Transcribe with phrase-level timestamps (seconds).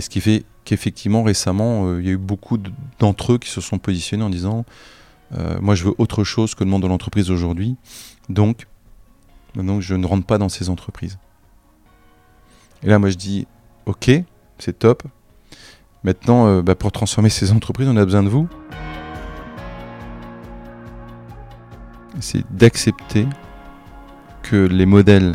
[0.00, 2.56] Et ce qui fait qu'effectivement, récemment, euh, il y a eu beaucoup
[2.98, 4.64] d'entre eux qui se sont positionnés en disant
[5.36, 7.76] euh, Moi, je veux autre chose que le monde de l'entreprise aujourd'hui.
[8.30, 8.66] Donc,
[9.54, 11.18] donc, je ne rentre pas dans ces entreprises.
[12.82, 13.46] Et là, moi, je dis
[13.84, 14.10] Ok,
[14.58, 15.02] c'est top.
[16.02, 18.48] Maintenant, euh, bah, pour transformer ces entreprises, on a besoin de vous.
[22.20, 23.26] C'est d'accepter
[24.40, 25.34] que les modèles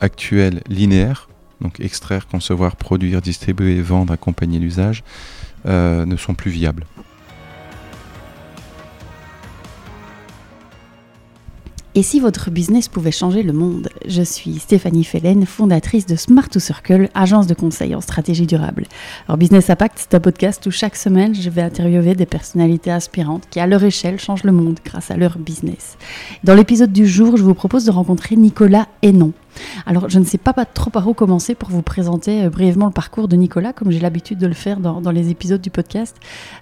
[0.00, 1.29] actuels linéaires
[1.60, 5.02] donc extraire, concevoir, produire, distribuer, vendre, accompagner l'usage,
[5.66, 6.84] euh, ne sont plus viables.
[11.96, 16.48] Et si votre business pouvait changer le monde Je suis Stéphanie Fellen, fondatrice de Smart
[16.48, 18.86] to Circle, agence de conseil en stratégie durable.
[19.26, 23.48] Alors Business Impact, c'est un podcast où chaque semaine, je vais interviewer des personnalités inspirantes
[23.50, 25.98] qui, à leur échelle, changent le monde grâce à leur business.
[26.44, 29.32] Dans l'épisode du jour, je vous propose de rencontrer Nicolas Hénon.
[29.86, 32.92] Alors, je ne sais pas, trop par où commencer pour vous présenter euh, brièvement le
[32.92, 36.16] parcours de Nicolas, comme j'ai l'habitude de le faire dans, les épisodes du podcast.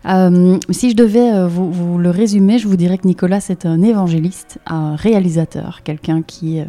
[0.06, 3.82] Euh, si je devais euh, vous, le résumer, je vous dirais que Nicolas, c'est un
[3.82, 6.60] évangéliste, un réalisateur, quelqu'un qui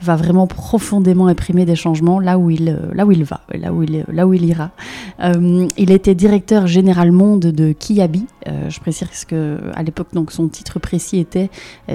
[0.00, 2.64] va vraiment profondément imprimer des changements là où il,
[3.24, 3.82] va, là où
[4.34, 4.70] il, ira.
[5.76, 8.26] il était directeur général monde de Kiabi.
[8.46, 11.50] je précise que à l'époque, donc son titre précis était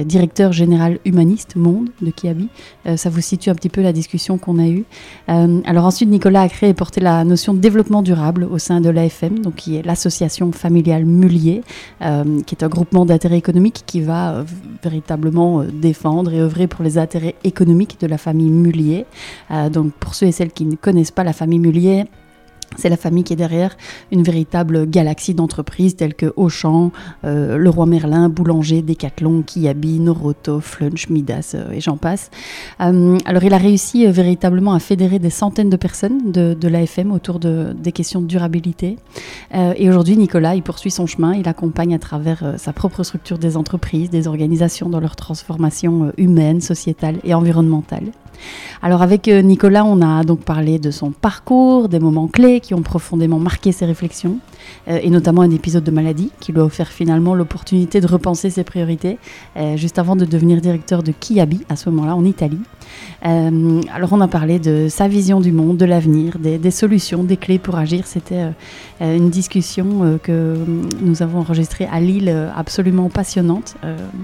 [0.05, 2.49] directeur général humaniste monde de Kiabi.
[2.95, 4.85] ça vous situe petit peu la discussion qu'on a eue.
[5.29, 8.79] Euh, alors ensuite, Nicolas a créé et porté la notion de développement durable au sein
[8.79, 11.61] de l'AFM, donc qui est l'association familiale Mullier,
[12.01, 14.43] euh, qui est un groupement d'intérêt économique qui va euh,
[14.81, 19.05] véritablement défendre et œuvrer pour les intérêts économiques de la famille Mullier.
[19.71, 22.05] donc pour ceux et celles qui ne connaissent pas la famille Mullier,
[22.75, 23.77] c'est la famille qui est derrière
[24.11, 26.91] une véritable galaxie d'entreprises telles que Auchan,
[27.25, 32.29] euh, Leroy Merlin, Boulanger, Decathlon, Kiabi, Noroto, Flunch, Midas euh, et j'en passe.
[32.81, 37.39] Euh, alors il a réussi véritablement à fédérer des centaines de personnes de, l'AFM autour
[37.39, 38.97] de, des questions de durabilité.
[39.53, 43.55] et aujourd'hui, Nicolas, il poursuit son chemin, il accompagne à travers sa propre structure des
[43.55, 48.11] entreprises, des organisations dans leur transformation humaine, sociétale et environnementale.
[48.81, 52.73] Alors avec euh, Nicolas, on a donc parlé de son parcours, des moments clés qui
[52.73, 54.37] ont profondément marqué ses réflexions,
[54.87, 58.49] euh, et notamment un épisode de maladie qui lui a offert finalement l'opportunité de repenser
[58.49, 59.17] ses priorités,
[59.57, 62.61] euh, juste avant de devenir directeur de Kiabi à ce moment-là en Italie.
[63.21, 67.59] alors on a parlé de sa vision du monde, de l'avenir, des, solutions, des clés
[67.59, 68.07] pour agir.
[68.07, 68.45] C'était
[69.01, 70.55] une discussion que
[71.01, 73.75] nous avons enregistrée à Lille, absolument passionnante.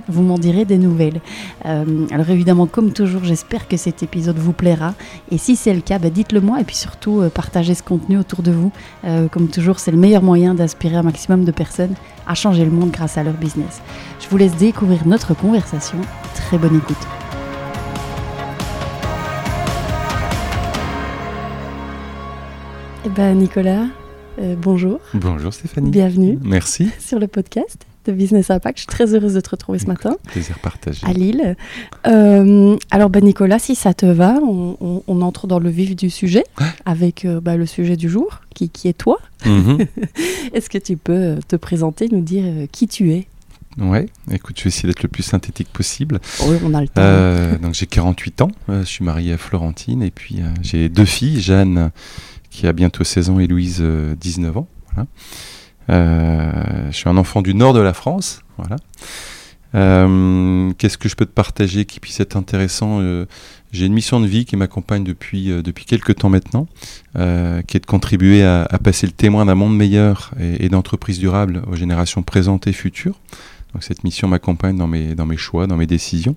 [0.08, 1.20] vous m'en direz des nouvelles.
[1.66, 4.94] alors évidemment, comme toujours, j'espère que c'était épisode vous plaira.
[5.32, 8.18] Et si c'est le cas, bah, dites-le moi et puis surtout euh, partagez ce contenu
[8.24, 8.72] autour de vous.
[9.04, 11.94] Euh, comme toujours, c'est le meilleur moyen d'inspirer un maximum de personnes
[12.26, 13.82] à changer le monde grâce à leur business.
[14.20, 15.98] Je vous laisse découvrir notre conversation.
[16.34, 16.98] Très bonne écoute.
[23.06, 23.86] Eh ben Nicolas,
[24.40, 25.02] euh, bonjour.
[25.14, 25.92] Bonjour Stéphanie.
[25.92, 26.40] Bienvenue.
[26.42, 26.90] Merci.
[27.00, 28.78] Sur le podcast de Business Impact.
[28.78, 30.18] Je suis très heureuse de te retrouver ce matin.
[30.28, 31.06] Plaisir partagé.
[31.06, 31.56] À Lille.
[32.08, 36.44] Euh, alors, ben Nicolas, si ça te va, on, entre dans le vif du sujet
[36.86, 39.20] avec euh, ben, le sujet du jour, qui, qui est toi.
[39.46, 39.80] Mhm.
[40.54, 43.28] Est-ce que tu peux euh, te présenter, nous dire qui tu es?
[43.80, 46.20] Ouais, écoute, je vais essayer d'être le plus synthétique possible.
[46.46, 47.60] Oui, on a le temps.
[47.60, 51.90] donc j'ai 48 ans, je suis marié à Florentine et puis j'ai deux filles, Jeanne
[52.52, 54.68] qui a bientôt 16 ans et Louise 19 ans.
[54.94, 55.08] Voilà.
[55.90, 58.42] Euh, je suis un enfant du nord de la France.
[58.58, 58.78] Voilà.
[59.76, 63.26] Euh, qu'est-ce que je peux te partager qui puisse être intéressant euh,
[63.72, 66.68] J'ai une mission de vie qui m'accompagne depuis, depuis quelques temps maintenant,
[67.16, 71.76] qui est de contribuer à, passer le témoin d'un monde meilleur et, d'entreprises durables aux
[71.76, 73.20] générations présentes et futures.
[73.74, 76.36] Donc cette mission m'accompagne dans mes, dans mes choix, dans mes décisions.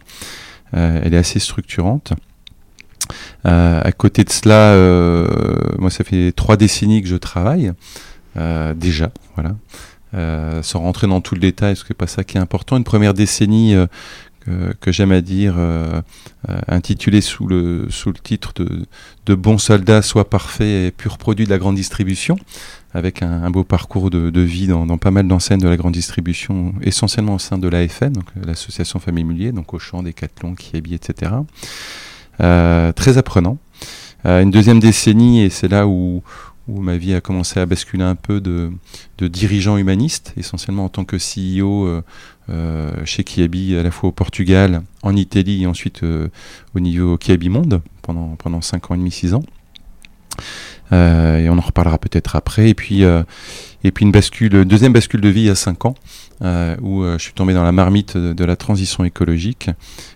[0.73, 2.15] elle est assez structurante.
[3.45, 4.75] à côté de cela,
[5.79, 7.71] moi ça fait trois décennies que je travaille.
[8.37, 9.57] Euh, déjà, voilà.
[10.15, 12.77] Euh, sans rentrer dans tout le détail, parce que pas ça qui est important.
[12.77, 13.87] Une première décennie euh,
[14.81, 15.57] que, j'aime à dire,
[16.69, 18.87] intitulée sous le, sous le titre de,
[19.27, 22.37] de Bon soldat, soit parfait et pur produit de la grande distribution,
[22.95, 27.35] avec un, beau parcours de, vie dans, pas mal d'enseignes de la grande distribution, essentiellement
[27.35, 31.33] au sein de l'AFN, donc l'association Famille Mullier, donc Auchan, Decathlon, Kiabi, etc.
[32.39, 33.59] très apprenant.
[34.25, 36.23] une deuxième décennie, et c'est là où,
[36.69, 38.73] où ma vie a commencé à basculer un peu de,
[39.19, 42.03] de dirigeant humaniste, essentiellement en tant que CEO euh,
[42.51, 46.29] euh, chez Kiabi, à la fois au Portugal, en Italie et ensuite euh,
[46.75, 49.45] au niveau Kiabi Monde pendant, pendant 5 ans et demi, 6 ans.
[50.93, 52.69] et on en reparlera peut-être après.
[52.69, 55.95] Et puis, et puis une bascule, deuxième bascule de vie a 5 ans,
[56.83, 59.71] où je suis tombé dans la marmite de, la transition écologique.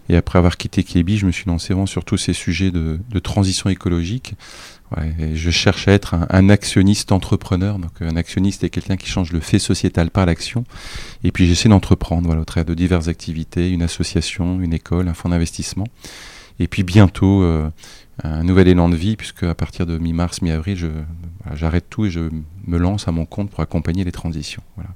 [0.09, 3.19] Et après avoir quitté Kiabi, je me suis lancé vraiment sur tous ces sujets de
[3.21, 4.35] transition écologique
[5.35, 7.79] je cherche à être un, actionniste entrepreneur.
[7.79, 10.65] Donc, un actionniste est quelqu'un qui change le fait sociétal par l'action.
[11.25, 15.15] Et puis, j'essaie d'entreprendre voilà, au travers de diverses activités, une association, une école, un
[15.15, 15.87] fonds d'investissement.
[16.59, 17.71] Et puis, bientôt, euh,
[18.25, 20.89] un nouvel élan de vie, puisque à partir de mi-mars, mi-avril, je,
[21.55, 22.29] j'arrête tout et je
[22.67, 24.63] me lance à mon compte pour accompagner les transitions.
[24.77, 24.91] Voilà,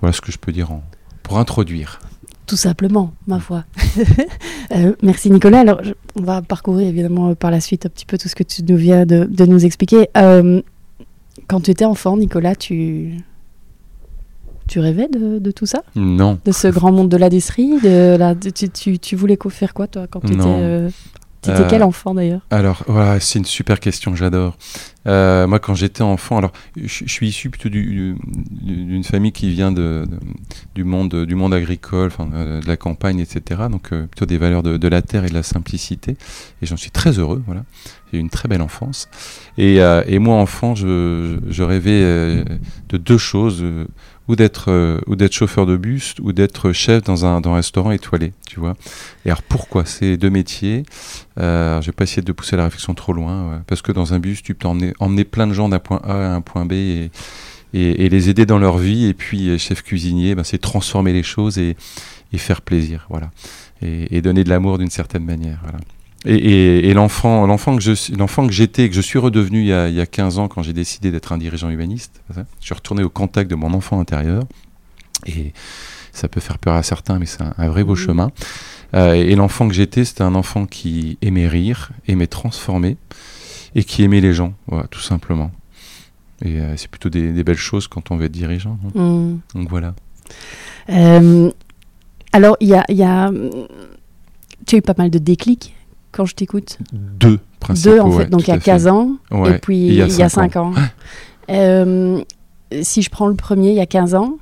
[0.00, 0.84] voilà ce que je peux dire en,
[1.22, 2.00] pour introduire.
[2.46, 3.64] Tout simplement, ma foi.
[4.72, 5.60] Euh, merci Nicolas.
[5.60, 5.82] Alors,
[6.16, 8.62] on va parcourir évidemment euh, par la suite un petit peu tout ce que tu
[8.62, 10.08] nous viens de, nous expliquer.
[10.16, 10.62] Euh,
[11.48, 13.18] quand tu étais enfant, Nicolas, tu,
[14.66, 15.82] tu rêvais de, tout ça?
[15.94, 16.38] Non.
[16.46, 20.06] De ce grand monde de la de la, tu, tu, tu, voulais faire quoi, toi,
[20.10, 20.88] quand tu étais
[21.44, 22.40] c'était quel euh, enfant d'ailleurs?
[22.50, 24.56] Alors, voilà, c'est une super question, j'adore.
[25.06, 30.06] Euh, moi, quand j'étais enfant, alors, je, suis issu plutôt d'une famille qui vient de,
[30.74, 33.62] du, monde, du monde agricole, euh, de la campagne, etc.
[33.70, 36.16] Donc, plutôt des valeurs de, la terre et de la simplicité.
[36.62, 37.64] Et j'en suis très heureux, voilà.
[38.10, 39.08] J'ai eu une très belle enfance.
[39.58, 39.76] Et,
[40.06, 42.44] et moi, enfant, je, je rêvais
[42.88, 43.64] de deux choses
[44.28, 47.56] ou d'être euh, ou d'être chauffeur de bus ou d'être chef dans un, dans un
[47.56, 48.74] restaurant étoilé, tu vois.
[49.24, 50.84] Et alors pourquoi ces deux métiers?
[51.38, 54.42] Euh, vais pas essayer de pousser la réflexion trop loin, parce que dans un bus,
[54.42, 57.10] tu peux emmener, plein de gens d'un point A à un point B et,
[57.72, 59.06] les aider dans leur vie.
[59.06, 61.76] Et puis euh, chef cuisinier, ben, c'est transformer les choses et,
[62.32, 63.30] et, faire plaisir, voilà,
[63.82, 65.78] et, et donner de l'amour d'une certaine manière, voilà.
[66.26, 69.72] Et, et l'enfant, l'enfant que je, l'enfant que j'étais, que je suis redevenu il y
[69.72, 72.74] a, il y a 15 ans quand j'ai décidé d'être un dirigeant humaniste, je suis
[72.74, 74.44] retourné au contact de mon enfant intérieur.
[75.26, 75.52] Et
[76.12, 77.96] ça peut faire peur à certains, mais c'est un, vrai beau mmh.
[77.96, 78.30] chemin.
[78.94, 82.96] Euh, et l'enfant que j'étais, c'était un enfant qui aimait rire, aimait transformer,
[83.74, 85.50] et qui aimait les gens, voilà, tout simplement.
[86.44, 88.78] Et euh, c'est plutôt des, des, belles choses quand on veut être dirigeant.
[88.94, 89.38] Mmh.
[89.54, 89.94] Donc voilà.
[90.90, 91.50] Euh,
[92.32, 93.32] alors, il y a, y a,
[94.66, 95.74] tu as eu pas mal de déclics?
[96.14, 98.08] Quand je t'écoute Deux, principalement.
[98.08, 98.30] Deux, en fait.
[98.30, 99.16] Donc, il y a 15 ans
[99.46, 100.72] et puis il y a 5 ans.
[101.50, 102.22] Euh,
[102.82, 104.38] si je prends le premier, il y a 15 ans,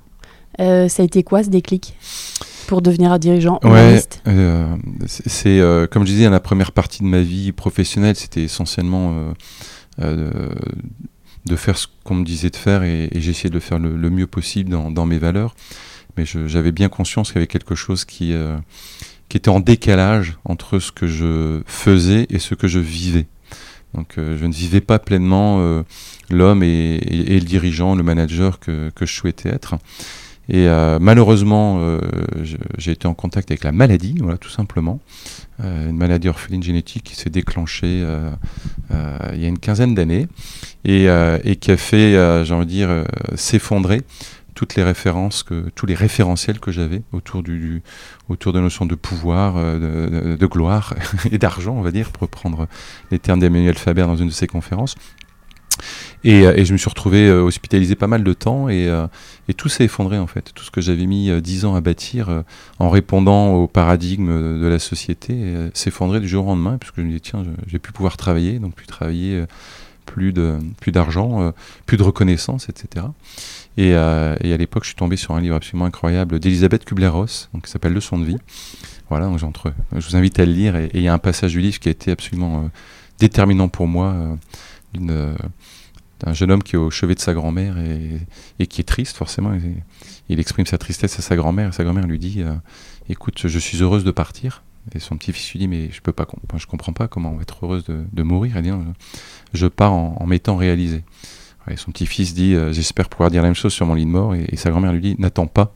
[0.61, 1.97] euh, ça a été quoi ce déclic
[2.69, 4.77] pour devenir un dirigeant humaniste euh,
[5.07, 5.61] C'est,
[5.91, 9.35] comme je disais, la première partie de ma vie professionnelle, c'était essentiellement
[9.99, 14.11] de, faire ce qu'on me disait de faire et, et j'essayais de le faire le,
[14.11, 15.55] mieux possible dans, dans mes valeurs.
[16.17, 18.33] Mais j'avais bien conscience qu'il y avait quelque chose qui
[19.33, 23.25] qui était en décalage entre ce que je faisais et ce que je vivais.
[23.95, 25.85] Donc euh, je ne vivais pas pleinement euh,
[26.29, 29.77] l'homme et, le dirigeant, le manager que, je souhaitais être.
[30.51, 31.81] Et euh, malheureusement,
[32.77, 35.01] j'ai été en contact avec la maladie, voilà, tout simplement.
[35.61, 38.05] une maladie orpheline génétique qui s'est déclenchée
[38.91, 40.27] il y a une quinzaine d'années
[40.85, 41.07] et,
[41.45, 43.05] et, qui a fait, j'ai envie de dire,
[43.35, 44.03] s'effondrer
[44.55, 47.83] toutes les références, que, tous les référentiels que j'avais autour, du,
[48.29, 50.95] autour de la de pouvoir, euh, de, gloire
[51.31, 52.67] et d'argent, on va dire, pour reprendre
[53.11, 54.95] les termes d'Emmanuel Faber dans une de ses conférences.
[56.23, 58.89] Et, euh, je me suis retrouvé euh, hospitalisé pas mal de temps et,
[59.57, 60.53] tout s'est effondré en fait.
[60.55, 62.43] Tout ce que j'avais mis dix ans à bâtir
[62.79, 67.03] en répondant au paradigme de la société s'est effondré du jour au lendemain puisque je
[67.03, 69.45] me dis tiens, je, vais plus pouvoir travailler, donc plus travailler,
[70.07, 71.53] plus de plus d'argent,
[71.85, 73.05] plus de reconnaissance, etc.
[73.79, 77.71] Euh, et, à l'époque, je suis tombé sur un livre absolument incroyable d'Elisabeth Kubler-Ross, qui
[77.71, 78.37] s'appelle Leçon de vie.
[79.09, 80.77] Voilà, donc j'entre, je vous invite à le lire.
[80.77, 82.69] Et il y a un passage du livre qui a été absolument euh,
[83.19, 84.15] déterminant pour moi,
[84.99, 85.35] euh,
[86.21, 87.77] d'un jeune homme qui est au chevet de sa grand-mère
[88.59, 89.59] et, qui est triste, forcément.
[90.29, 92.43] il exprime sa tristesse à sa grand-mère, sa grand-mère lui dit
[93.09, 94.63] Écoute, je suis heureuse de partir.
[94.95, 97.65] Et son petit-fils lui dit Mais je peux pas, comprends pas comment on va être
[97.65, 98.57] heureuse de, mourir.
[98.57, 98.73] Elle
[99.53, 100.57] Je pars en, m'étant
[101.77, 104.35] son petit-fils dit euh, J'espère pouvoir dire la même chose sur mon lit de mort.
[104.35, 105.75] Et, sa grand-mère lui dit N'attends pas.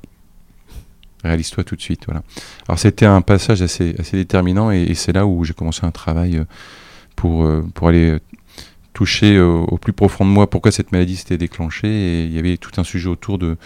[1.24, 2.04] Réalise-toi tout de suite.
[2.06, 2.22] Voilà.
[2.68, 4.70] Alors, c'était un passage assez, assez déterminant.
[4.70, 6.44] Et, c'est là où j'ai commencé un travail euh,
[7.14, 8.18] pour, euh, pour aller
[8.92, 11.88] toucher au plus profond de moi pourquoi cette maladie s'était déclenchée.
[11.88, 13.58] Et il y avait tout un sujet autour de,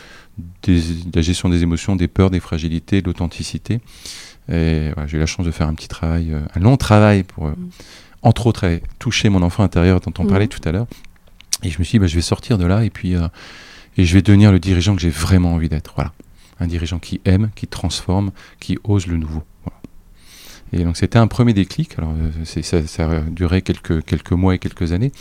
[1.15, 3.79] la gestion des émotions, des peurs, des fragilités, de l'authenticité.
[4.49, 7.57] Et j'ai eu la chance de faire un petit travail, un long travail pour, mmh.
[8.23, 10.27] entre autres, toucher mon enfant intérieur dont on mmh.
[10.27, 10.89] parlait tout à l'heure.
[11.63, 13.29] Et je me suis dit, bah, je vais sortir de là et puis euh,
[13.97, 15.93] et je vais devenir le dirigeant que j'ai vraiment envie d'être.
[15.95, 16.13] Voilà.
[16.59, 19.43] Un dirigeant qui aime, qui transforme, qui ose le nouveau.
[20.73, 21.99] Et donc c'était un premier déclic.
[21.99, 25.13] Alors euh, ça, ça, a duré quelques, quelques mois et quelques années.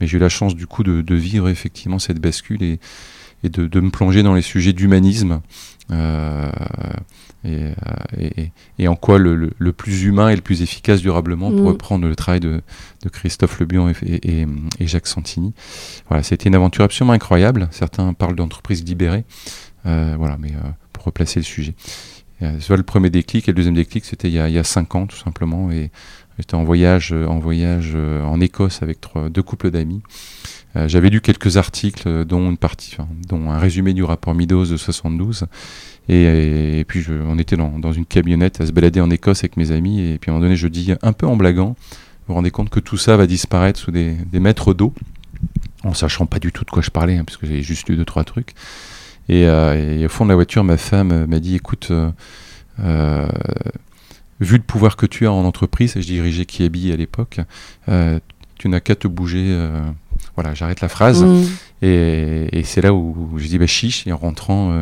[0.00, 2.78] Mais j'ai eu la chance du coup de, de vivre effectivement cette bascule et,
[3.42, 5.40] et de, de, me plonger dans les sujets d'humanisme.
[5.90, 6.50] Euh,
[7.46, 7.72] euh,
[8.18, 11.68] et, et, en quoi le, le, plus humain et le plus efficace durablement pour mm.
[11.68, 12.60] reprendre le travail de,
[13.02, 14.46] de Christophe Lebion et,
[14.78, 15.54] et, Jacques Santini.
[16.08, 17.68] Voilà, c'était une aventure absolument incroyable.
[17.70, 19.24] Certains parlent d'entreprise libérée,
[19.86, 21.74] euh, voilà, mais euh, pour replacer le sujet.
[22.58, 25.06] soit le premier déclic et le deuxième déclic, c'était il, il, y a cinq ans
[25.06, 25.90] tout simplement, et
[26.40, 28.98] J'étais en voyage, en voyage en Écosse avec
[29.30, 30.02] deux couples d'amis.
[30.86, 32.96] J'avais lu quelques articles, dont une partie,
[33.28, 35.46] dont un résumé du rapport Meadows de 72.
[36.08, 40.00] Et, puis on était dans, une camionnette à se balader en Écosse avec mes amis.
[40.00, 42.50] Et puis à un moment donné, je dis un peu en blaguant, vous vous rendez
[42.50, 44.94] compte que tout ça va disparaître sous des, mètres d'eau,
[45.84, 48.04] en sachant pas du tout de quoi je parlais, hein, parce j'avais juste lu deux
[48.04, 48.54] trois trucs.
[49.30, 52.10] Euh, et, au fond de la voiture, ma femme m'a dit, écoute, euh,
[52.80, 53.28] euh,
[54.40, 57.40] vu le pouvoir que tu as en entreprise, et je dirigeais Kiabi à l'époque,
[58.56, 59.56] tu n'as qu'à te bouger.
[60.34, 61.22] voilà, j'arrête la phrase.
[61.22, 61.44] Mmh.
[61.82, 64.06] Et, c'est là où j'ai dit bah, chiche.
[64.06, 64.74] Et en rentrant,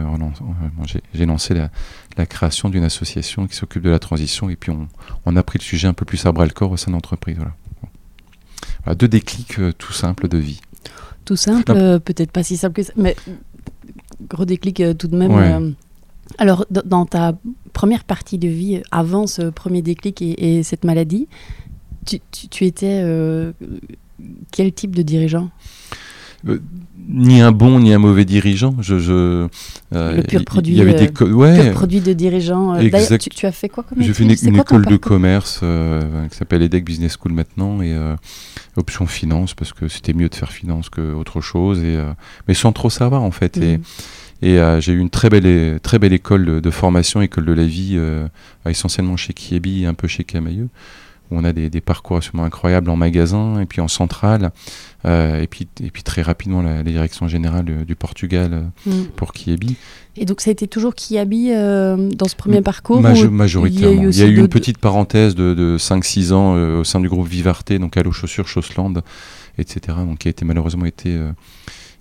[1.14, 4.50] j'ai lancé la, création d'une association qui s'occupe de la transition.
[4.50, 4.72] Et puis
[5.24, 6.96] on, a pris le sujet un peu plus à bras le corps au sein de
[6.96, 7.36] l'entreprise.
[7.36, 8.94] Voilà.
[8.94, 10.60] deux déclics tout simples de vie.
[11.24, 12.92] Tout simple, peut-être pas si simple que ça.
[12.96, 13.14] Mais
[14.26, 15.32] gros déclic euh, tout de même.
[15.32, 15.70] Euh.
[16.36, 17.38] Alors, dans ta
[17.72, 21.28] première partie de vie, avant ce premier déclic et, cette maladie,
[22.04, 23.52] tu, étais euh,
[24.52, 25.50] quel type de dirigeant?
[27.10, 28.76] Ni un bon ni un mauvais dirigeant.
[28.80, 29.48] Je, je
[29.90, 32.78] le pur produit, y avait des pur produit de dirigeant.
[32.78, 35.60] Tu, tu, as fait quoi comme J'ai fait une, école de commerce
[36.30, 37.96] qui s'appelle EDEC Business School maintenant et
[38.76, 41.98] option finance parce que c'était mieux de faire finance qu'autre chose et
[42.46, 43.82] mais sans trop savoir en fait et mm.
[44.42, 47.64] Et euh, j'ai eu une très belle, très belle école de, formation, école de la
[47.64, 48.28] vie, euh,
[48.66, 50.68] essentiellement chez Kiebi et un peu chez Camailleux,
[51.30, 54.52] où on a des, parcours absolument incroyables en magasin et puis en centrale,
[55.04, 59.04] euh, et, puis, et puis très rapidement la, direction générale du Portugal mm.
[59.16, 59.76] pour Kiebi.
[60.16, 64.08] Et donc ça a été toujours Kiabi dans ce premier parcours Majoritairement.
[64.10, 67.26] Il y a eu, une petite parenthèse de, de 5-6 ans au sein du groupe
[67.26, 69.02] Vivarte, donc à l'eau chaussures, Chaussland,
[69.58, 71.18] etc., donc qui a été malheureusement été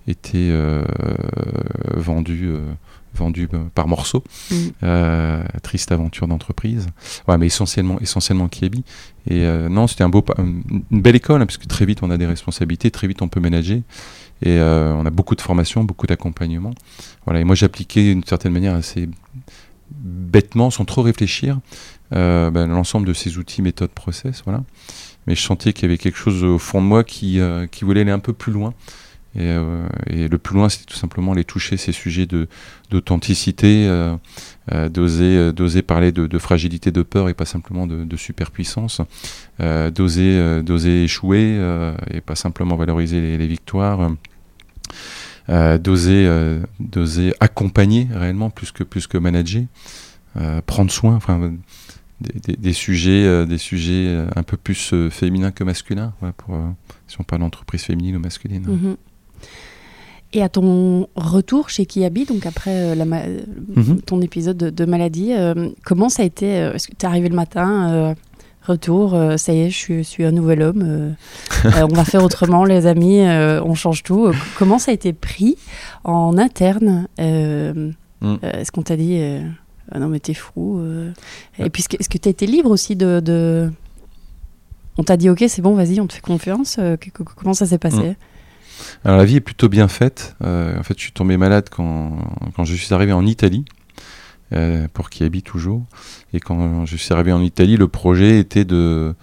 [0.08, 0.84] était euh,
[1.96, 2.62] vendu euh,
[3.14, 4.24] vendu euh, par morceaux.
[4.52, 5.44] Mm.
[5.62, 6.88] triste aventure d'entreprise.
[7.28, 8.84] Ouais, mais essentiellement, essentiellement Kiebi.
[9.30, 12.26] Et non, c'était un beau, une belle école, hein, puisque très vite on a des
[12.26, 13.84] responsabilités, très vite on peut ménager.
[14.44, 16.74] Et on a beaucoup de formation, beaucoup d'accompagnement.
[17.26, 19.10] Voilà, et moi j'appliquais d'une certaine manière assez
[19.92, 21.60] bêtement, sans trop réfléchir,
[22.12, 24.44] ben, l'ensemble de ces outils, méthodes, process.
[24.46, 24.64] Voilà.
[25.26, 27.40] Mais je sentais qu'il y avait quelque chose au fond de moi qui,
[27.72, 28.74] qui voulait aller un peu plus loin.
[29.36, 32.28] Euh, et, le plus loin, c'est tout simplement aller toucher ces sujets
[32.90, 34.16] d'authenticité, euh,
[34.72, 39.02] euh, d'oser, d'oser parler de, fragilité, de peur et pas simplement de, superpuissance,
[39.60, 41.60] d'oser, d'oser échouer
[42.12, 44.12] et pas simplement valoriser les, victoires.
[45.50, 49.64] d'oser, d'oser accompagner réellement plus que, plus que manager,
[50.66, 51.20] prendre soin,
[52.20, 56.14] des, sujets, des sujets un peu plus féminins que masculins,
[57.08, 58.66] si on parle d'entreprise féminine ou masculine.
[58.66, 58.96] Mm-hmm.
[60.38, 62.96] Et à ton retour chez Kiabi, donc après euh,
[63.76, 64.02] mhm.
[64.02, 67.28] ton épisode de, maladie, euh, comment ça a été euh, Est-ce que tu es arrivé
[67.28, 68.16] le matin
[68.62, 71.16] Retour, ça y est, je suis, un nouvel homme.
[71.64, 74.32] on va faire autrement, les amis, on change tout.
[74.60, 75.58] comment ça a été pris
[76.04, 78.36] en interne mm.
[78.44, 79.20] Est-ce qu'on t'a dit
[79.92, 80.80] ah non mais t'es fou
[81.58, 83.72] Et puis est-ce que tu as été libre aussi de,
[84.98, 86.80] On t'a dit ok c'est bon vas-y on te fait confiance
[87.38, 88.10] Comment ça s'est passé?
[88.10, 88.16] Mm.
[89.04, 90.36] Alors la vie est plutôt bien faite.
[90.44, 92.18] Euh, en fait, je suis tombé malade quand,
[92.64, 93.66] je suis arrivé en Italie,
[94.54, 95.84] euh, pour qui habite toujours.
[96.34, 99.14] Et quand je suis arrivé en Italie, le projet était de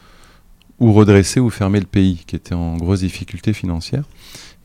[0.81, 4.05] ou redresser ou fermer le pays, qui était en grosse difficulté financière.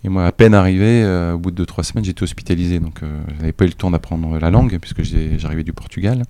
[0.04, 2.80] Et moi, à peine arrivé, euh, au bout de 2-3 semaines, j'étais hospitalisé.
[2.80, 5.04] Donc, je n'avais pas eu le temps d'apprendre la langue, puisque
[5.38, 6.24] j'arrivais du Portugal.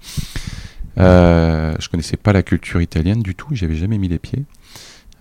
[0.97, 4.43] Je connaissais pas la culture italienne du tout, j'avais jamais mis les pieds.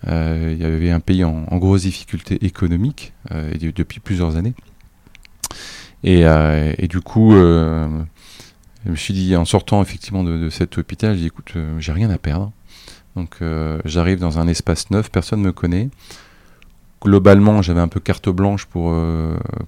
[0.06, 4.54] Euh, il y avait un pays en, grosse difficulté économique euh, depuis plusieurs années.
[6.04, 8.06] Et, euh, du coup, je
[8.86, 12.18] me suis dit, en sortant effectivement de, cet hôpital, j'ai dit, écoute, j'ai rien à
[12.18, 12.52] perdre.
[13.16, 13.38] Donc
[13.84, 15.88] j'arrive dans un espace neuf, personne ne me connaît
[17.00, 18.92] globalement, j'avais un peu carte blanche pour,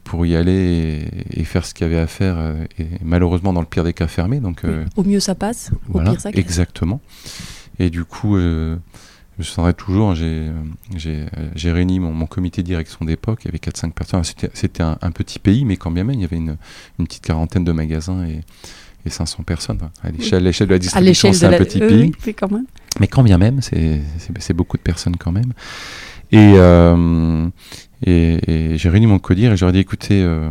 [0.03, 2.39] pour y aller et, faire ce qu'il y avait à faire,
[2.79, 4.41] et malheureusement, dans le pire des cas, fermé.
[4.41, 4.63] Donc,
[4.97, 7.01] au mieux, ça passe, au pire, ça Exactement.
[7.79, 8.37] Et du coup,
[9.41, 14.23] je souviendrai toujours, j'ai réuni mon, comité de direction d'époque, il y avait 4-5 personnes.
[14.55, 16.57] C'était un, petit pays, mais quand bien même, il y avait une,
[16.99, 18.41] petite quarantaine de magasins et,
[19.07, 19.79] 500 personnes.
[20.05, 22.13] À l'échelle de la distribution, c'est un petit pays.
[23.01, 25.53] Mais quand bien même, c'est beaucoup de personnes quand même.
[26.33, 27.49] Et, euh,
[28.07, 30.51] j'ai réuni mon codir et j'aurais dit écoutez, euh,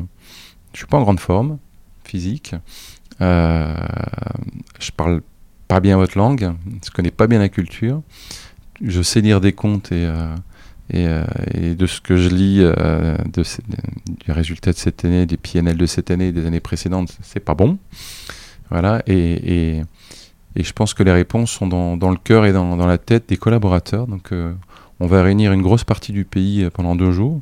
[0.74, 1.58] je suis pas en grande forme
[2.04, 2.56] physique,
[3.22, 3.76] euh,
[4.80, 5.22] je parle
[5.68, 6.54] pas bien votre langue,
[6.86, 8.02] je connais pas bien la culture
[8.82, 10.36] je sais lire des comptes et, euh,
[10.96, 13.18] euh, et, de ce que je lis euh,
[14.26, 17.40] du résultat de cette année, des PNL de cette année et des années précédentes, c'est
[17.40, 17.78] pas bon.
[18.70, 19.02] Voilà.
[19.08, 19.82] Et,
[20.56, 22.98] Et je pense que les réponses sont dans, dans le cœur et dans, dans, la
[22.98, 24.08] tête des collaborateurs.
[24.08, 24.32] Donc,
[25.00, 27.40] on va réunir une grosse partie du pays pendant deux jours.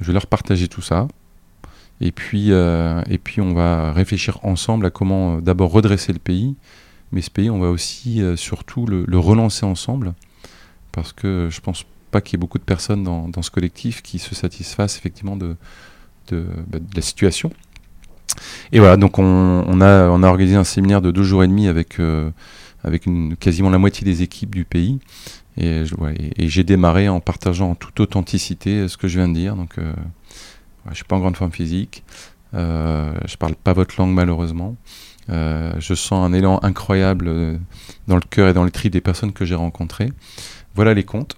[0.00, 1.08] Je vais leur partager tout ça.
[2.00, 6.56] Et puis, et puis on va réfléchir ensemble à comment d'abord redresser le pays.
[7.16, 10.12] Mais ce pays, on va aussi surtout le, relancer ensemble.
[10.92, 14.18] Parce que je pense pas qu'il y ait beaucoup de personnes dans, ce collectif qui
[14.18, 15.56] se satisfassent effectivement de,
[16.28, 17.50] de, bah, la situation.
[18.70, 21.68] Et voilà, donc on, a, on, a, organisé un séminaire de deux jours et demi
[21.68, 22.30] avec, euh,
[22.84, 23.06] avec
[23.40, 24.98] quasiment la moitié des équipes du pays.
[25.56, 25.84] Et,
[26.38, 29.56] j'ai démarré en partageant en toute authenticité ce que je viens de dire.
[29.56, 29.94] Donc, euh,
[30.90, 32.04] je suis pas en grande forme physique.
[32.52, 34.76] Euh, je parle pas votre langue malheureusement.
[35.28, 37.58] Euh, je sens un élan incroyable
[38.06, 40.12] dans le cœur et dans les tri des personnes que j'ai rencontrées.
[40.74, 41.36] Voilà les comptes.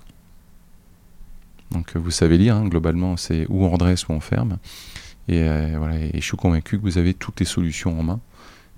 [1.70, 4.58] Donc vous savez lire, hein, globalement, c'est où on redresse, où on ferme.
[5.28, 8.20] Et, euh, voilà, et je suis convaincu que vous avez toutes les solutions en main.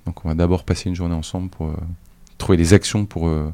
[0.07, 1.76] Donc on va d'abord passer une journée ensemble pour euh,
[2.38, 3.52] trouver des actions pour euh,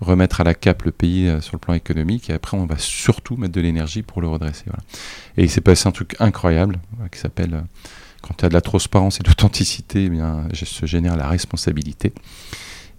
[0.00, 2.30] remettre à la cape le pays sur le plan économique.
[2.30, 4.64] Et après, on va surtout mettre de l'énergie pour le redresser.
[4.66, 4.82] Voilà.
[5.36, 6.80] Et il s'est passé un truc incroyable
[7.12, 7.62] qui s'appelle
[8.22, 12.12] quand tu as de la transparence et de l'authenticité, eh bien, se génère la responsabilité.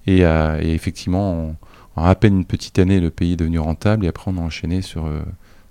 [0.06, 1.56] Et, et effectivement,
[1.96, 4.06] en, en, à peine une petite année, le pays est devenu rentable.
[4.06, 5.10] Et après, on a enchaîné sur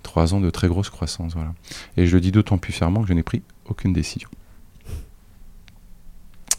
[0.01, 1.33] trois ans de très grosse croissance.
[1.33, 1.53] Voilà.
[1.97, 4.29] Et je le dis d'autant plus fièrement que je n'ai pris aucune décision.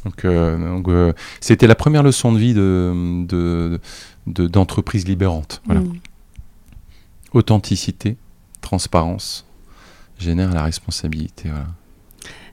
[0.05, 3.81] Donc, euh, euh, c'était la première leçon de vie de, de,
[4.27, 5.63] de, d'entreprise libérante.
[5.65, 5.81] Voilà.
[5.81, 5.99] Mmh.
[7.33, 8.17] Authenticité,
[8.61, 9.47] transparence
[10.19, 11.49] génère la responsabilité.
[11.49, 11.67] Voilà.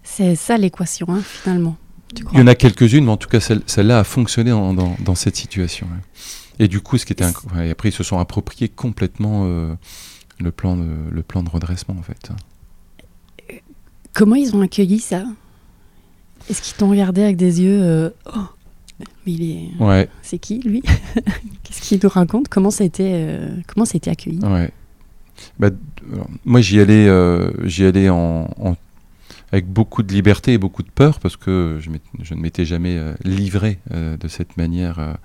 [0.04, 1.78] C'est ça l'équation, hein, finalement.
[2.34, 4.98] Il y en a quelques-unes, mais en tout cas, celle, celle-là a fonctionné en, dans,
[5.00, 5.88] dans, cette situation.
[5.88, 6.66] Ouais.
[6.66, 9.74] Et du coup, ce qui était après, ils se sont appropriés complètement euh,
[10.40, 12.32] le, plan de, le plan de redressement, en fait.
[14.14, 15.24] Comment ils ont accueilli ça?
[16.50, 18.40] Est-ce qu'ils t'ont regardé avec des yeux euh, Oh,
[19.26, 19.84] mais il est.
[19.84, 20.10] Ouais.
[20.22, 20.82] C'est qui lui
[21.64, 22.50] Qu'est-ce qu'il nous raconte?
[22.50, 24.40] Comment ça a été euh, Comment ça a été accueilli?
[24.40, 24.72] Ouais.
[25.60, 25.70] Bah,
[26.12, 28.76] alors, moi, j'y allais, euh, j'y allais en, en,
[29.52, 31.90] avec beaucoup de liberté et beaucoup de peur parce que je,
[32.24, 35.18] je ne m'étais jamais euh, livré euh, de cette manière.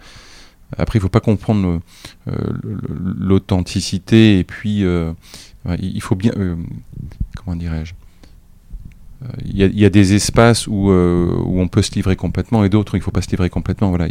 [0.77, 1.81] Après, il ne faut pas comprendre
[2.27, 6.33] l'authenticité et puis il faut bien.
[7.37, 7.95] comment dirais-je
[9.45, 12.17] il y, a, il y, a des espaces où, euh, où, on peut se livrer
[12.17, 13.89] complètement et d'autres où il ne faut pas se livrer complètement.
[13.89, 14.09] Voilà,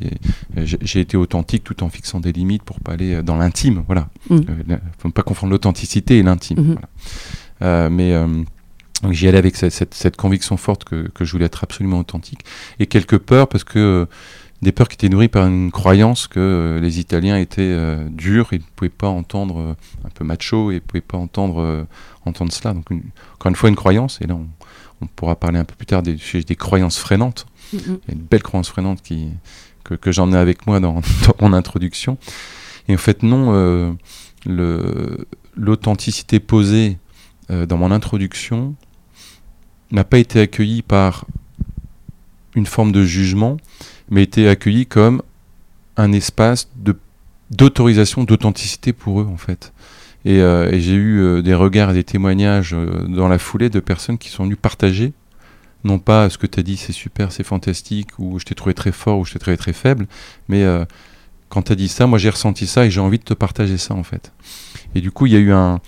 [0.64, 3.84] j'ai été authentique tout en fixant des limites pour pas aller dans l'intime.
[3.86, 4.46] Voilà, il mmh.
[4.72, 6.60] euh, faut pas confondre l'authenticité et l'intime.
[6.60, 6.66] Mmh.
[6.66, 6.90] Voilà.
[7.62, 8.14] Euh, mais
[9.04, 12.00] euh, j'y allais avec cette, cette, cette, conviction forte que, que, je voulais être absolument
[12.00, 12.46] authentique
[12.80, 14.08] et quelques peurs parce que
[14.62, 17.78] des peurs qui étaient nourries par une croyance que les Italiens étaient
[18.10, 21.86] durs, ils ne pouvaient pas entendre un peu macho et ne pouvaient pas entendre
[22.24, 22.74] entendre cela.
[22.74, 23.04] Donc une,
[23.36, 24.48] encore une fois une croyance et là on
[25.02, 27.46] on pourra parler un peu plus tard des, des croyances freinantes.
[27.74, 28.00] Mm -hmm.
[28.08, 29.30] Il y a une belle croyance freinante qui,
[29.84, 32.18] que, que j'en ai avec moi dans, dans, mon introduction.
[32.88, 33.94] Et en fait, non, euh,
[35.56, 36.98] l'authenticité posée
[37.50, 38.76] euh, dans mon introduction
[39.92, 41.26] n'a pas été accueillie par
[42.56, 43.58] une forme de jugement,
[44.10, 45.22] mais été accueillie comme
[45.98, 46.70] un espace
[47.52, 49.74] d'autorisation, d'authenticité pour eux, en fait.
[50.26, 53.80] Et, euh, j'ai eu euh, des regards et des témoignages euh, dans la foulée de
[53.80, 55.14] personnes qui sont venues partager,
[55.84, 58.74] non pas ce que tu as dit c'est super, c'est fantastique, ou je t'ai trouvé
[58.74, 60.08] très fort, ou je t'ai trouvé très faible,
[60.48, 60.66] mais
[61.50, 63.78] quand tu as dit ça, moi j'ai ressenti ça et j'ai envie de te partager
[63.78, 64.34] ça en fait.
[64.96, 65.80] Et du coup, il y a eu un,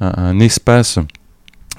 [0.00, 0.98] un espace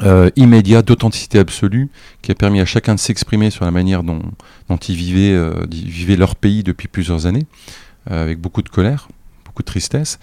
[0.04, 1.90] euh, immédiat d'authenticité absolue
[2.22, 4.22] qui a permis à chacun de s'exprimer sur la manière dont,
[4.70, 7.48] dont ils, vivaient, euh, leur pays depuis plusieurs années,
[8.12, 9.08] euh, avec beaucoup de colère,
[9.46, 10.20] beaucoup de tristesse.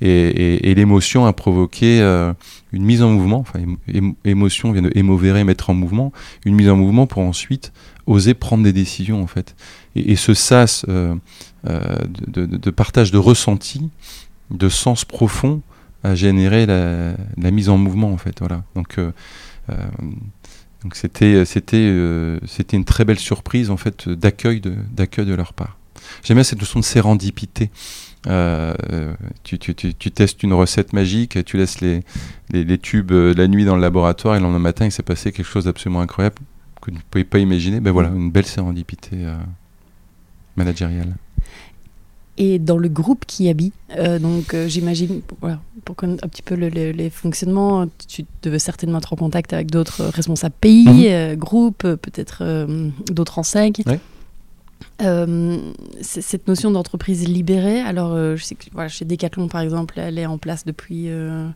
[0.00, 2.32] Et, l'émotion a provoqué euh,
[2.72, 6.12] une mise en mouvement, enfin émo émotion vient de émovere, mettre en mouvement,
[6.44, 7.72] une mise en mouvement pour ensuite
[8.06, 9.56] oser prendre des décisions en fait.
[9.96, 11.18] Et, ce sas de,
[11.66, 13.90] de, partage de ressenti,
[14.50, 15.60] de sens profond,
[16.04, 18.38] a généré la, mise en mouvement en fait.
[18.40, 18.64] Voilà.
[18.74, 19.12] Donc euh,
[19.70, 19.74] euh,
[20.82, 25.34] donc c'était c'était euh, c'était une très belle surprise en fait d'accueil de d'accueil de
[25.34, 25.78] leur part.
[26.22, 27.70] J'aime bien cette notion de sérendipité.
[29.44, 32.02] Tu, tu, tu, tu, testes une recette magique, tu laisses les,
[32.50, 35.46] les, tubes la nuit dans le laboratoire et le lendemain matin il s'est passé quelque
[35.46, 36.36] chose d'absolument incroyable
[36.82, 37.80] que tu ne pouvais pas imaginer.
[37.80, 39.16] Ben voilà, une belle sérendipité
[40.56, 41.14] managériale.
[42.40, 46.42] Et dans le groupe qui habite, euh, donc euh, j'imagine, voilà, pour connaître un petit
[46.42, 50.86] peu le, le, les fonctionnements, tu devais certainement être en contact avec d'autres responsables pays,
[50.86, 51.06] mmh.
[51.06, 52.66] euh, groupes, peut-être
[53.10, 53.72] d'autres enseignes.
[53.86, 53.98] Ouais.
[55.02, 55.58] Euh,
[56.00, 60.18] cette notion d'entreprise libérée, alors euh, je sais que voilà, chez Decathlon par exemple, elle
[60.18, 61.48] est en place depuis euh,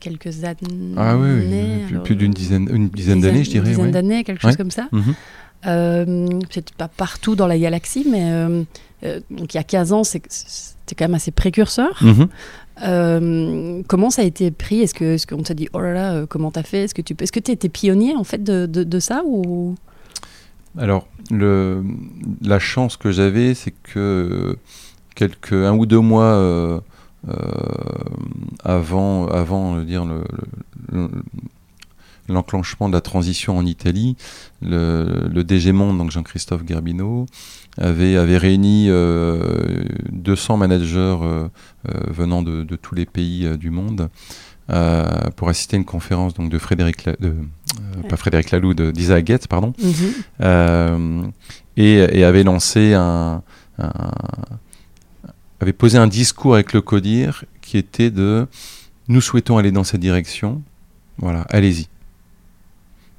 [0.00, 0.94] quelques années.
[0.96, 1.84] Ah oui, oui.
[1.88, 3.66] plus, plus d'une dizaine, une dizaine d'années, je dirais.
[3.66, 3.92] Une dizaine ouais.
[3.92, 4.88] d'années, quelque chose comme ça.
[4.92, 5.00] Mmh.
[5.62, 8.30] Peut-être pas partout dans la galaxie, mais
[9.30, 12.02] donc il y a 15 ans, c'était quand même assez précurseur.
[12.02, 13.84] Mhm.
[13.86, 14.80] comment ça a été pris?
[14.80, 16.84] Est-ce qu'on est qu'on t'a dit, oh là là, comment t'as fait?
[16.84, 19.76] Est-ce que tu est-ce que étais pionnier en fait de, de, de ça ou?
[20.78, 21.84] Alors, le,
[22.42, 24.56] la chance que j'avais, c'est que
[25.14, 26.80] quelques un ou deux mois euh,
[27.28, 27.34] euh,
[28.64, 30.24] avant, avant dire le,
[32.32, 34.16] l'enclenchement de la transition en Italie,
[34.60, 37.26] le, le DG Monde, donc Jean-Christophe Gerbino,
[37.78, 41.48] avait, avait réuni euh, 200 managers euh,
[41.88, 44.08] euh, venant de, de, tous les pays euh, du monde
[45.36, 48.08] pour assister à une conférence donc, de Frédéric, La, de, ouais.
[48.08, 49.90] pas Frédéric Laloux, d'Isaac Getz, pardon, mm
[50.40, 51.30] -hmm.
[51.76, 53.42] et, et, avait lancé un,
[53.78, 53.92] un
[55.60, 58.46] avait posé un discours avec le CODIR qui était de
[59.08, 60.62] nous souhaitons aller dans cette direction,
[61.18, 61.88] voilà, allez-y.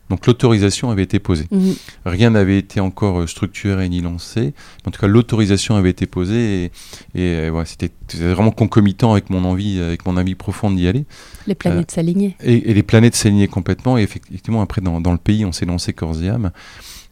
[0.10, 1.48] Donc l'autorisation avait été posée.
[1.50, 1.72] Mmh.
[2.06, 4.54] Rien n'avait été encore structuré ni lancé.
[4.86, 6.72] En tout cas, l'autorisation avait été posée
[7.16, 11.06] et, et voilà, c'était vraiment concomitant avec mon envie, avec mon envie profonde d'y aller.
[11.48, 12.36] Les planètes euh, s'alignaient.
[12.44, 13.98] Et, et, les planètes s'alignaient complètement.
[13.98, 16.52] Et effectivement, après, dans, dans, le pays, on s'est lancé corps et âme.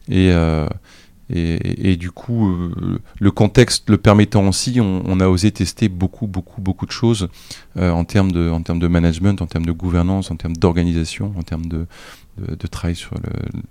[0.08, 0.68] Et, euh,
[1.32, 5.88] et, et, du coup, euh, le contexte le permettant aussi, on, on, a osé tester
[5.88, 7.28] beaucoup, beaucoup, beaucoup de choses
[7.76, 11.32] euh, en, termes de, en termes de management, en termes de gouvernance, en termes d'organisation,
[11.38, 11.86] en termes de,
[12.38, 13.12] de, de, travail sur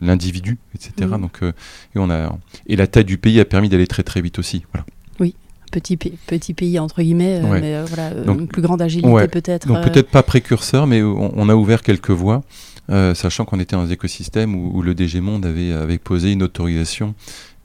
[0.01, 0.93] l'individu, etc.
[1.01, 1.21] Mmh.
[1.21, 1.51] Donc, euh,
[1.95, 4.63] et, on a, et la taille du pays a permis d'aller très très vite aussi.
[4.73, 4.85] Voilà.
[5.19, 5.35] Oui.
[5.71, 7.61] Petit, petit pays entre guillemets, ouais.
[7.61, 9.29] mais voilà, Donc, une plus grande agilité ouais.
[9.29, 9.69] peut-être.
[9.69, 12.43] Donc peut-être pas précurseur, mais on, on, a ouvert quelques voies.
[12.89, 16.31] Euh, sachant qu'on était dans un écosystème où, où, le DG Monde avait, avait posé
[16.31, 17.15] une autorisation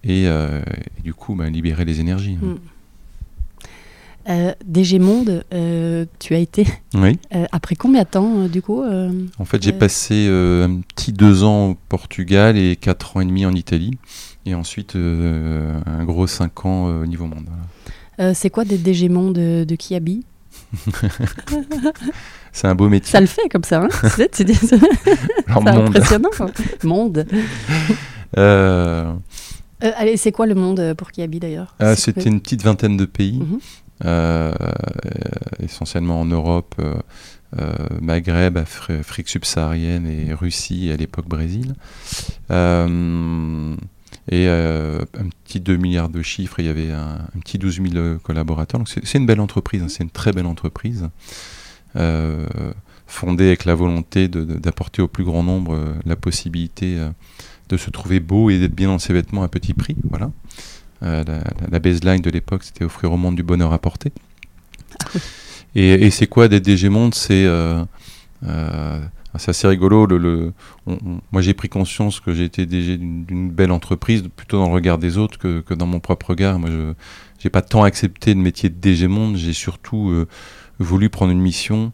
[0.07, 0.61] et, euh,
[0.99, 2.39] et du coup bah, libérer les énergies.
[2.41, 2.55] Mm.
[4.29, 7.19] Euh, DG Monde, euh, tu as été oui.
[7.53, 8.83] après combien de temps du coup
[9.39, 13.47] En fait, j'ai passé un petit deux ans au Portugal et quatre ans et demi
[13.47, 13.99] en Italie,
[14.45, 17.47] et ensuite un gros cinq ans au niveau monde.
[18.35, 20.25] C'est quoi d'être DG Monde de, de Kiabi
[22.53, 23.13] c'est un beau métier.
[23.13, 23.89] Ça le fait comme ça, hein?
[24.17, 24.51] C'est
[25.49, 26.31] impressionnant.
[26.83, 27.27] monde.
[29.83, 29.87] Euh...
[29.87, 32.97] Euh, allez, c'est quoi le monde pour qui habite d'ailleurs ah, C'était une petite vingtaine
[32.97, 33.61] de pays, mm -hmm.
[34.07, 34.53] euh,
[35.63, 41.75] essentiellement en Europe, euh, Maghreb, Afrique subsaharienne et Russie, et à l'époque Brésil.
[42.51, 43.77] Euh,
[44.29, 48.19] et un petit 2 milliards de chiffres, il y avait un, un petit 12 000
[48.23, 48.81] collaborateurs.
[48.81, 51.09] Donc c'est une belle entreprise, hein, c'est une très belle entreprise.
[51.97, 52.47] Euh,
[53.07, 57.09] fondée avec la volonté d'apporter au plus grand nombre euh, la possibilité euh,
[57.69, 59.97] de se trouver beau et d'être bien dans ses vêtements à petit prix.
[60.09, 60.31] Voilà.
[61.03, 64.13] La, la, la, baseline de l'époque, c'était offrir au monde du bonheur à porter.
[65.77, 67.85] Et, et c'est quoi d'être DG Monde C'est euh,
[68.47, 69.01] euh,
[69.37, 70.07] c'est assez rigolo.
[70.07, 70.53] Le, le
[70.87, 74.69] on, on, moi, j'ai pris conscience que j'ai été DG d'une belle entreprise, plutôt dans
[74.69, 76.59] le regard des autres que, que dans mon propre regard.
[76.59, 76.95] Moi, je
[77.45, 79.37] n'ai pas tant accepté le métier de DG Monde.
[79.37, 80.27] J'ai surtout euh,
[80.79, 81.93] voulu prendre une mission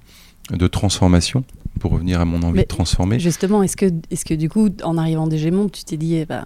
[0.52, 1.44] de transformation
[1.80, 3.18] pour revenir à mon envie Mais de transformer.
[3.18, 6.26] Justement, est-ce que, est que du coup, en arrivant DG Monde, tu t'es dit, eh
[6.26, 6.44] ben,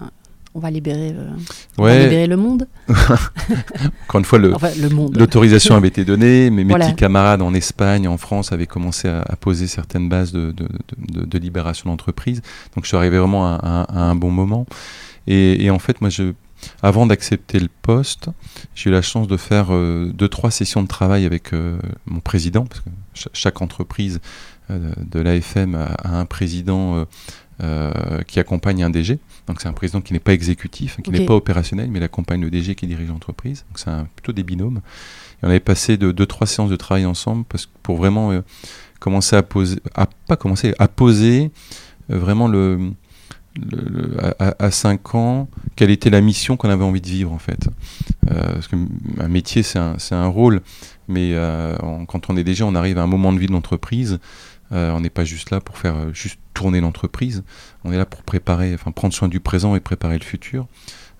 [0.55, 1.29] on va libérer, euh,
[1.77, 1.97] on ouais.
[1.97, 2.67] va libérer le monde?
[2.89, 4.39] Encore une fois,
[5.13, 6.85] l'autorisation enfin, avait été donnée, mais mes voilà.
[6.85, 10.67] petits camarades en Espagne, en France, avaient commencé à, à poser certaines bases de, de,
[10.97, 12.41] de, de libération d'entreprise.
[12.75, 14.65] Donc je suis arrivé vraiment à, à, à un bon moment.
[15.27, 16.31] Et, et, en fait, moi, je,
[16.81, 18.29] avant d'accepter le poste,
[18.75, 22.19] j'ai eu la chance de faire euh, deux, trois sessions de travail avec euh, mon
[22.19, 24.19] président, parce que ch chaque entreprise
[24.69, 27.05] euh, de l'AFM a, a, un président
[27.63, 29.19] euh, qui accompagne un DG.
[29.47, 31.19] Donc c'est un président qui n'est pas exécutif, qui okay.
[31.19, 33.65] n'est pas opérationnel, mais il accompagne le DG qui dirige l'entreprise.
[33.69, 34.81] Donc c'est plutôt des binômes.
[35.41, 38.31] Et on avait passé de deux trois séances de travail ensemble parce que pour vraiment
[38.99, 41.51] commencer à poser, à pas commencer, à poser
[42.09, 42.91] vraiment le,
[44.39, 47.69] à, à, 5 ans quelle était la mission qu'on avait envie de vivre en fait.
[48.31, 50.61] Euh, parce qu'un métier c'est un, rôle,
[51.07, 51.35] mais
[51.81, 54.19] on, quand on est déjà, on arrive à un moment de vie de l'entreprise.
[54.71, 57.43] on n'est pas juste là pour faire juste tourner l'entreprise.
[57.83, 60.67] On est là pour préparer, enfin prendre soin du présent et préparer le futur,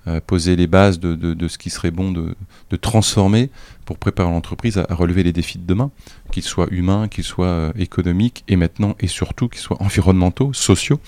[0.07, 2.35] euh, poser les bases de, ce qui serait bon de,
[2.77, 3.49] transformer
[3.85, 5.91] pour préparer l'entreprise à, relever les défis de demain,
[6.31, 10.99] qu'ils soient humains, qu'ils soient euh, économiques et maintenant et surtout qu'ils soient environnementaux, sociaux.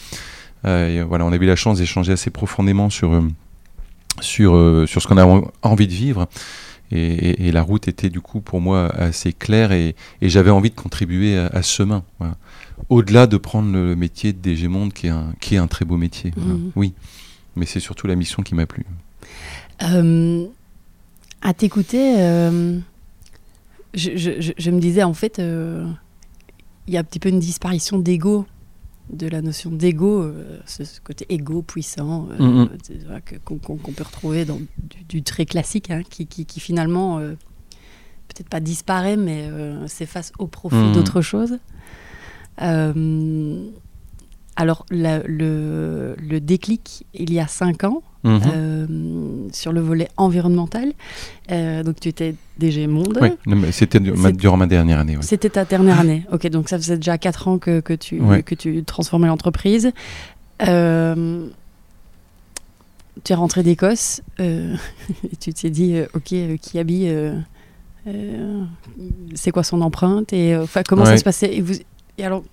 [0.66, 3.22] Euh, et voilà, on a eu la chance d'échanger assez profondément sur euh,
[4.22, 6.28] sur euh, sur ce qu'on a envie de vivre.
[6.92, 10.50] Et, et, et, la route était du coup pour moi assez claire et, et j'avais
[10.50, 12.04] envie de contribuer à, à ce chemin.
[12.18, 12.36] Voilà
[12.88, 15.86] au-delà de prendre le métier de DG Monde, qui est un, qui est un très
[15.86, 16.32] beau métier.
[16.32, 16.42] Mmh.
[16.42, 16.60] Voilà.
[16.76, 16.94] Oui,
[17.56, 18.86] mais c'est surtout la mission qui m'a plu.
[19.84, 20.46] Euh,
[21.42, 22.80] à t'écouter, euh,
[23.94, 25.86] je, je, je, me disais en fait, il euh,
[26.88, 28.46] y a un petit peu une disparition d'ego
[29.10, 30.32] de la notion d'ego,
[30.66, 32.70] ce, côté égo puissant mm, mm.
[33.44, 34.60] qu'on peut retrouver dans
[35.08, 39.50] du, très classique, hein, qui, qui, finalement peut-être pas disparaît, mais
[39.88, 40.94] s'efface au profit mm.
[40.94, 41.58] d'autre chose.
[44.60, 48.42] Alors le, le, déclic, il y a cinq ans, Mhm.
[48.54, 48.88] Euh,
[49.54, 50.92] sur le volet environnemental.
[51.52, 53.18] Euh, donc tu étais DG Monde.
[53.22, 53.32] Oui,
[53.72, 55.18] c'était durant ma dernière année.
[55.22, 56.26] C'était ta dernière année.
[56.30, 59.94] Ok, donc ça faisait déjà 4 ans que, que tu, que tu transformais l'entreprise.
[60.68, 61.48] Euh,
[63.24, 64.76] tu es rentré d'Écosse et
[65.40, 67.16] tu t'es dit, ok, qui habille
[69.36, 71.56] c'est quoi son empreinte et enfin comment ça se passait?
[71.56, 71.76] Et, vous,
[72.18, 72.44] et alors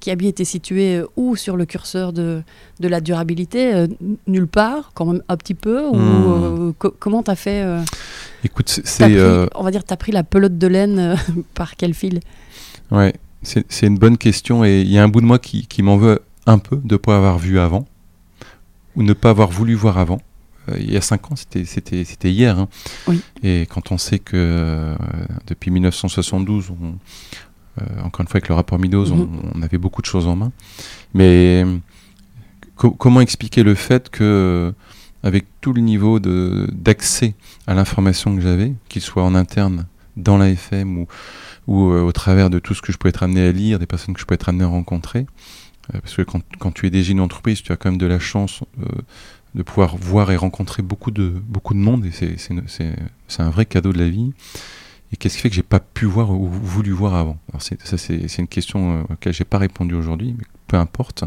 [0.00, 2.42] Kiabi était situé euh, où sur le curseur de,
[2.80, 3.86] de la durabilité euh,
[4.26, 6.74] Nulle part, quand même un petit peu Ou hmm.
[6.82, 7.64] euh, comment tu as fait
[8.44, 9.20] Écoute, c'est.
[9.54, 11.16] On va dire, tu as pris la pelote de laine
[11.54, 12.20] par quel fil?
[12.90, 15.82] Ouais, c'est une bonne question et il y a un bout de moi qui, qui
[15.82, 17.86] m'en veut un peu de ne pas avoir vu avant
[18.96, 20.20] ou ne pas avoir voulu voir avant.
[20.78, 22.58] il y a cinq ans, c'était hier.
[22.58, 22.68] Hein.
[23.06, 23.20] Oui.
[23.42, 24.94] Et quand on sait que
[25.46, 26.90] depuis 1972, on, euh,
[28.04, 29.28] encore une fois, avec le rapport Midos, mhm.
[29.54, 30.52] on, avait beaucoup de choses en main.
[31.14, 31.64] Mais
[32.76, 34.72] comment expliquer le fait que,
[35.22, 37.34] avec tout le niveau d'accès
[37.66, 39.86] à l'information que j'avais, qu'il soit en interne,
[40.16, 41.06] dans l'AFM ou,
[41.68, 43.86] ou euh, au travers de tout ce que je pouvais être amené à lire, des
[43.86, 45.26] personnes que je pouvais être amené à rencontrer,
[45.94, 48.06] euh, parce que quand, quand, tu es déjà une entreprise, tu as quand même de
[48.06, 48.64] la chance
[49.54, 53.92] de pouvoir voir et rencontrer beaucoup de, beaucoup de monde, et c'est un vrai cadeau
[53.92, 54.32] de la vie.
[55.12, 57.38] Et qu'est-ce qui fait que j'ai pas pu voir ou voulu voir avant?
[57.50, 61.24] Alors ça, c'est, une question euh, auquel j'ai pas répondu aujourd'hui, mais peu importe.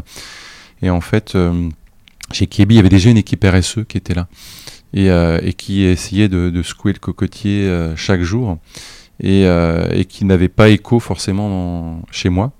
[0.82, 1.68] Et en fait, euh,
[2.30, 4.28] chez Kiebi, il y avait déjà une équipe RSE qui était là
[4.94, 8.58] et, euh, qui essayait de, secouer le cocotier chaque jour
[9.20, 9.46] et,
[10.08, 12.52] qui n'avait pas écho forcément chez moi.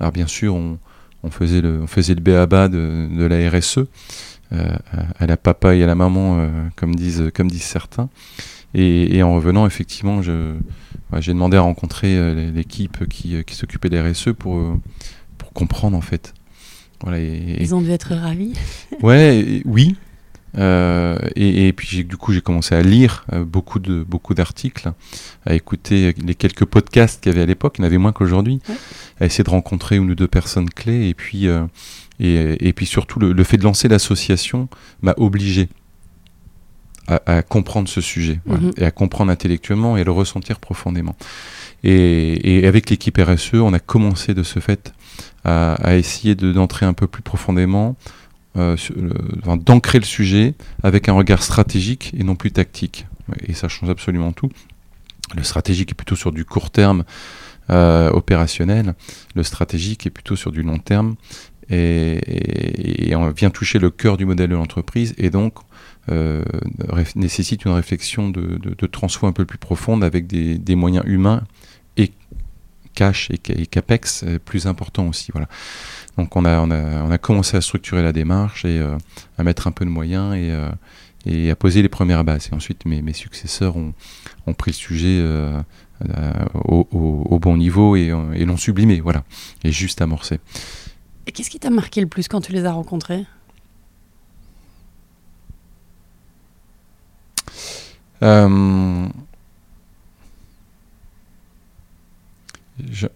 [0.00, 0.78] Alors bien sûr, on,
[1.22, 3.80] on faisait le, on faisait le béaba de, de la RSE
[4.50, 8.08] à la papa et à la maman, comme disent, comme disent certains.
[8.78, 13.98] Et, en revenant, effectivement, j'ai demandé à rencontrer euh, l'équipe qui, euh, qui s'occupait des
[13.98, 14.78] RSE pour, euh,
[15.38, 16.34] pour comprendre en fait.
[17.02, 18.52] Voilà, Ils ont dû être ravis.
[19.02, 19.96] ouais, oui.
[20.58, 24.92] et, puis du coup, j'ai commencé à lire beaucoup de beaucoup d'articles,
[25.46, 27.76] à écouter les quelques podcasts qu'il y avait à l'époque.
[27.78, 28.60] Il y en avait moins qu'aujourd'hui.
[29.20, 31.08] À essayer de rencontrer une ou deux personnes clés.
[31.08, 31.46] Et puis
[32.18, 34.68] et, et, puis surtout, le, le fait de lancer l'association
[35.02, 35.68] m'a obligé
[37.08, 38.72] à, comprendre ce sujet mhm.
[38.76, 41.16] et à comprendre intellectuellement et à le ressentir profondément.
[41.84, 44.92] Et, avec l'équipe RSE, on a commencé de ce fait
[45.44, 47.96] à, essayer d'entrer un peu plus profondément,
[48.56, 48.76] euh,
[49.64, 53.06] d'ancrer le sujet avec un regard stratégique et non plus tactique.
[53.46, 54.50] Et ça change absolument tout.
[55.36, 57.04] Le stratégique est plutôt sur du court terme
[57.70, 58.94] euh, opérationnel,
[59.34, 61.16] le stratégique est plutôt sur du long terme
[61.68, 65.54] et, et, on vient toucher le cœur du modèle de l'entreprise et donc
[66.10, 66.44] euh,
[67.16, 71.42] nécessite une réflexion de, de, transfo un peu plus profonde avec des, moyens humains
[71.96, 72.12] et
[72.94, 75.32] cash et, capex euh, plus importants aussi.
[75.32, 75.48] Voilà.
[76.16, 78.96] Donc on a, on, a, commencé à structurer la démarche et euh,
[79.36, 82.48] à mettre un peu de moyens et, à poser les premières bases.
[82.52, 85.24] Et ensuite mes, successeurs ont, pris le sujet
[86.54, 89.24] au, bon niveau et, et l'ont sublimé, voilà,
[89.64, 90.38] et juste amorcé.
[91.26, 93.24] Et qu'est-ce qui t'a marqué le plus quand tu les as rencontrés?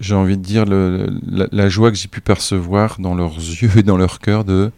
[0.00, 3.82] J'ai envie de dire le, la, joie que j'ai pu percevoir dans leurs yeux et
[3.82, 4.70] dans leur cœur de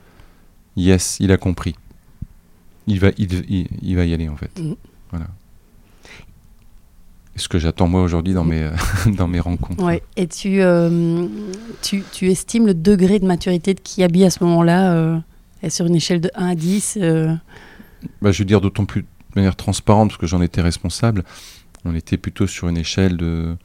[0.77, 1.75] yes, il a compris.
[2.87, 4.51] Il va, il, il, va y aller en fait.
[4.59, 4.75] Mm.
[5.11, 5.27] Voilà.
[7.37, 8.71] Ce que j'attends moi aujourd'hui dans, mes,
[9.07, 9.83] dans mes rencontres.
[9.83, 10.03] Ouais.
[10.17, 11.27] Et tu, euh,
[11.81, 15.19] tu, tu, estimes le degré de maturité de Kiabi à ce moment-là euh,
[15.69, 16.99] sur une échelle de 1 à 10
[18.21, 21.25] bah, Je veux dire d'autant plus de manière transparente, parce que j'en étais responsable,
[21.85, 23.57] on était plutôt sur une échelle de,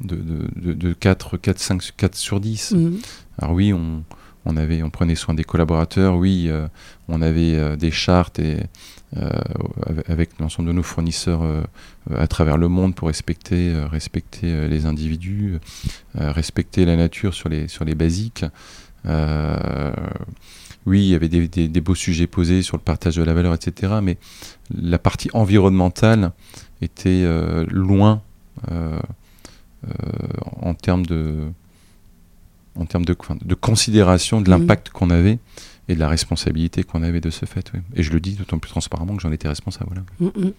[0.00, 0.16] de,
[0.56, 2.72] de, de 4, 4, 5, 4 sur 10.
[2.72, 2.98] Mhm.
[3.38, 4.02] Alors oui, on,
[4.44, 6.66] on, avait, on prenait soin des collaborateurs, oui, euh,
[7.08, 8.58] on avait euh, des chartes et,
[9.16, 9.30] euh,
[10.08, 11.42] avec l'ensemble de nos fournisseurs
[12.14, 15.58] à travers le monde pour respecter, respecter les individus,
[16.14, 18.44] respecter la nature sur les, sur les basiques
[20.86, 23.94] oui, il y avait des, beaux sujets posés sur le partage de la valeur, etc.
[24.02, 24.16] Mais
[24.74, 26.32] la partie environnementale
[26.80, 28.22] était euh, loin
[28.70, 28.98] euh,
[29.84, 29.90] euh,
[30.62, 31.50] en termes de,
[32.76, 34.50] en termes de, de considération de mmh.
[34.50, 35.38] l'impact qu'on avait
[35.88, 37.70] et de la responsabilité qu'on avait de ce fait.
[37.94, 40.02] Et je le dis d'autant plus transparemment que j'en étais responsable.
[40.18, 40.52] Mmh, mmh.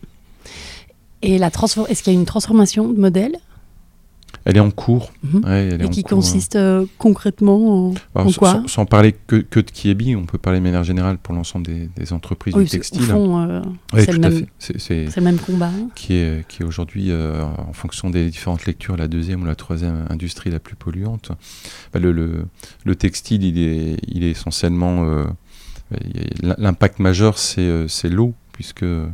[1.24, 3.38] Et la est-ce qu'il y a une transformation de modèle?
[4.44, 5.12] Elle est en cours.
[5.24, 5.46] Mhm.
[5.46, 8.68] Ouais, elle est Et qui cours, consiste euh, concrètement en, Alors, en sans- quoi sans,
[8.68, 11.90] sans parler que, que de Kiebi, on peut parler de manière générale pour l'ensemble des,
[11.96, 13.04] des entreprises Oui, du textile.
[13.12, 13.62] euh,
[13.94, 14.20] c'est le
[15.22, 15.68] même- le combat.
[15.68, 15.90] hein.
[15.94, 19.56] qui est, qui est aujourd'hui, euh, en fonction des différentes lectures, la deuxième ou la
[19.56, 21.32] troisième industrie la plus polluante.
[21.94, 22.46] Bah, le, le,
[22.84, 25.06] le textile, il est, il est essentiellement.
[26.42, 28.84] L'impact majeur, c'est l'eau, puisque.
[28.84, 29.08] euh,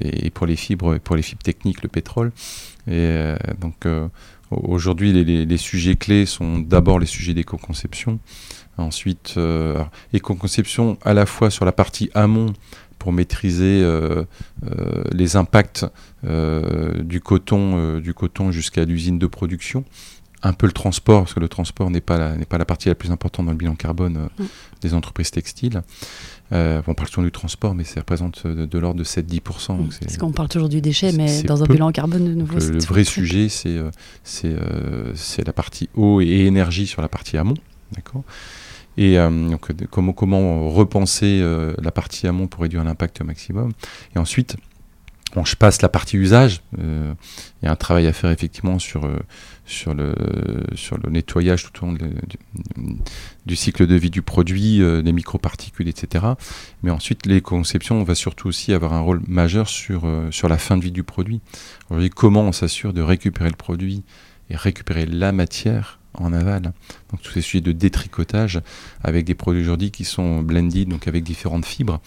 [0.00, 2.32] et et pour les fibres, et pour les fibres techniques, le pétrole.
[2.86, 4.08] Et euh, donc euh,
[4.50, 8.18] au- aujourd'hui, les, sujets clés sont d'abord les sujets d'éco-conception.
[8.78, 12.52] Ensuite, euh, éco-conception à la fois sur la partie amont
[12.98, 13.82] pour maîtriser
[15.12, 15.86] les impacts
[16.22, 19.84] du coton jusqu'à l'usine de production.
[20.42, 22.94] Un peu le transport, parce que le transport n'est pas, n'est pas la partie la
[22.94, 24.46] plus importante dans le bilan carbone euh, Mm.
[24.80, 25.82] des entreprises textiles.
[26.52, 29.76] Euh, on parle souvent du transport, mais ça représente de, de l'ordre de 7-10%.
[29.76, 32.58] donc c'est- Parce qu'on parle toujours du déchet, mais dans un bilan carbone, de nouveau,
[32.58, 33.90] le, le toujours vrai sujet, c'est euh,
[34.24, 35.12] c'est euh,
[35.46, 37.54] la partie eau et énergie sur la partie amont.
[37.92, 38.22] D'accord?
[38.96, 43.72] Et euh, donc, comment, comment repenser euh, la partie amont pour réduire l'impact au maximum?
[44.16, 44.56] Et ensuite,
[45.34, 46.62] bon, je passe la partie usage.
[46.78, 47.12] Euh,
[47.62, 49.16] Il y a un travail à faire effectivement sur, euh,
[49.70, 50.14] sur, le,
[50.74, 51.98] sur le nettoyage tout au long
[53.46, 56.26] du, cycle de vie du produit, euh, les microparticules, etc.
[56.82, 60.48] Mais ensuite, les conceptions, on va surtout aussi avoir un rôle majeur sur, euh, sur
[60.48, 61.40] la fin de vie du produit.
[61.88, 64.02] Aujourd'hui, comment on s'assure de récupérer le produit
[64.50, 66.72] et récupérer la matière en aval?
[67.10, 68.60] Donc tous ces sujets de détricotage
[69.02, 72.00] avec des produits aujourd'hui qui sont blended, donc avec différentes fibres.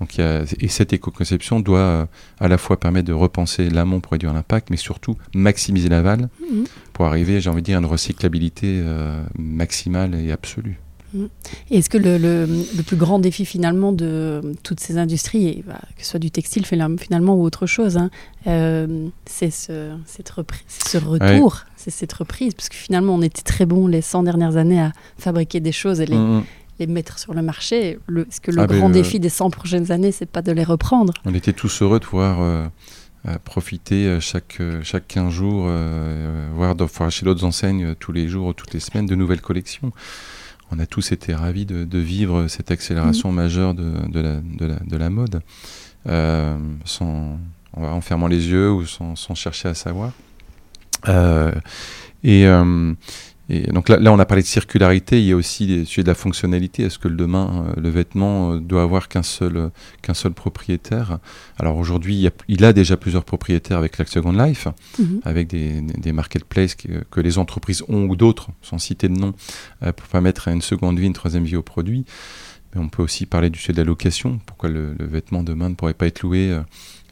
[0.00, 2.06] Donc, il y a, et cette éco-conception doit euh,
[2.40, 6.64] à la fois permettre de repenser l'amont pour réduire l'impact, mais surtout maximiser l'aval Mhm.
[6.94, 10.78] pour arriver, j'ai envie de dire, à une recyclabilité euh, maximale et absolue.
[11.72, 15.64] Et Est-ce que le, le- le plus grand défi finalement de toutes ces industries, et,
[15.66, 18.10] bah, que ce soit du textile fina- finalement ou autre chose, hein,
[18.46, 23.88] euh, c'est ce, cette retour, c'est cette reprise, parce que finalement on était très bons
[23.88, 26.44] les 100 dernières années à fabriquer des choses et les, Mhm.
[26.80, 27.98] Les mettre sur le marché.
[28.06, 30.64] Le, est-ce que le Ah, grand défi des 100 prochaines années, c'est pas de les
[30.64, 32.66] reprendre On était tous heureux de pouvoir euh,
[33.44, 36.74] profiter euh, chaque, euh, chaque 15 jours, euh, voire
[37.10, 39.92] chez d'autres enseignes tous les jours ou toutes les semaines de nouvelles collections.
[40.72, 44.66] On a tous été ravis de, de vivre cette accélération majeure de, de, la, de,
[44.66, 45.42] la, de la mode,
[46.84, 47.38] sans,
[47.76, 50.12] en fermant les yeux ou sans, sans chercher à savoir.
[52.22, 52.46] Et,
[53.52, 56.02] et donc là, là, on a parlé de circularité, il y a aussi les sujets
[56.02, 56.84] de la fonctionnalité.
[56.84, 59.68] Est-ce que le demain, euh, le vêtement euh, doit avoir qu'un seul, euh,
[60.02, 61.18] qu'un seul propriétaire?
[61.58, 65.20] Alors aujourd'hui, il, a- il a déjà plusieurs propriétaires avec la Second Life, Mhm.
[65.24, 69.32] avec des, marketplaces que, que les entreprises ont ou d'autres, sans citer de nom,
[69.80, 72.04] pour permettre à une seconde vie, une troisième vie au produit.
[72.74, 74.38] Mais on peut aussi parler du sujet de la location.
[74.46, 76.56] Pourquoi le, le vêtement demain ne pourrait pas être loué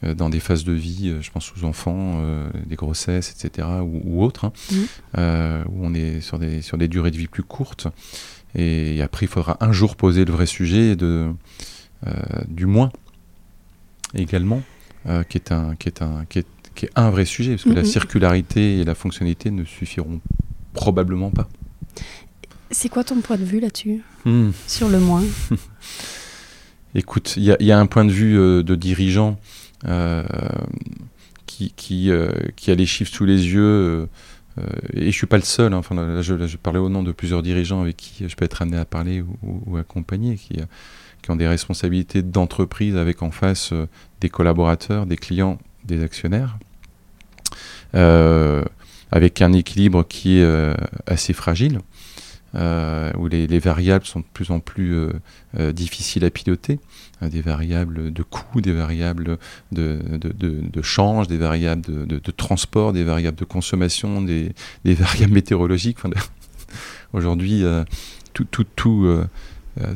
[0.01, 4.01] dans des phases de vie, euh, je pense aux enfants, euh, des grossesses, etc., ou,
[4.05, 4.85] ou autres, hein, Mhm.
[5.17, 7.87] euh, où on est sur des, sur des durées de vie plus courtes.
[8.55, 11.31] Et après, il faudra un jour poser le vrai sujet de,
[12.07, 12.11] euh,
[12.47, 12.91] du moins
[14.15, 14.61] également,
[15.07, 17.63] euh, qui, est un, qui, est un, qui, est, qui est un vrai sujet, parce
[17.65, 17.87] que la Mhm.
[17.87, 20.19] circularité et la fonctionnalité ne suffiront
[20.73, 21.47] probablement pas.
[22.71, 24.01] C'est quoi ton point de vue là-dessus?
[24.25, 24.51] Hmm.
[24.67, 25.23] Sur le moins
[26.95, 29.35] Écoute, il y, a- il y a un point de vue euh, de dirigeant euh,
[31.49, 34.05] qui, qui, euh, qui a les chiffres sous les yeux, euh,
[34.59, 34.63] euh,
[34.93, 37.81] et je suis pas le seul, hein, enfin, je, parlais au nom de plusieurs dirigeants
[37.81, 40.65] avec qui je peux être amené à parler ou, accompagner, qui, euh,
[41.27, 43.87] ont des responsabilités d'entreprise avec en face euh,
[44.19, 46.57] des collaborateurs, des clients, des actionnaires,
[47.93, 48.63] euh,
[49.11, 50.73] avec un équilibre qui est euh,
[51.05, 51.81] assez fragile.
[52.55, 55.13] Euh, où les, les variables sont de plus en plus euh,
[55.59, 56.79] euh, difficiles à piloter,
[57.21, 59.37] des variables de coût, des variables
[59.71, 64.53] de, change, des variables de, transport, des variables de consommation, des,
[64.85, 65.97] variables météorologiques.
[67.13, 67.63] Aujourd'hui,
[68.33, 69.21] tout, tout, tout,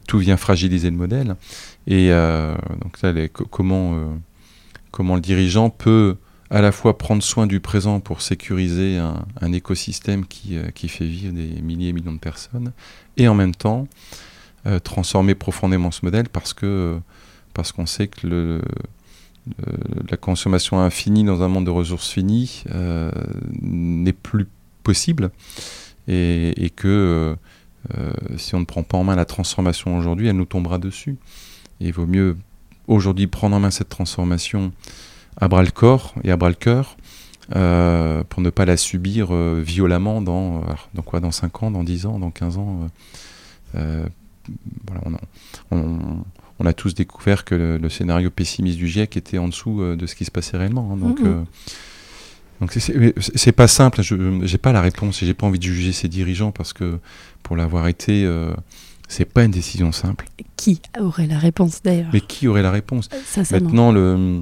[0.05, 1.37] tout vient fragiliser le modèle.
[1.87, 2.97] Et donc
[3.49, 4.19] comment,
[4.91, 6.17] comment le dirigeant peut
[6.49, 11.05] à la fois prendre soin du présent pour sécuriser un, écosystème qui, euh, qui fait
[11.05, 12.71] vivre des milliers et millions de personnes,
[13.17, 13.87] et en même temps
[14.65, 16.99] euh, transformer profondément ce modèle parce que
[17.53, 18.61] parce qu'on sait que
[20.09, 23.11] la consommation infinie dans un monde de ressources finies euh,
[23.61, 24.47] n'est plus
[24.83, 25.31] possible
[26.07, 27.35] et, que euh,
[27.97, 31.17] euh, si on ne prend pas en main la transformation aujourd'hui, elle nous tombera dessus.
[31.79, 32.37] Et il vaut mieux
[32.87, 34.71] aujourd'hui prendre en main cette transformation
[35.37, 36.97] à bras le corps et à bras le cœur
[37.55, 40.63] euh, pour ne pas la subir euh, violemment dans,
[40.93, 42.87] dans quoi, dans 5 ans, dans 10 ans, dans 15 ans.
[43.75, 44.05] euh,
[44.87, 45.19] voilà, on, a,
[45.71, 46.23] on-
[46.59, 50.05] on a tous découvert que le, le scénario pessimiste du GIEC était en dessous de
[50.05, 50.89] ce qui se passait réellement.
[50.93, 51.43] hein, donc, euh,
[52.61, 52.71] Donc
[53.19, 56.07] c'est pas simple, je n'ai pas la réponse et j'ai pas envie de juger ces
[56.07, 56.99] dirigeants parce que
[57.41, 58.29] pour l'avoir été,
[59.09, 60.27] c'est pas une décision simple.
[60.55, 62.09] Qui aurait la réponse d'ailleurs?
[62.13, 63.09] Mais qui aurait la réponse?
[63.51, 64.39] Maintenant, le,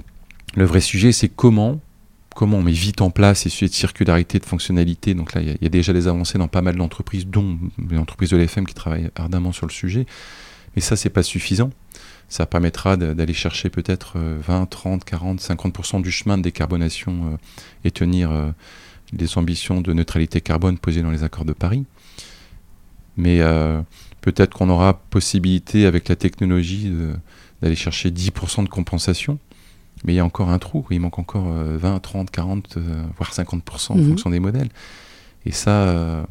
[0.55, 1.79] le vrai sujet, c'est comment
[2.35, 5.13] comment on met vite en place ces sujets de circularité, de fonctionnalité.
[5.13, 7.57] Donc là, il y, a déjà des avancées dans pas mal d'entreprises, dont
[7.89, 10.05] les entreprises de l'FM qui travaillent ardemment sur le sujet.
[10.75, 11.71] Mais ça, c'est pas suffisant.
[12.29, 17.37] Ça permettra d'aller chercher peut-être 20, 30, 40, 50% du chemin de décarbonation euh,
[17.83, 18.51] et tenir euh,
[19.11, 21.83] les ambitions de neutralité carbone posées dans les accords de Paris.
[23.17, 23.81] Mais euh,
[24.21, 26.89] peut-être qu'on aura possibilité avec la technologie
[27.61, 29.37] d'aller chercher 10% de compensation.
[30.03, 32.77] Mais il y a encore un trou, il manque encore 20, 30, 40,
[33.17, 34.09] voire 50% en mhm.
[34.09, 34.69] fonction des modèles.
[35.45, 36.25] Et ça,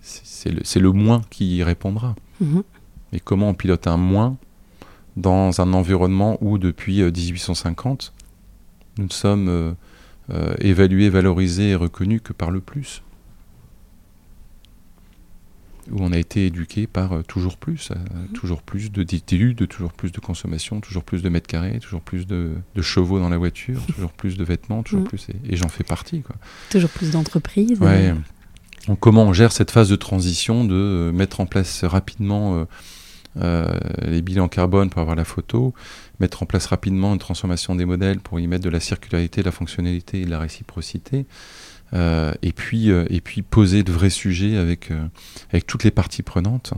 [0.00, 2.16] c'est le, le, moins qui y répondra.
[2.40, 2.64] Mhm.
[3.12, 4.36] Et comment on pilote un moins
[5.16, 8.22] dans un environnement où depuis 1850, euh,
[8.98, 9.72] nous ne sommes euh,
[10.30, 13.02] euh, évalués, valorisés et reconnus que par le plus?
[15.90, 18.28] Où on a été éduqué par toujours plus, mhm.
[18.32, 22.00] toujours plus de d'études, de toujours plus de consommation, toujours plus de mètres carrés, toujours
[22.00, 25.08] plus de, chevaux dans la voiture, toujours plus de vêtements, toujours mhm.
[25.08, 26.22] plus, et, j'en fais partie.
[26.22, 26.36] Quoi.
[26.70, 27.78] Toujours plus d'entreprises.
[27.80, 28.14] Ouais.
[28.88, 32.66] Donc, comment on gère cette phase de transition, de mettre en place rapidement
[33.42, 33.66] euh,
[34.02, 35.74] les bilans carbone pour avoir la photo,
[36.20, 39.46] mettre en place rapidement une transformation des modèles pour y mettre de la circularité, de
[39.46, 41.26] la fonctionnalité et de la réciprocité.
[41.92, 44.90] Euh, et, puis, euh, et puis poser de vrais sujets avec,
[45.50, 46.74] avec toutes les parties prenantes,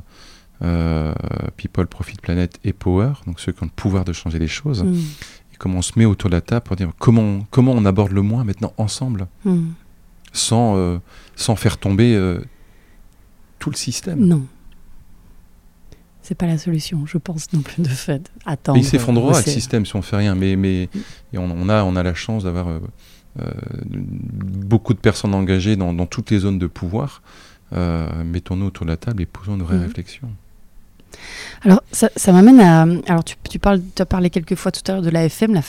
[1.57, 4.83] People, Profit, Planet et Power, donc ceux qui ont le pouvoir de changer les choses.
[4.83, 4.97] Mm.
[5.53, 8.13] Et comment on se met autour de la table pour dire comment, comment on aborde
[8.13, 9.69] le moins maintenant ensemble, mm.
[10.33, 11.01] sans,
[11.37, 12.39] sans faire tomber
[13.59, 14.25] tout le système.
[14.25, 14.47] Non
[16.29, 18.31] c'est pas la solution, je pense non plus de fait.
[18.45, 18.79] Attendre.
[18.79, 20.91] il s'effondrera le système si on fait rien, mais, mais
[21.33, 22.87] on, a, on a la chance d'avoir euh, euh,
[23.87, 27.23] beaucoup de personnes engagées dans, toutes les zones de pouvoir.
[27.75, 30.29] Euh, mettons-nous autour de la table et posons une vraie réflexion.
[31.63, 32.83] Alors, ça, m'amène à.
[33.07, 35.61] Alors, tu, tu, parles, tu as parlé quelques fois tout à l'heure de l'AFM,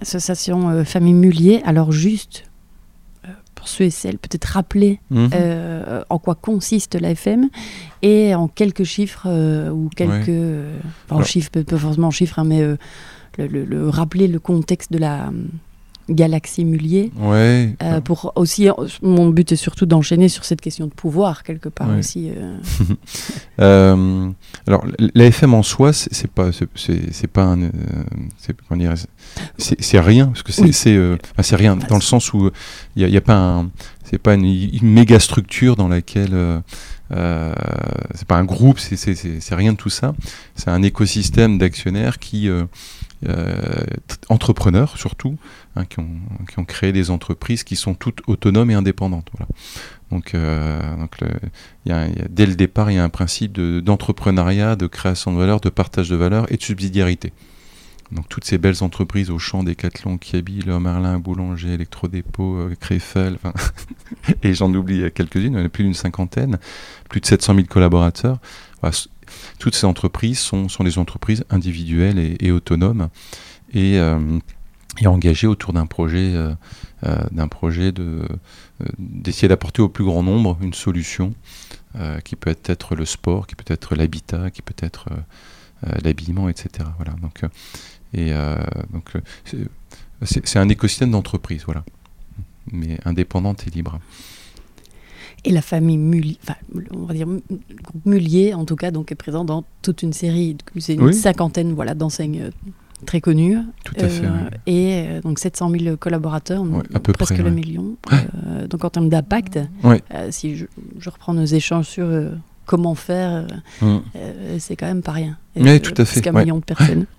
[0.00, 1.62] l'association Famille Mullier.
[1.64, 2.44] Alors, juste
[3.60, 5.30] pour ceux et celles, peut-être rappeler mhm.
[5.34, 7.50] euh, en quoi consiste l'AFM
[8.00, 10.30] et en quelques chiffres euh, ou quelques.
[11.10, 12.76] en chiffres, pas forcément en chiffres, hein, mais euh,
[13.36, 15.30] le, rappeler le contexte de la
[16.10, 17.10] galaxie Mullier.
[17.18, 17.74] Ouais.
[18.04, 18.68] pour aussi,
[19.02, 22.30] mon but est surtout d'enchaîner sur cette question de pouvoir quelque part aussi.
[23.58, 24.84] alors
[25.14, 27.70] l'AFM en soi, c'est pas, c'est pas un,
[28.38, 32.50] c'est rien parce que c'est c'est rien dans le sens où
[32.96, 33.70] il n'y a, pas un
[34.10, 36.60] c'est pas une, méga structure dans laquelle euh,
[37.12, 37.54] euh,
[38.14, 40.14] c'est pas un groupe, c'est rien de tout ça.
[40.56, 42.64] C'est un écosystème d'actionnaires qui euh,
[44.28, 45.36] entrepreneurs surtout,
[45.76, 49.30] hein, qui, ont, créé des entreprises qui sont toutes autonomes et indépendantes.
[50.10, 51.06] Donc, a,
[52.28, 56.08] dès le départ, il y a un principe d'entrepreneuriat, de, création de valeur, de partage
[56.08, 57.32] de valeur et de subsidiarité.
[58.12, 63.38] Donc toutes ces belles entreprises au champ Decathlon, Kiabi, Le Merlin, Boulanger, Electrodépôt, euh, Créfel,
[64.42, 66.58] et j'en oublie quelques-unes, il y en a plus d'une cinquantaine,
[67.08, 68.38] plus de 700 000 collaborateurs.
[69.60, 73.08] Toutes ces entreprises sont, sont, des entreprises individuelles et, autonomes
[73.72, 74.38] et, euh,
[75.00, 76.54] et, engagées autour d'un projet, euh,
[77.30, 78.26] d'un projet de,
[78.98, 81.34] d'essayer d'apporter au plus grand nombre une solution
[82.24, 85.08] qui peut être le sport, qui peut être l'habitat, qui peut être
[86.04, 86.88] l'habillement, etc.
[86.98, 87.14] Voilà.
[87.20, 87.42] Donc
[88.12, 88.56] et euh,
[88.92, 89.64] donc, euh,
[90.22, 91.84] c'est un écosystème d'entreprise, voilà,
[92.72, 94.00] mais indépendante et libre.
[95.44, 96.54] Et la famille Mullier, enfin,
[96.92, 97.26] on va dire
[98.04, 101.94] Mullier, en tout cas, donc est présent dans toute une série, c'est une cinquantaine, voilà,
[101.94, 102.50] d'enseignes euh,
[103.06, 103.58] très connues.
[103.84, 104.26] Tout à fait.
[104.66, 106.64] Et donc 700 000 collaborateurs,
[106.94, 107.96] à peu presque le million.
[108.68, 109.58] donc en termes d'impact,
[110.30, 110.66] si je,
[110.98, 112.06] je, reprends nos échanges sur
[112.70, 113.48] comment faire,
[113.82, 114.02] euh, mm.
[114.14, 115.36] euh, c'est quand même pas rien.
[115.56, 116.20] Oui, tout à fait.
[116.20, 117.06] qu'un million de personnes.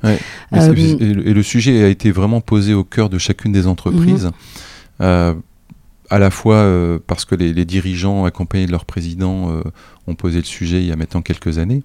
[0.53, 4.29] Euh, et, le, sujet a été vraiment posé au cœur de chacune des entreprises.
[4.99, 5.41] Mhm.
[6.11, 6.69] À la fois
[7.07, 9.61] parce que les, dirigeants accompagnés de leur président
[10.07, 11.83] ont posé le sujet il y a maintenant quelques années,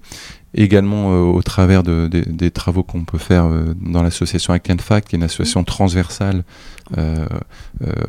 [0.53, 3.49] également au travers de, des travaux qu'on peut faire
[3.81, 6.43] dans l'association Fact, qui est une association transversale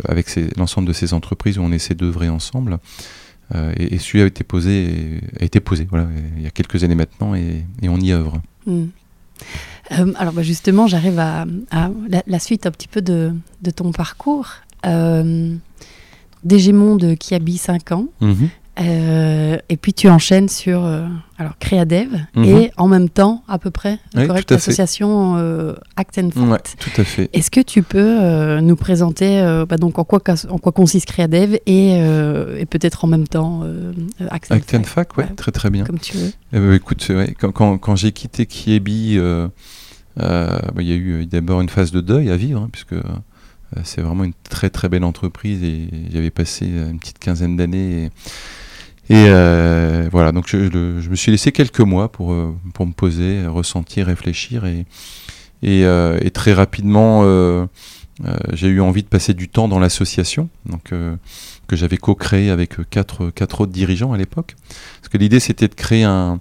[0.09, 2.79] avec l'ensemble de ces entreprises où on essaie d'œuvrer ensemble.
[3.55, 6.07] Euh, et, celui-là a été posé, a été posé voilà,
[6.37, 8.41] il y a quelques années maintenant et, on y œuvre.
[8.66, 8.85] Euh,
[10.16, 11.47] alors bah, justement, j'arrive à,
[12.27, 13.33] la, suite un petit peu de,
[13.75, 14.49] ton parcours.
[14.87, 15.55] Euh,
[16.45, 18.07] DG Monde qui habille 5 ans.
[18.20, 18.49] Mhm.
[18.80, 21.05] Euh, et puis tu enchaînes sur euh,
[21.36, 22.45] alors Créadev Mhm.
[22.45, 24.70] et en même temps à peu près Oui, correct, tout à fait.
[24.70, 26.76] l'association euh, Act and Ouais, Fact.
[26.78, 27.28] tout à fait.
[27.32, 31.57] Est-ce que tu peux euh, nous présenter bah, donc en quoi, en quoi consiste Créadev
[31.66, 33.64] et, et peut-être en même temps
[34.30, 35.30] Act and Act and Fact, Fac, ouais, Ouais.
[35.34, 35.82] très très bien.
[35.84, 36.30] comme tu veux.
[36.53, 37.05] Eh ben, écoute,
[37.41, 39.18] quand, quand, quand j'ai quitté Kiebi,
[40.16, 40.30] bah,
[40.78, 42.95] il y a eu d'abord une phase de deuil à vivre, hein, puisque
[43.85, 48.11] c'est vraiment une très très belle entreprise et j'avais passé euh, une petite quinzaine d'années.
[49.11, 53.47] Et, euh, voilà, donc je, me suis laissé quelques mois pour, euh, pour me poser,
[53.47, 54.64] ressentir, réfléchir.
[54.66, 54.85] Et,
[55.64, 57.66] euh, très rapidement, euh,
[58.25, 61.16] euh, j'ai eu envie de passer du temps dans l'association, donc euh,
[61.69, 64.57] que j'avais co-créé avec euh, quatre, quatre autres dirigeants à l'époque.
[65.01, 66.41] Parce que l'idée, c'était de créer un,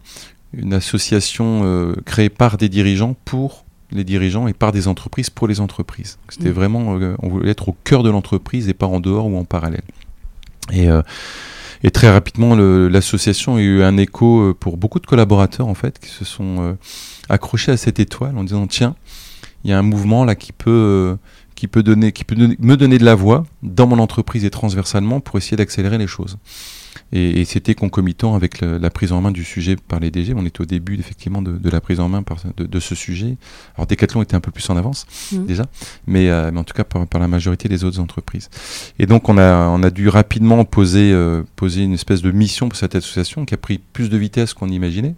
[0.53, 5.47] une association euh, créée par des dirigeants pour les dirigeants et par des entreprises pour
[5.47, 6.17] les entreprises.
[6.29, 6.53] C'était Mhm.
[6.55, 9.45] vraiment, euh, on voulait être au cœur de l'entreprise et pas en dehors ou en
[9.45, 9.83] parallèle.
[10.73, 11.01] Et, euh,
[11.83, 15.99] et très rapidement, l'association a eu un écho euh, pour beaucoup de collaborateurs en fait
[15.99, 16.73] qui se sont euh,
[17.29, 18.95] accrochés à cette étoile en disant tiens,
[19.63, 21.17] il y a un mouvement là qui peut
[21.55, 25.19] qui peut donner qui peut me donner de la voix dans mon entreprise et transversalement
[25.19, 26.37] pour essayer d'accélérer les choses.
[27.11, 30.33] Et, et c'était concomitant avec la prise en main du sujet par les DG.
[30.35, 32.95] On était au début effectivement de, de la prise en main par- de, de ce
[32.95, 33.37] sujet.
[33.75, 35.45] Alors Decathlon était un peu plus en avance Mhm.
[35.45, 35.63] déjà,
[36.05, 38.49] mais, euh, mais en tout cas par, par la majorité des autres entreprises.
[38.99, 42.69] Et donc on a, on a dû rapidement poser, euh, poser une espèce de mission
[42.69, 45.15] pour cette association qui a pris plus de vitesse qu'on imaginait.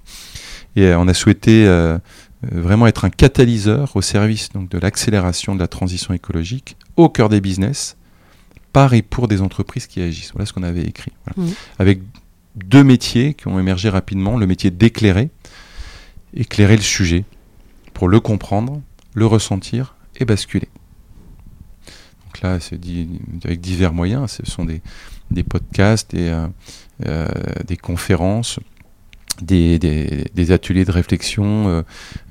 [0.76, 4.78] Et euh, on a souhaité euh, euh, vraiment être un catalyseur au service donc, de
[4.78, 7.98] l'accélération de la transition écologique au cœur des business
[8.74, 10.32] par et pour des entreprises qui agissent.
[10.34, 11.12] Voilà ce qu'on avait écrit.
[11.26, 11.50] Voilà.
[11.50, 11.56] Mhm.
[11.80, 12.02] Avec
[12.56, 14.38] deux métiers qui ont émergé rapidement.
[14.38, 15.30] Le métier d'éclairer,
[16.34, 17.26] éclairer le sujet
[17.94, 18.82] pour le comprendre,
[19.14, 20.70] le ressentir et basculer.
[22.26, 23.08] Donc là, c'est dit
[23.44, 24.32] avec divers moyens.
[24.32, 24.82] Ce sont des,
[25.32, 26.48] des podcasts, des, euh,
[27.06, 27.28] euh,
[27.66, 28.60] des conférences,
[29.42, 31.68] des, des, des ateliers de réflexion.
[31.70, 31.82] Euh,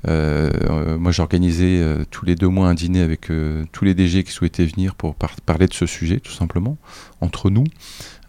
[0.07, 4.23] euh, moi, j'organisais euh, tous les deux mois un dîner avec euh, tous les DG
[4.23, 6.77] qui souhaitaient venir pour par- parler de ce sujet, tout simplement,
[7.21, 7.65] entre nous,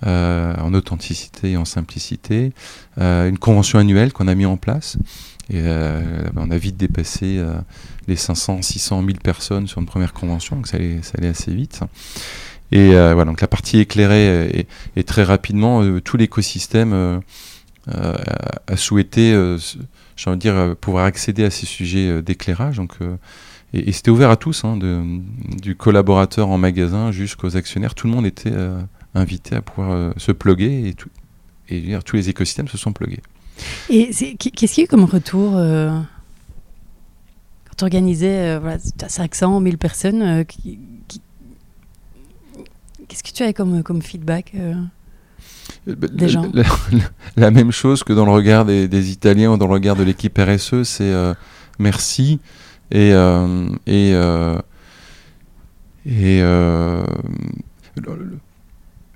[0.07, 2.53] euh, en authenticité et en simplicité.
[2.99, 4.97] Euh, une convention annuelle qu'on a mis en place.
[5.53, 5.64] Et
[6.37, 7.43] on a vite dépassé
[8.07, 11.53] les 500, 600, 1000 personnes sur une première convention, donc ça allait, ça allait assez
[11.53, 11.81] vite.
[12.70, 17.20] Et voilà, donc la partie éclairée est, est très rapidement tout l'écosystème
[17.87, 19.59] a souhaité, euh,
[20.16, 22.76] j'ai envie de dire, euh, pouvoir accéder à ces sujets euh, d'éclairage.
[22.76, 23.16] Donc, euh,
[23.72, 24.78] et, c'était ouvert à tous, hein,
[25.62, 27.95] du collaborateur en magasin jusqu'aux actionnaires.
[27.95, 28.81] Tout le monde était euh,
[29.14, 30.95] invité à pouvoir euh, se plugger et,
[32.05, 33.22] tous les écosystèmes se sont plugués.
[33.89, 35.91] Et qu'est-ce qu'il y a eu comme retour euh,
[37.66, 40.45] quand tu organisais euh, voilà, t'as 500, 1000 personnes euh,
[43.07, 44.85] Qu'est-ce que tu avais comme, comme feedback euh Euh,
[45.87, 46.51] Des la- gens.
[46.53, 46.64] La,
[47.37, 50.03] la même chose que dans le regard des, des Italiens ou dans le regard de
[50.03, 51.35] l'équipe RSE, c'est euh,
[51.78, 52.41] merci
[52.91, 54.59] et euh, et euh,
[56.07, 56.41] et,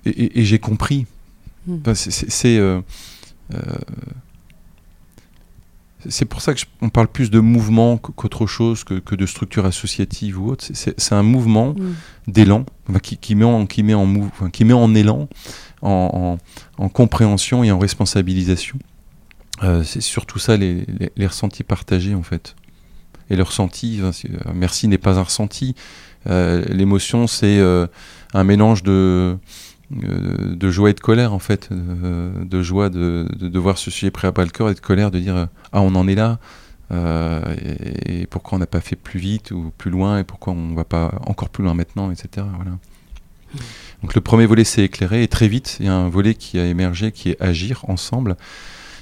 [0.05, 1.05] et- et- j'ai compris.
[1.67, 1.77] Hmm.
[1.93, 2.29] C'est-
[6.09, 9.15] c'est pour ça que je- on parle plus de mouvement qu- qu'autre chose que, que
[9.15, 10.65] de structure associative ou autre.
[10.73, 11.93] C'est- un mouvement Mm.
[12.27, 12.65] d'élan,
[13.01, 15.27] qui, qui met en, qui met en, mou- enfin, qui met en élan,
[15.81, 16.37] en,
[16.79, 18.77] en- en compréhension et en responsabilisation.
[19.63, 22.55] Euh, c'est surtout ça les, les- les ressentis partagés en fait.
[23.29, 24.11] Et le ressenti, euh,
[24.53, 25.75] merci n'est pas un ressenti.
[26.27, 27.87] Euh, L'émotion, c'est euh,
[28.33, 29.37] un mélange de,
[29.91, 34.11] de joie et de colère en fait, euh, de joie de, de, voir ce sujet
[34.11, 36.15] pris à bras le corps et de colère de dire euh, ah on en est
[36.15, 36.39] là
[36.91, 37.41] euh,
[38.05, 40.85] et, pourquoi on n'a pas fait plus vite ou plus loin et pourquoi on va
[40.85, 42.77] pas encore plus loin maintenant etc voilà.
[44.01, 46.59] Donc le premier volet c'est éclairer et très vite il y a un volet qui
[46.59, 48.37] a émergé qui est agir ensemble.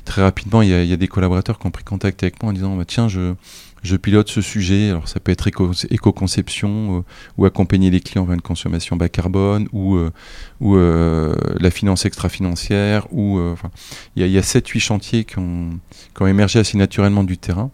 [0.05, 2.51] Très rapidement il y a, y a des collaborateurs qui ont pris contact avec moi
[2.51, 3.35] en disant bah, tiens je
[3.83, 7.01] je pilote ce sujet, alors ça peut être éco- éco-conception euh,
[7.37, 10.09] ou accompagner les clients vers une consommation bas carbone ou, euh,
[10.61, 13.05] euh, la finance extra-financière.
[13.11, 13.55] ou, euh,
[14.15, 15.69] Il y a, y a 7-8 chantiers qui ont,
[16.25, 17.71] émergé assez naturellement du terrain.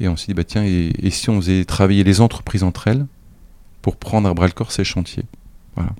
[0.00, 3.06] Et on s'est dit, bah, tiens, et, si on faisait travailler les entreprises entre elles
[3.82, 5.24] pour prendre à bras le corps ces chantiers?
[5.76, 5.90] Voilà.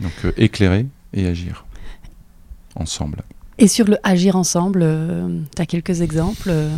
[0.00, 1.64] Donc euh, éclairer et agir
[2.74, 3.22] ensemble.
[3.58, 4.80] Et sur le agir ensemble,
[5.56, 6.68] tu as quelques exemples euh,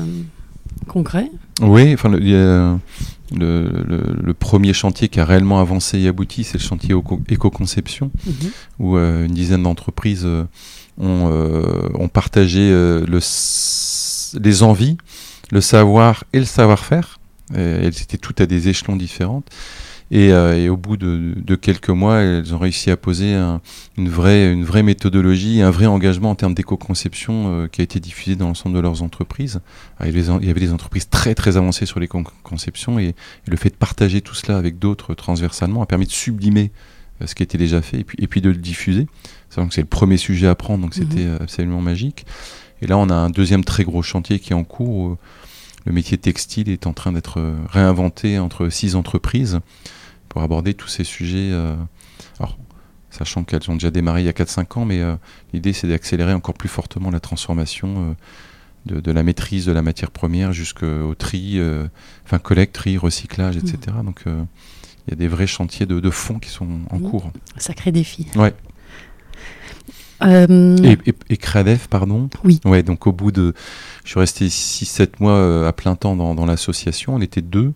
[0.88, 2.78] concrets Oui, enfin, le, il y a
[3.34, 7.20] le, le- le premier chantier qui a réellement avancé et abouti, c'est le chantier éco-
[7.28, 8.32] éco-conception, Mhm.
[8.80, 10.44] où euh, une dizaine d'entreprises euh,
[10.98, 13.18] ont, euh, ont partagé le
[14.40, 14.96] les envies,
[15.52, 17.18] le savoir et le savoir-faire.
[17.54, 19.42] Elles étaient toutes à des échelons différents.
[20.10, 23.60] Et, et, au bout de, de, quelques mois, elles ont réussi à poser un,
[23.96, 28.36] une, vraie, une vraie méthodologie, un vrai engagement en termes d'éco-conception qui a été diffusé
[28.36, 29.60] dans l'ensemble de leurs entreprises.
[30.04, 33.14] il, y avait des entreprises très très avancées sur les conceptions et, et,
[33.50, 36.70] le fait de partager tout cela avec d'autres transversalement a permis de sublimer
[37.24, 39.06] ce qui était déjà fait et puis, et puis de le diffuser.
[39.70, 41.38] C'est le premier sujet à prendre, donc c'était mhm.
[41.40, 42.26] absolument magique.
[42.82, 45.16] Et là, on a un deuxième très gros chantier qui est en cours.
[45.84, 49.60] Le métier textile est en train d'être réinventé entre six entreprises
[50.34, 51.50] pour aborder tous ces sujets.
[51.52, 51.76] Euh,
[52.40, 52.58] alors,
[53.08, 55.14] sachant qu'elles ont déjà démarré il y a 4-5 ans, mais euh,
[55.52, 58.16] l'idée c'est d'accélérer encore plus fortement la transformation
[58.90, 61.58] euh, de, la maîtrise de la matière première jusqu'au tri,
[62.24, 63.78] enfin collecte, tri, recyclage, etc.
[63.96, 64.04] Mhm.
[64.04, 67.10] Donc il y a des vrais chantiers de, fond qui sont en mhm.
[67.10, 67.30] cours.
[67.56, 68.26] Sacré défi.
[68.34, 68.52] Ouais.
[70.22, 72.28] Euh, et, et, Cradef, pardon?
[72.44, 72.60] Oui.
[72.64, 73.54] Ouais, donc au bout de.
[74.04, 77.72] Je suis resté 6-7 mois euh, à plein temps dans, l'association, on était deux.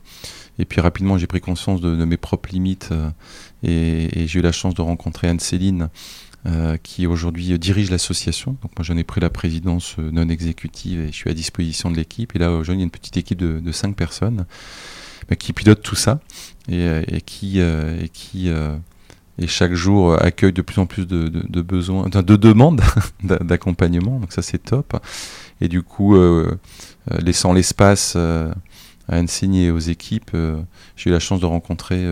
[0.58, 3.10] Et puis rapidement, j'ai pris conscience de, mes propres limites euh,
[3.62, 5.88] et, j'ai eu la chance de rencontrer Anne-Céline,
[6.82, 8.56] qui aujourd'hui dirige l'association.
[8.62, 11.96] Donc moi, j'en ai pris la présidence non exécutive et je suis à disposition de
[11.96, 12.34] l'équipe.
[12.34, 14.46] Et là, aujourd'hui, il y a une petite équipe de, de 5 personnes
[15.38, 16.20] qui pilote tout ça
[16.70, 18.50] et, qui, et qui
[19.38, 21.28] et chaque jour euh, accueille de plus en plus de,
[21.62, 22.82] besoins, de demandes
[23.22, 24.18] d'accompagnement.
[24.18, 25.00] Donc ça c'est top.
[25.60, 26.58] Et du coup, euh,
[27.10, 28.54] euh, laissant l'espace à
[29.08, 30.36] Annecy et aux équipes,
[30.96, 32.04] j'ai eu la chance de rencontrer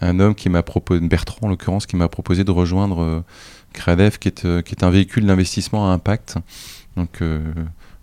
[0.00, 3.24] un homme qui m'a proposé, Bertrand en l'occurrence, qui m'a proposé de rejoindre
[3.72, 6.36] Cradef, qui est, qui est un véhicule d'investissement à impact.
[6.96, 7.22] Donc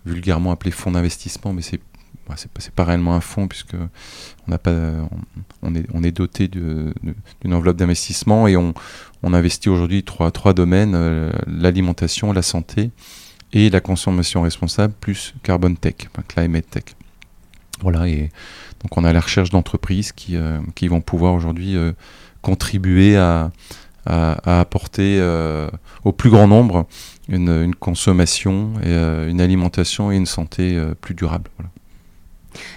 [0.06, 1.82] vulgairement appelé fonds d'investissement, mais c'est
[2.30, 4.72] bah, c'est pas réellement un fonds puisque on n'a pas
[5.64, 6.94] on est on est doté d'une
[7.54, 8.76] enveloppe d'investissement et on,
[9.24, 12.92] on investit aujourd'hui trois trois domaines euh, l'alimentation la santé
[13.54, 15.96] et la consommation responsable plus carbon tech
[16.28, 16.84] climate tech
[17.82, 18.30] voilà et
[18.82, 21.94] donc on a la recherche d'entreprises qui euh, qui vont pouvoir aujourd'hui euh,
[22.42, 23.52] contribuer à,
[24.06, 25.22] à, apporter
[26.06, 26.88] au plus grand nombre
[27.28, 28.94] une, une consommation et
[29.30, 31.70] une alimentation et une santé plus durable voilà.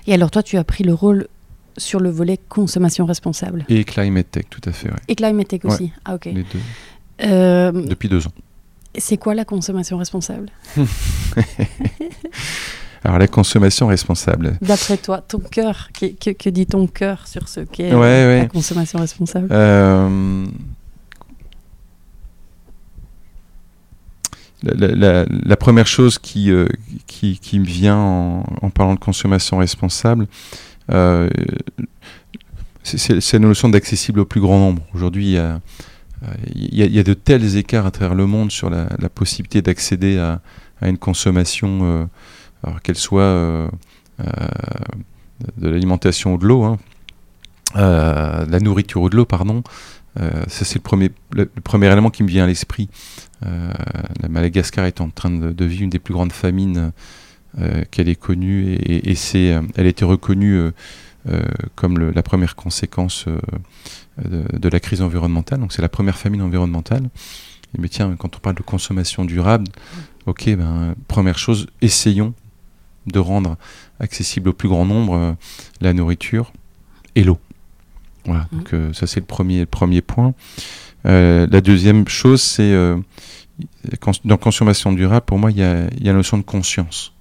[0.07, 1.29] Et alors toi, tu as pris le rôle
[1.77, 3.65] sur le volet consommation responsable?
[3.69, 4.89] Et Climate Tech, tout à fait.
[4.89, 4.99] Ouais.
[5.09, 5.93] Et Climate Tech aussi.
[6.05, 6.27] Ah ok.
[6.27, 6.61] Les deux.
[7.23, 8.33] Euh, Depuis deux ans.
[8.99, 10.51] C'est quoi la consommation responsable
[13.05, 14.57] Alors la consommation responsable.
[14.63, 19.49] D'après toi, ton cœur, que, que, dit ton cœur sur ce qu'est la consommation responsable
[19.51, 20.47] euh,
[24.63, 26.67] la, première chose qui, euh,
[27.07, 30.29] qui, qui, me vient en, parlant de consommation responsable,
[30.91, 31.29] euh,
[32.85, 34.83] c'est la notion d'accessible au plus grand nombre.
[34.95, 35.61] Aujourd'hui, il y a,
[36.55, 40.41] il, y a, de tels écarts à travers le monde sur la, possibilité d'accéder à,
[40.83, 42.09] une consommation,
[42.65, 43.71] euh, qu'elle soit
[44.19, 46.79] de l'alimentation ou de l'eau, hein,
[47.75, 49.63] la nourriture ou de l'eau, pardon.
[50.17, 52.89] ça, c'est le premier, élément qui me vient à l'esprit.
[53.45, 53.73] Euh,
[54.21, 56.93] la Madagascar est en train de, vivre une des plus grandes famines
[57.59, 60.71] euh, qu'elle ait connues et, c'est, euh, elle a été reconnue
[61.77, 63.27] comme la première conséquence
[64.19, 65.61] de, la crise environnementale.
[65.61, 67.09] Donc c'est la première famine environnementale.
[67.79, 69.67] mais tiens, quand on parle de consommation durable,
[70.27, 72.35] ok, ben, première chose, essayons
[73.07, 73.57] de rendre
[73.99, 75.37] accessible au plus grand nombre
[75.81, 76.53] la nourriture
[77.15, 77.39] et l'eau.
[78.25, 78.57] Voilà, mmh.
[78.57, 80.35] donc ça c'est le premier, le premier point.
[81.07, 82.97] Euh, la deuxième chose, c'est euh,
[84.25, 87.13] dans consommation durable, pour moi, il y a, la notion de conscience.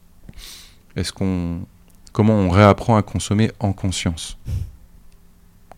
[0.96, 1.62] Est-ce qu'on,
[2.12, 4.38] comment on réapprend à consommer en conscience?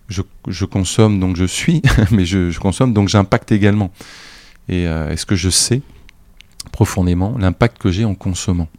[0.09, 1.81] Je, consomme donc je suis,
[2.11, 3.91] mais je, consomme donc j'impacte également.
[4.69, 5.81] Et euh, est-ce que je sais
[6.71, 8.69] profondément l'impact que j'ai en consommant?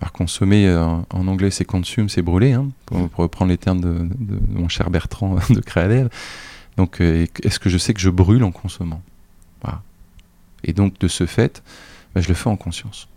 [0.00, 4.08] Alors consommer en anglais c'est consume, c'est brûler, hein, pour, reprendre les termes de,
[4.48, 6.08] mon cher Bertrand de Créadel.
[6.76, 9.02] Donc, euh, est-ce que je sais que je brûle en consommant?
[10.62, 11.62] Et donc, de ce fait,
[12.14, 13.08] bah, je le fais en conscience.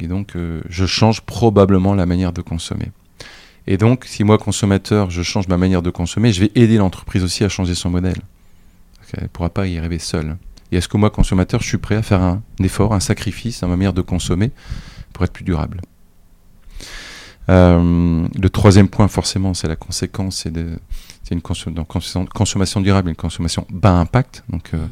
[0.00, 2.90] Et donc, euh, je change probablement la manière de consommer.
[3.66, 7.24] Et donc, si moi, consommateur, je change ma manière de consommer, je vais aider l'entreprise
[7.24, 8.20] aussi à changer son modèle.
[9.16, 10.36] Elle ne pourra pas y arriver seule.
[10.72, 13.66] Et est-ce que moi, consommateur, je suis prêt à faire un effort, un sacrifice à
[13.66, 14.50] ma manière de consommer
[15.12, 15.80] pour être plus durable?
[17.48, 20.46] Euh, Le troisième point, forcément, c'est la conséquence,
[21.22, 24.84] c'est une consommation durable, une consommation bas impact, donc euh,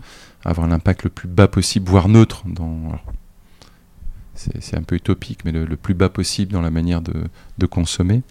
[0.44, 2.44] avoir l'impact le plus bas possible, voire neutre.
[2.46, 2.92] Dans,
[4.60, 7.12] c'est, un peu utopique, mais le, plus bas possible dans la manière de,
[7.58, 8.22] de consommer.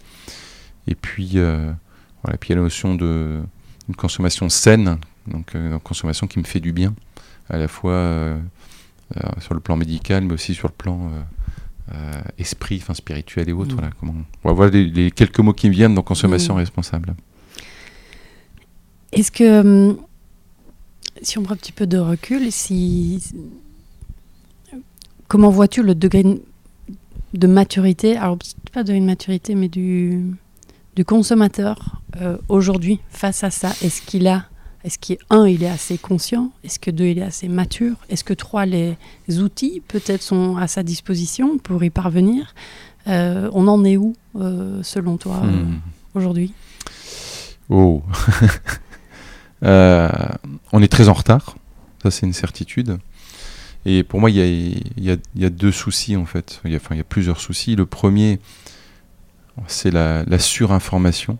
[0.86, 1.72] Et puis, euh,
[2.22, 3.40] voilà, puis il y a la notion de
[3.88, 6.94] une consommation saine, donc euh, une consommation qui me fait du bien,
[7.48, 8.38] à la fois
[9.40, 11.10] sur le plan médical, mais aussi sur le plan
[12.38, 13.72] esprit, enfin spirituel et autres.
[13.72, 13.78] Mm.
[13.78, 14.14] Voilà, comment...
[14.42, 16.58] Voilà les, quelques mots qui me viennent dans consommation mm.
[16.58, 17.14] responsable.
[19.12, 19.98] Est-ce que, hum,
[21.20, 23.22] si on prend un petit peu de recul, si,
[25.32, 26.24] comment vois-tu le degré
[27.32, 28.36] de maturité, alors
[28.70, 30.26] pas de maturité, mais du,
[30.94, 33.70] du consommateur euh, aujourd'hui face à ça?
[33.82, 34.44] Est-ce qu'il a,
[34.84, 36.50] est-ce qu'il un, il est assez conscient?
[36.64, 37.96] Est-ce que deux, il est assez mature?
[38.10, 38.98] Est-ce que trois, les
[39.38, 42.54] outils peut-être sont à sa disposition pour y parvenir?
[43.08, 45.78] Euh, On en est où, euh, selon toi, Hmm.
[46.14, 46.52] aujourd'hui?
[47.70, 48.02] Oh.
[49.62, 51.56] On est très en retard,
[52.02, 52.98] ça c'est une certitude.
[53.84, 56.60] Et pour moi, il y a, deux soucis en fait.
[56.64, 57.74] Il y a, enfin, y a plusieurs soucis.
[57.74, 58.38] Le premier,
[59.66, 61.36] c'est la, la surinformation.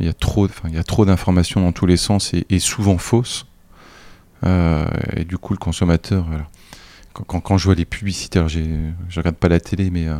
[0.00, 2.58] Il y a trop, enfin, il y a trop d'informations dans tous les sens et,
[2.58, 3.46] souvent fausses.
[4.44, 6.48] Euh, et du coup, le consommateur, voilà.
[7.12, 10.16] quand, je vois les publicités, alors je regarde pas la télé, mais euh,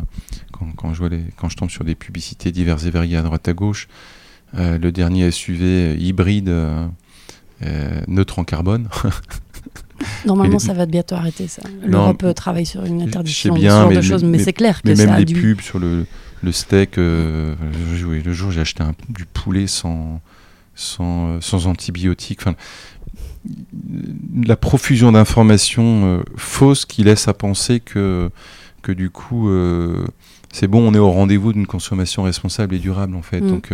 [0.77, 3.47] quand, je vois les, quand je tombe sur des publicités diverses et variées à droite
[3.47, 3.87] à gauche,
[4.53, 6.55] euh, le dernier SUV hybride
[8.07, 8.87] neutre en carbone.
[10.25, 11.61] Normalement, ça va bientôt arrêter ça.
[11.85, 14.43] L'Europe euh, travaille sur une interdiction de bien, ce genre mais- de choses, mais, mais-
[14.43, 15.39] c'est clair que Mais ça même a les dû...
[15.41, 16.05] pubs sur le,
[16.43, 16.97] le steak.
[16.97, 17.55] euh,
[18.05, 20.21] oui, le jour, j'ai acheté un- du poulet sans,
[20.75, 22.39] sans, euh, sans antibiotiques.
[22.41, 22.55] Enfin,
[24.45, 28.29] la profusion d'informations euh, fausses qui laissent à penser que,
[28.83, 30.05] que du coup, euh,
[30.53, 33.41] c'est bon, on est au rendez-vous d'une consommation responsable et durable, en fait.
[33.41, 33.47] Mm.
[33.49, 33.69] Donc,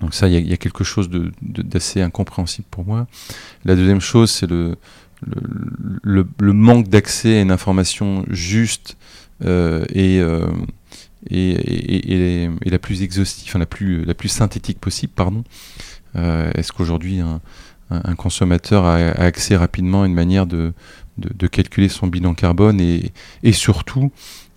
[0.00, 3.06] donc ça, il y, y a quelque chose de- de- d'assez incompréhensible pour moi.
[3.64, 4.76] La deuxième chose, c'est le,
[5.24, 5.40] le,
[6.02, 8.96] le- le manque d'accès à une information juste
[9.44, 10.46] euh, et, euh,
[11.30, 15.44] et, et- et- la plus exhaustive, enfin, la plus, la plus synthétique possible, pardon.
[16.16, 17.40] Euh, Est-ce qu'aujourd'hui un,
[17.90, 20.72] un- consommateur a, a accès rapidement à une manière de,
[21.18, 24.10] de, de calculer son bilan carbone et surtout,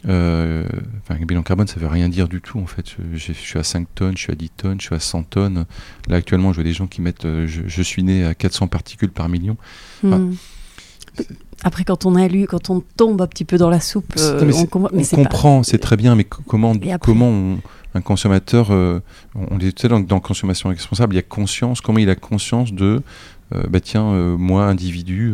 [0.08, 0.64] euh,
[1.02, 2.96] enfin, un bilan carbone, ça veut rien dire du tout en fait.
[3.14, 5.24] Je, je suis à 5 tonnes, je suis à 10 tonnes, je suis à 100
[5.24, 5.66] tonnes.
[6.08, 8.68] Là actuellement, je vois des gens qui mettent euh, je, je suis né à 400
[8.68, 9.58] particules par million.
[10.04, 10.34] Hmm.
[11.64, 14.46] Après, quand on a lu, quand on tombe un petit peu dans la soupe, euh,
[14.46, 16.72] mais on, c'est- com- mais on c'est pas- comprend, c'est très bien, mais co- comment,
[16.74, 17.60] après comment on-
[17.96, 19.00] un consommateur, euh,
[19.34, 22.72] on on était dans, dans consommation responsable, il y a conscience, comment il a conscience
[22.74, 23.02] de,
[23.70, 24.04] bah tiens,
[24.38, 25.34] moi, individu,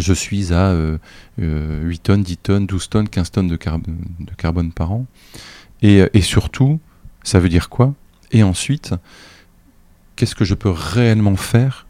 [0.00, 0.98] je suis à euh,
[1.40, 5.06] euh, 8 tonnes, 10 tonnes, 12 tonnes, 15 tonnes de, carb- de carbone par an.
[5.82, 6.80] Et, euh, et surtout,
[7.22, 7.94] ça veut dire quoi?
[8.32, 8.94] Et ensuite,
[10.16, 11.86] qu'est-ce que je peux réellement faire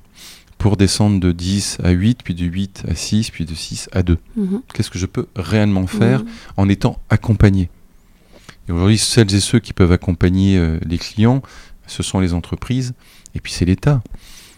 [0.59, 4.03] pour descendre de 10 à 8, puis de 8 à 6, puis de 6 à
[4.03, 4.63] 2 Mhm.
[4.73, 6.29] Qu'est-ce que je peux réellement faire Mhm.
[6.57, 7.71] en étant accompagné?
[8.69, 11.41] Et aujourd'hui, celles et ceux qui peuvent accompagner euh, les clients,
[11.87, 12.95] ce sont les entreprises,
[13.35, 14.03] et puis c'est l'État.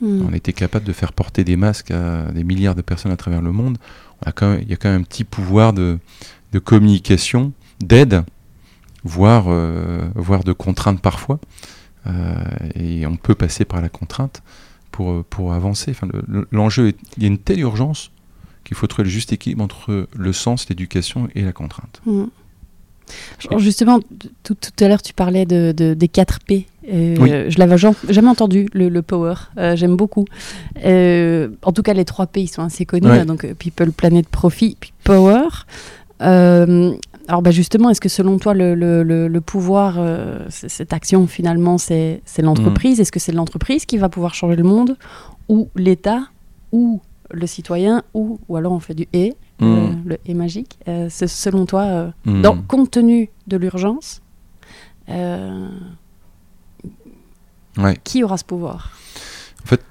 [0.00, 0.26] Mhm.
[0.30, 3.42] On était capable de faire porter des masques à des milliards de personnes à travers
[3.42, 3.78] le monde.
[4.24, 5.98] On a quand même- il y a quand même un petit pouvoir de,
[6.52, 8.24] de communication, d'aide,
[9.04, 11.38] voire, euh, voire de contrainte parfois.
[12.06, 12.34] Euh,
[12.74, 14.42] et on peut passer par la contrainte
[14.92, 15.90] pour, euh, pour avancer.
[15.90, 18.10] Enfin, le- le- L'enjeu, est, il y a une telle urgence
[18.64, 22.00] qu'il faut trouver le juste équilibre entre le sens, l'éducation et la contrainte.
[22.06, 22.28] Mhm.
[23.48, 24.00] Alors, Justement,
[24.42, 26.66] tout, tout à l'heure, tu parlais de, de- des 4 P.
[26.92, 27.30] Euh, Oui.
[27.50, 29.34] Je l'avais jam- jamais entendu, le, le power.
[29.58, 30.24] Euh, J'aime beaucoup.
[30.84, 33.08] Euh, en tout cas, les 3 P, ils sont assez connus.
[33.08, 33.18] Ouais.
[33.18, 35.42] là, donc, euh, People, Planet, Profit, puis Power.
[36.20, 39.98] Alors, bah, justement, est-ce que selon toi, le, le- le- pouvoir,
[40.48, 43.00] cette action, finalement, c'est l'entreprise?
[43.00, 44.96] Est-ce que c'est l'entreprise qui va pouvoir changer le monde?
[45.48, 46.22] Ou l'État?
[46.72, 47.00] Ou
[47.30, 48.02] le citoyen?
[48.14, 49.64] Ou, ou alors on fait du et, Mm.
[50.04, 52.42] le, le et magique Euh, c'est Selon toi, euh, Mm.
[52.42, 54.22] dans, compte tenu de l'urgence,
[55.08, 55.68] euh,
[57.76, 57.96] Ouais.
[58.04, 58.92] qui aura ce pouvoir?
[59.64, 59.82] En fait,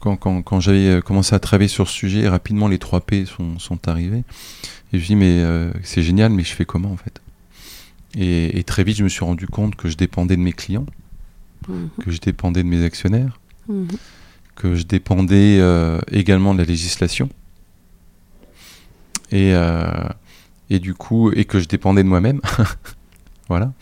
[0.00, 3.58] quand, quand- quand j'avais commencé à travailler sur ce sujet, rapidement les 3 P sont,
[3.58, 4.22] sont arrivés.
[4.92, 7.20] Et je me suis dit, mais euh, c'est génial, mais je fais comment en fait?
[8.16, 10.86] Et, et très vite, je me suis rendu compte que je dépendais de mes clients,
[11.68, 13.38] Mhm, que je dépendais de mes actionnaires,
[13.68, 13.86] mhm,
[14.56, 17.28] que je dépendais euh, également de la législation.
[19.32, 19.84] Et, euh,
[20.70, 22.40] et du coup, et que je dépendais de moi-même.
[23.48, 23.72] voilà.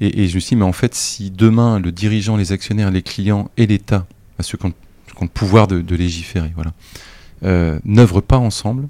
[0.00, 2.90] Et, et je me suis dit, mais en fait, si demain, le dirigeant, les actionnaires,
[2.90, 4.06] les clients et l'État,
[4.40, 6.72] ceux qui ont, qui ont le pouvoir de, de légiférer, voilà,
[7.42, 8.88] euh, n'œuvrent pas ensemble,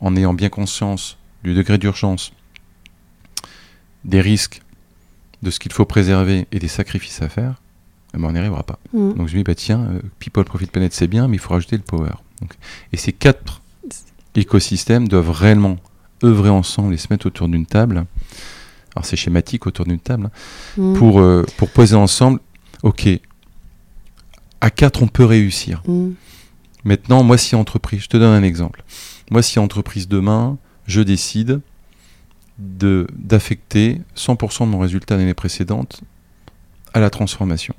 [0.00, 2.32] en ayant bien conscience du degré d'urgence,
[4.04, 4.62] des risques,
[5.42, 7.60] de ce qu'il faut préserver et des sacrifices à faire,
[8.14, 8.78] eh ben, on n'y arrivera pas.
[8.92, 9.14] mhm.
[9.14, 11.52] Donc je me dis, bah tiens, euh, People Profit Planet c'est bien, mais il faut
[11.52, 12.12] rajouter le Power.
[12.40, 12.54] Donc,
[12.92, 13.62] et ces quatre
[14.38, 15.76] écosystèmes doivent réellement
[16.24, 18.06] œuvrer ensemble et se mettre autour d'une table.
[18.94, 20.30] Alors c'est schématique autour d'une table,
[20.78, 22.40] hein, pour, euh, pour poser ensemble,
[22.82, 23.08] ok,
[24.60, 25.82] à quatre on peut réussir.
[25.86, 26.14] mhm,
[26.84, 28.84] Maintenant, moi si entreprise, je te donne un exemple.
[29.30, 30.56] Moi si entreprise demain,
[30.86, 31.60] je décide
[32.58, 36.00] de d'affecter 100% de mon résultat l'année précédente
[36.94, 37.74] à la transformation.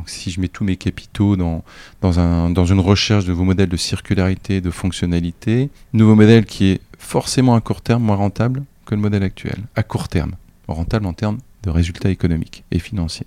[0.00, 1.62] Donc si je mets tous mes capitaux dans,
[2.00, 6.70] dans, un, dans une recherche de nouveaux modèles de circularité, de fonctionnalité, nouveau modèle qui
[6.70, 10.36] est forcément à court terme moins rentable que le modèle actuel, à court terme,
[10.68, 13.26] rentable en termes de résultats économiques et financiers.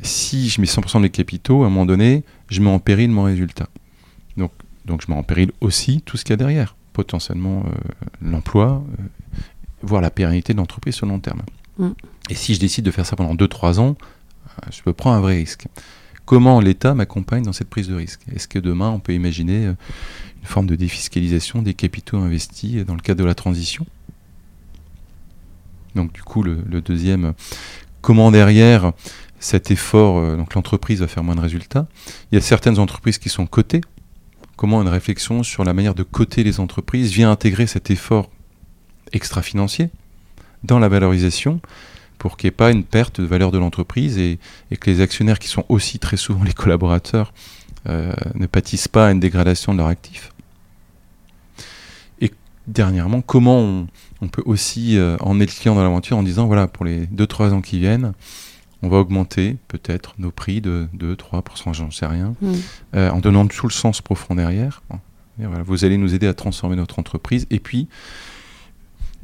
[0.00, 3.10] Si je mets 100% de mes capitaux, à un moment donné, je mets en péril
[3.10, 3.66] mon résultat.
[4.36, 4.52] Donc,
[4.84, 7.72] donc je mets en péril aussi tout ce qu'il y a derrière, potentiellement euh,
[8.22, 9.02] l'emploi, euh,
[9.82, 11.42] voire la pérennité de l'entreprise sur le long terme.
[11.78, 11.88] Mm.
[12.30, 13.96] Et si je décide de faire ça pendant 2-3 ans,
[14.70, 15.66] je peux prendre un vrai risque.
[16.24, 18.20] Comment l'État m'accompagne dans cette prise de risque?
[18.34, 19.76] Est-ce que demain, on peut imaginer une
[20.44, 23.86] forme de défiscalisation des capitaux investis dans le cadre de la transition?
[25.94, 27.34] Donc du coup, le, le deuxième,
[28.00, 28.92] comment derrière
[29.38, 31.86] cet effort, euh, donc l'entreprise va faire moins de résultats?
[32.32, 33.82] Il y a certaines entreprises qui sont cotées.
[34.56, 38.30] Comment une réflexion sur la manière de coter les entreprises vient intégrer cet effort
[39.12, 39.90] extra-financier
[40.62, 41.60] dans la valorisation?
[42.18, 44.38] Pour qu'il n'y ait pas une perte de valeur de l'entreprise et,
[44.78, 47.32] que les actionnaires, qui sont aussi très souvent les collaborateurs,
[47.88, 50.32] euh, ne pâtissent pas à une dégradation de leur actif.
[52.20, 52.32] Et
[52.66, 53.86] dernièrement, comment
[54.20, 57.52] on, peut aussi euh, emmener le client dans l'aventure en disant, voilà, pour les 2-3
[57.52, 58.14] ans qui viennent,
[58.82, 62.52] on va augmenter peut-être nos prix de 2-3%, j'en sais rien, mm.
[62.96, 64.82] euh, en donnant tout le sens profond derrière.
[65.38, 67.46] vous allez nous aider à transformer notre entreprise.
[67.50, 67.88] Et puis,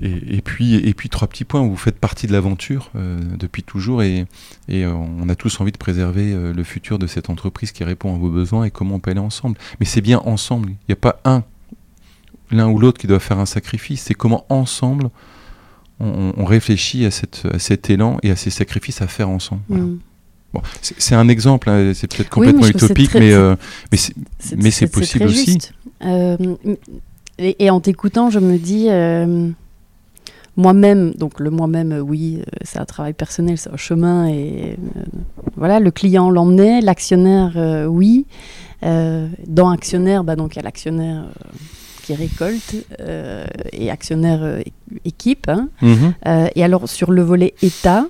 [0.02, 4.02] et, puis, et puis trois petits points, vous faites partie de l'aventure euh, depuis toujours
[4.02, 4.26] et,
[4.68, 8.14] et on a tous envie de préserver euh, le futur de cette entreprise qui répond
[8.14, 9.58] à vos besoins et comment on peut aller ensemble.
[9.78, 11.44] Mais c'est bien ensemble, il n'y a pas un,
[12.50, 15.10] l'un ou l'autre qui doit faire un sacrifice, c'est comment ensemble
[16.02, 19.60] on, réfléchit à, cet élan et à ces sacrifices à faire ensemble.
[19.68, 19.98] Mm.
[20.52, 23.54] Bon, c'est un exemple, hein, c'est peut-être complètement utopique, mais, euh,
[24.56, 25.58] mais c'est possible aussi.
[26.02, 26.36] Euh,
[27.38, 29.50] et, en t'écoutant, je me dis, euh,
[30.56, 34.76] moi-même, donc le moi-même, oui, c'est un travail personnel, c'est un chemin, et
[35.56, 38.26] voilà, le client l'emmenait, l'actionnaire, oui.
[38.82, 41.24] dans actionnaire, bah, donc il y a l'actionnaire
[42.14, 44.60] récolte euh, et actionnaire euh,
[45.04, 45.48] équipe.
[45.48, 45.68] Hein.
[45.82, 46.14] Mhm.
[46.26, 48.06] Euh, et alors sur le volet État,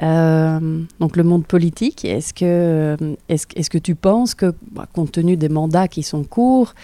[0.00, 2.96] donc le monde politique, est-ce que,
[3.28, 6.74] est-ce, est que tu penses que, bah, compte tenu des mandats qui sont courts,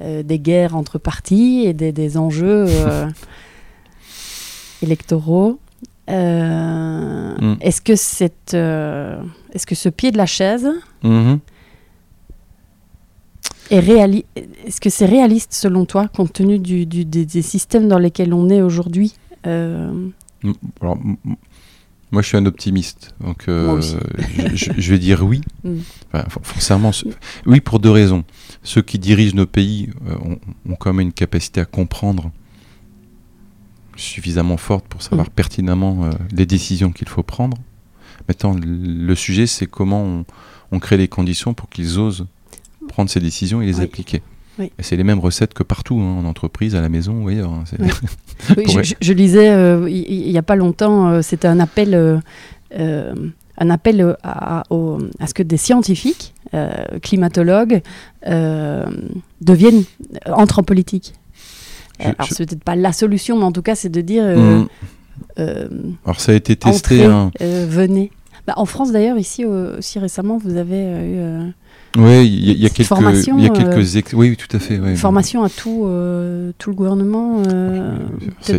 [0.00, 2.66] des guerres entre partis et des, enjeux
[4.82, 5.58] électoraux,
[6.08, 7.54] mm.
[7.60, 10.68] est-ce que cette, est-ce que ce pied de la chaise
[11.02, 11.40] mhm.
[13.70, 18.62] Est-ce que c'est réaliste selon toi, compte tenu du, des, systèmes dans lesquels on est
[18.62, 19.14] aujourd'hui
[19.46, 20.08] euh?
[22.12, 23.80] Moi, je suis un optimiste, donc euh,
[24.54, 25.40] je, vais dire oui.
[25.62, 25.80] Mm.
[26.42, 26.90] forcément,
[27.46, 28.24] oui pour deux raisons.
[28.62, 30.36] Ceux qui dirigent nos pays euh,
[30.68, 32.32] ont, quand même une capacité à comprendre
[34.00, 35.30] suffisamment forte pour savoir mm.
[35.30, 37.56] pertinemment les décisions qu'il faut prendre.
[38.28, 40.24] Maintenant, le sujet, c'est comment on,
[40.72, 42.26] on crée les conditions pour qu'ils osent
[42.88, 44.22] prendre ces décisions et les appliquer.
[44.58, 47.50] Et c'est les mêmes recettes que partout, hein, en entreprise, à la maison ou ailleurs.
[47.50, 47.64] Hein,
[49.00, 53.14] je, lisais euh, il n'y a pas longtemps, euh, c'était un appel, euh,
[53.56, 56.34] un appel à, à, ce que des scientifiques,
[57.02, 57.80] climatologues,
[59.40, 59.84] deviennent,
[60.26, 61.14] entrent en politique.
[62.02, 64.24] Alors, c'est peut-être pas la solution, mais en tout cas, c'est de dire.
[64.24, 64.68] Mmh.
[66.04, 67.04] Alors, ça a été testé.
[67.04, 67.30] Hein.
[67.40, 68.10] venez.
[68.46, 71.52] Bah, en France, d'ailleurs, ici aussi récemment, vous avez eu
[71.96, 72.90] oui, il y, a quelques,
[73.26, 74.78] il y a quelques euh, oui, tout à fait.
[74.78, 77.96] Ouais, formation à tout, euh, tout le gouvernement, euh,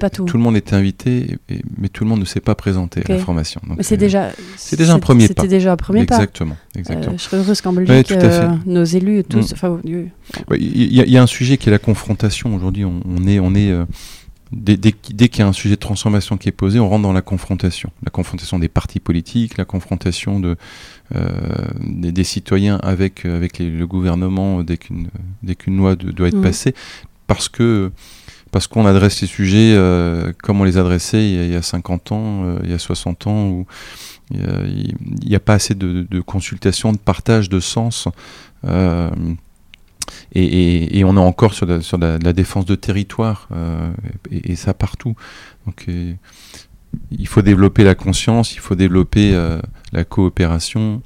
[0.01, 0.25] pas tout.
[0.25, 1.37] Tout le monde était invité,
[1.77, 3.61] mais tout le monde ne s'est pas présenté à la formation.
[3.79, 5.33] c'est déjà, c'est déjà un premier pas.
[5.43, 6.15] C'était déjà un premier pas.
[6.15, 7.17] Exactement, exactement.
[7.17, 8.13] je serais heureuse qu'en Belgique,
[8.65, 9.53] nos élus tous.
[10.57, 12.53] Il y, a un sujet qui est la confrontation.
[12.53, 13.73] Aujourd'hui, on, on, est, on est
[14.51, 17.13] Dès, dès, qu'il y a un sujet de transformation qui est posé, on rentre dans
[17.13, 17.89] la confrontation.
[18.03, 20.57] La confrontation des partis politiques, la confrontation de,
[21.15, 21.29] euh,
[21.81, 25.09] des, citoyens avec, avec le gouvernement dès qu'une
[25.57, 26.41] qu'une loi doit être mmh.
[26.41, 26.75] passée,
[27.27, 27.91] parce que
[28.51, 32.43] parce qu'on adresse les sujets euh, comme on les adressait il y a, 50 ans,
[32.43, 33.65] euh, il y a 60 ans, où
[34.33, 34.95] il
[35.25, 38.07] n'y a, pas assez de, de, consultation, de partage de sens.
[40.33, 43.91] Et, et, on est encore sur, la, sur la, défense de territoire, euh,
[44.31, 45.15] et, ça partout.
[45.65, 46.13] Donc euh,
[47.11, 49.59] il faut développer la conscience, il faut développer euh,
[49.91, 51.01] la coopération,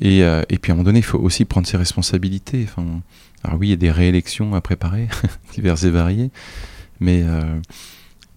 [0.00, 2.66] et, et, puis à un moment donné, il faut aussi prendre ses responsabilités.
[2.68, 3.00] Enfin,
[3.42, 5.08] alors oui, il y a des réélections à préparer,
[5.54, 6.30] diverses et variées,
[7.00, 7.24] mais,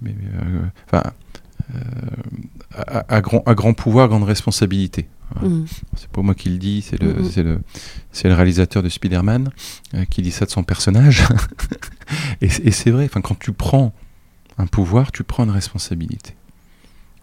[0.02, 0.16] mais
[0.88, 1.04] enfin,
[2.72, 5.10] à, grand, à grand pouvoir, grande responsabilité.
[5.42, 5.66] Mm.
[5.96, 7.42] C'est pas moi qui le dis, c'est le, mm-hmm.
[7.44, 7.62] le,
[8.24, 9.50] le, réalisateur de Spider-Man
[9.94, 11.24] euh, qui dit ça de son personnage.
[12.42, 13.94] et, c'est vrai, quand tu prends
[14.58, 16.36] un pouvoir, tu prends une responsabilité.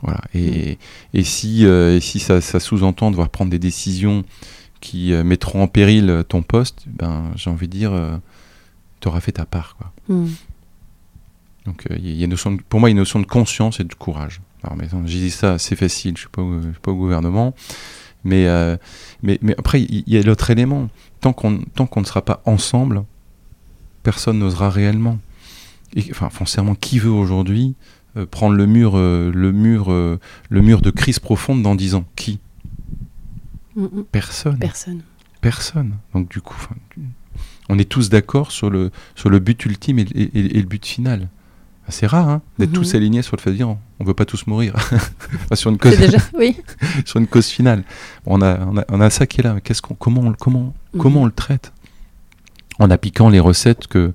[0.02, 0.20] Voilà.
[0.34, 0.78] Et,
[1.14, 4.24] et si, euh, et si ça, ça sous-entend devoir prendre des décisions
[4.80, 8.20] qui euh, mettront en péril ton poste, ben, j'ai envie de dire,
[9.00, 9.76] tu auras fait ta part.
[9.76, 9.92] Quoi.
[10.08, 10.26] Mm.
[11.64, 13.26] Donc il y a une notion de- pour moi, il y a une notion de
[13.26, 14.40] conscience et de courage.
[14.62, 16.90] Alors, mais j'ai dit ça, c'est facile, je ne suis, pas au- je suis pas
[16.92, 17.54] au gouvernement.
[18.24, 18.76] Mais, euh,
[19.22, 20.88] mais, mais après, il y, y a l'autre élément.
[21.20, 23.04] Tant qu'on ne sera pas ensemble,
[24.02, 25.18] personne n'osera réellement.
[25.94, 30.62] Et, enfin, foncièrement, qui veut aujourd'hui euh, prendre le mur, euh, le, mur, euh, le
[30.62, 32.38] mur de crise profonde dans 10 ans Qui?
[33.76, 34.04] Mm, mm.
[34.10, 34.58] Personne.
[34.58, 35.02] Personne.
[35.40, 35.94] Personne.
[36.14, 36.56] Donc du coup,
[37.68, 40.66] on est tous d'accord sur le, sur le but ultime et, le- et- et le
[40.66, 41.28] but final.
[41.88, 42.74] C'est rare hein, d'être Mhm.
[42.76, 44.74] tous alignés sur le fait de dire on ne veut pas tous mourir
[45.44, 46.18] Enfin, sur, une cause, déjà.
[46.36, 46.56] Oui.
[47.04, 47.84] sur une cause finale.
[48.24, 49.60] On a, on a, on a ça qui est là.
[49.60, 51.00] Qu'est-ce qu'on, comment, on, comment, Mhm.
[51.00, 51.72] comment on le traite?
[52.78, 54.12] En appliquant les recettes que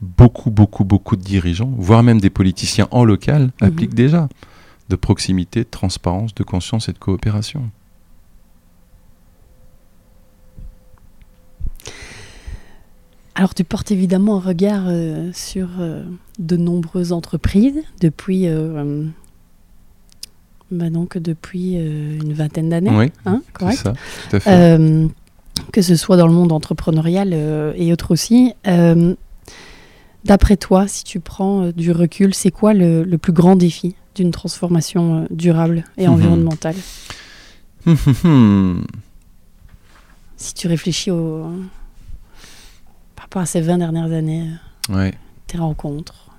[0.00, 3.68] beaucoup, beaucoup, beaucoup de dirigeants, voire même des politiciens en local, Mhm.
[3.68, 4.28] appliquent déjà.
[4.90, 7.70] De proximité, de transparence, de conscience et de coopération.
[13.34, 16.04] Alors, tu portes évidemment un regard euh, sur euh,
[16.38, 19.04] de nombreuses entreprises depuis, euh,
[20.70, 23.78] bah donc depuis euh, une vingtaine d'années, Oui, hein, correct?
[23.78, 23.92] ça,
[24.30, 25.08] tout à fait.
[25.72, 28.54] Que ce soit dans le monde entrepreneurial euh, et autres aussi.
[28.66, 29.14] Euh,
[30.24, 33.94] D'après toi, si tu prends euh, du recul, c'est quoi le, le plus grand défi
[34.14, 36.76] d'une transformation durable et environnementale?
[37.86, 38.86] Hum, hum, hum.
[40.38, 41.42] Si tu réfléchis au,
[43.16, 44.48] par rapport à ces 20 dernières années,
[44.88, 45.12] Ouais.
[45.46, 46.30] tes rencontres.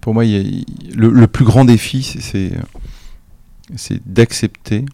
[0.00, 2.52] Pour moi, le, plus grand défi, c'est-
[4.06, 4.84] d'accepter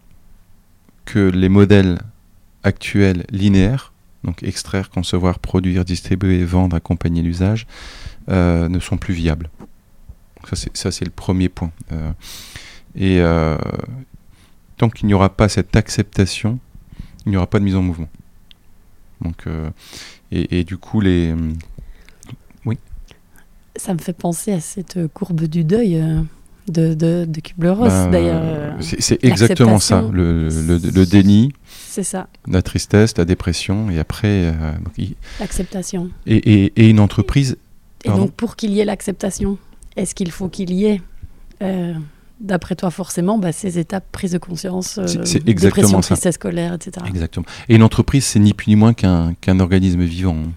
[1.05, 1.99] que les modèles
[2.63, 7.67] actuels linéaires, donc extraire, concevoir, produire, distribuer, vendre, accompagner l'usage,
[8.29, 9.49] euh, ne sont plus viables.
[10.73, 11.71] Ça, c'est- le premier point.
[11.91, 12.11] Euh,
[12.95, 13.57] et euh,
[14.77, 16.59] tant qu'il n'y aura pas cette acceptation,
[17.25, 18.09] il n'y aura pas de mise en mouvement.
[19.21, 19.45] Donc,
[20.31, 21.33] et du coup, les,
[23.75, 26.21] Ça me fait penser à cette courbe du deuil euh,
[26.67, 28.41] de, de, de Kubler-Ross, Ben, d'ailleurs.
[28.43, 31.51] euh, c'est exactement ça, le, le- le déni,
[31.87, 34.53] C'est ça, la tristesse, la dépression, et après, euh,
[35.39, 36.09] l'acceptation.
[36.27, 37.57] et, et- et une entreprise,
[38.05, 39.57] Et Pardon donc, pour qu'il y ait l'acceptation,
[39.95, 41.01] est-ce qu'il faut qu'il y ait,
[41.61, 41.93] euh,
[42.39, 46.09] d'après toi, forcément, bah, ces étapes prise de conscience, euh, C'est- dépression, ça.
[46.15, 47.05] tristesse scolaire, etc.
[47.07, 47.45] exactement.
[47.69, 50.35] Et une entreprise, c'est ni plus ni moins qu'un qu'un organisme vivant.
[50.37, 50.51] hein.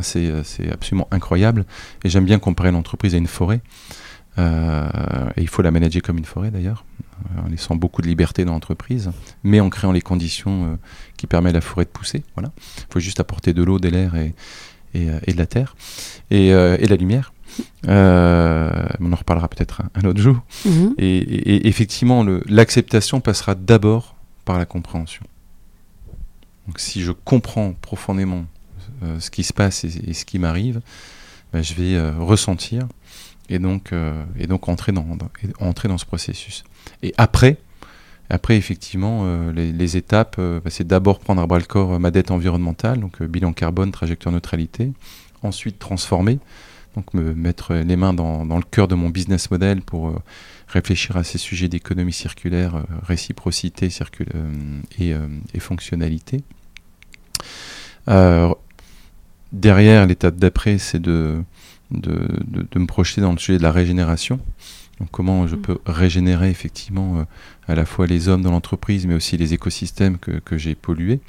[0.00, 1.64] C'est euh, c'est absolument incroyable,
[2.04, 3.60] et j'aime bien comparer l'entreprise à une forêt.
[4.36, 4.88] Euh,
[5.36, 6.84] et il faut la manager comme une forêt d'ailleurs,
[7.36, 9.12] euh, en laissant beaucoup de liberté dans l'entreprise,
[9.44, 10.76] mais en créant les conditions euh,
[11.16, 12.24] qui permettent à la forêt de pousser.
[12.34, 12.50] Voilà.
[12.78, 14.34] Il faut juste apporter de l'eau, de l'air et,
[14.94, 15.76] et, et de la terre
[16.32, 17.32] et, euh, et de la lumière.
[17.86, 20.42] On en reparlera peut-être un, un autre jour.
[20.64, 20.94] Mhm.
[20.98, 25.22] Et, effectivement, l'acceptation passera d'abord par la compréhension.
[26.66, 28.46] Donc si je comprends profondément
[29.18, 30.80] ce qui se passe et, ce qui m'arrive,
[31.52, 32.86] ben, je vais euh, ressentir
[33.48, 36.64] et donc, euh, et donc entrer, dans, ce processus.
[37.02, 37.58] Et après,
[38.30, 41.98] après effectivement, euh, les, étapes, euh, ben, c'est d'abord prendre à bras le corps euh,
[41.98, 44.92] ma dette environnementale, donc euh, bilan carbone, trajectoire neutralité,
[45.42, 46.38] ensuite transformer,
[46.96, 50.18] donc me mettre les mains dans, le cœur de mon business model pour euh,
[50.68, 53.88] réfléchir à ces sujets d'économie circulaire, euh, réciprocité
[54.34, 54.50] euh,
[55.00, 56.42] euh, et fonctionnalité.
[59.54, 61.42] Derrière, l'étape d'après, c'est de,
[61.90, 64.40] de, de- de me projeter dans le sujet de la régénération.
[65.00, 65.62] Donc, comment je Mm.
[65.62, 67.24] peux régénérer effectivement euh,
[67.68, 71.20] à la fois les hommes dans l'entreprise, mais aussi les écosystèmes que, que j'ai pollués.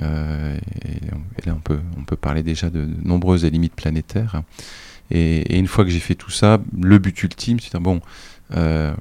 [0.00, 1.06] Euh, et,
[1.42, 4.42] et là, on peut, on peut parler déjà de, de nombreuses limites planétaires.
[5.10, 7.80] Et, et une fois que j'ai fait tout ça, le but ultime, c'est de dire,
[7.80, 8.00] bon,
[8.56, 8.94] euh,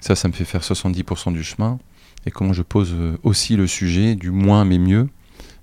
[0.00, 1.78] ça, ça me fait faire 70% du chemin.
[2.26, 5.08] Et comment je pose aussi le sujet du moins mais mieux,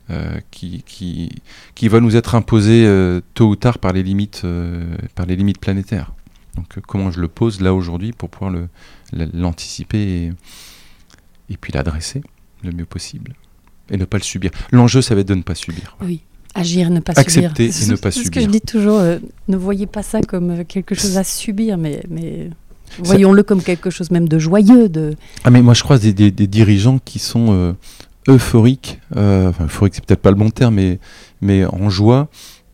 [0.09, 1.29] euh, qui, qui,
[1.75, 4.85] qui va nous être imposé euh, tôt ou tard par les limites, euh,
[5.15, 6.13] par les limites planétaires.
[6.55, 8.53] Donc comment je le pose là aujourd'hui pour pouvoir
[9.33, 10.31] l'anticiper et,
[11.53, 12.23] et puis l'adresser
[12.63, 13.33] le mieux possible.
[13.89, 14.51] Et ne pas le subir.
[14.71, 15.95] L'enjeu, ça va être de ne pas subir.
[16.01, 16.21] Oui.
[16.55, 17.51] Agir, ne pas subir.
[17.51, 18.41] Accepter et ne pas c'est ce que subir.
[18.41, 18.99] je dis toujours,
[19.47, 22.49] ne voyez pas ça comme quelque chose à subir, mais, mais
[22.97, 25.15] voyons-le comme quelque chose même de joyeux, de...
[25.43, 27.75] Ah mais moi je croise des, des- des dirigeants qui sont
[28.27, 30.99] euh, euphoriques, euh, enfin euphorique c'est peut-être pas le bon terme, mais,
[31.41, 32.29] mais en joie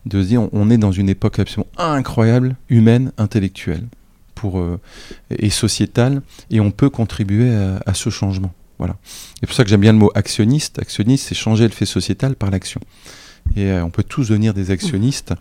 [0.06, 3.86] de se dire on, est dans une époque absolument incroyable, humaine, intellectuelle
[4.34, 4.80] pour, euh,
[5.30, 7.54] et sociétale, et on peut contribuer
[7.86, 8.52] à, ce changement.
[8.78, 8.96] Voilà.
[9.40, 10.78] C'est pour ça que j'aime bien le mot actionniste.
[10.80, 12.80] Actionniste, c'est changer le fait sociétal par l'action.
[13.56, 15.32] Et on peut tous devenir des actionnistes.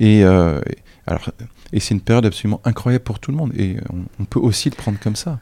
[0.00, 1.30] Et, alors,
[1.72, 3.52] et c'est une période absolument incroyable pour tout le monde.
[3.56, 3.76] Et
[4.18, 5.38] on, peut aussi le prendre comme ça.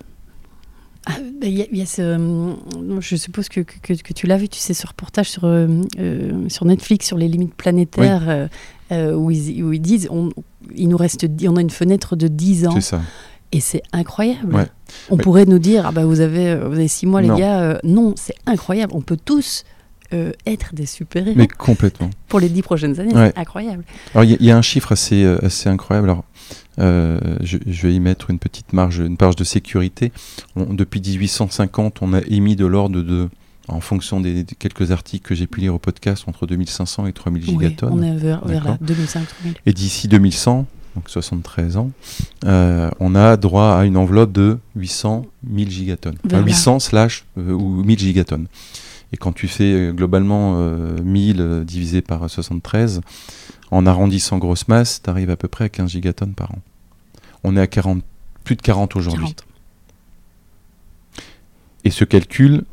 [1.06, 2.54] Ah, bah, il y, a ce,
[3.00, 5.42] je suppose que, que, que tu l'as vu, tu sais, ce reportage sur,
[6.48, 8.48] sur Netflix sur les limites planétaires,
[8.90, 10.30] où, ils, où, ils, disent on,
[10.74, 12.72] il nous reste, on a une fenêtre de 10 ans.
[12.74, 13.00] C'est ça.
[13.52, 14.68] Et c'est incroyable.
[15.08, 17.80] On pourrait nous dire, ah bah vous avez, vous avez six mois les gars.
[17.82, 18.92] non, c'est incroyable.
[18.94, 19.64] On peut tous
[20.12, 21.36] euh, être des super-héros.
[21.36, 22.10] Mais complètement.
[22.26, 23.84] Pour les dix prochaines années, c'est incroyable.
[24.12, 26.10] Alors, il y, a un chiffre assez, euh, assez incroyable.
[26.10, 26.24] Alors,
[26.80, 30.12] euh, je, vais y mettre une petite marge, une marge de sécurité.
[30.56, 33.28] depuis 1850, on a émis de l'ordre de,
[33.68, 37.44] en fonction des, quelques articles que j'ai pu lire au podcast, entre 2500 et 3000
[37.44, 37.92] gigatonnes.
[37.92, 39.26] On est vers, vers 2500.
[39.66, 40.66] Et d'ici 2100,
[40.96, 41.90] donc 73 ans,
[42.44, 46.16] on a droit à une enveloppe de 800 1000 gigatonnes.
[46.24, 48.46] 800 slash ou 1000 gigatonnes.
[49.12, 50.56] Et quand tu fais euh, globalement
[51.02, 53.00] 1000 euh, euh, divisé par 73,
[53.70, 56.58] en arrondissant grosse masse, tu arrives à peu près à 15 gigatonnes par an.
[57.44, 58.02] On est à 40,
[58.44, 59.34] plus de 40 aujourd'hui.
[61.84, 62.64] Et ce calcul,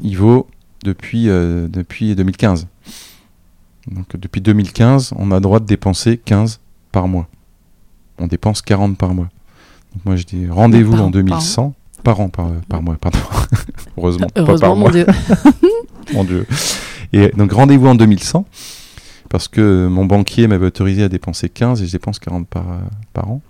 [0.00, 0.48] il vaut
[0.82, 2.66] depuis, depuis 2015.
[3.90, 7.28] Donc depuis 2015, on a droit de dépenser 15 par mois.
[8.18, 9.28] On dépense 40 par mois.
[9.94, 13.18] Donc moi je dis rendez-vous en 2100 par an par, par mois, pardon.
[13.96, 14.90] Heureusement, pas par mois.
[14.90, 15.06] Mon Dieu.
[16.14, 16.46] mon Dieu.
[17.12, 18.46] Et donc rendez-vous en 2100,
[19.28, 22.64] parce que mon banquier m'avait autorisé à dépenser 15 et je dépense 40 par,
[23.12, 23.40] par an.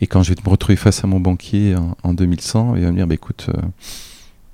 [0.00, 2.96] Et quand je vais me retrouver face à mon banquier en, 2100, il va me
[2.96, 3.60] dire, bah, écoute, euh,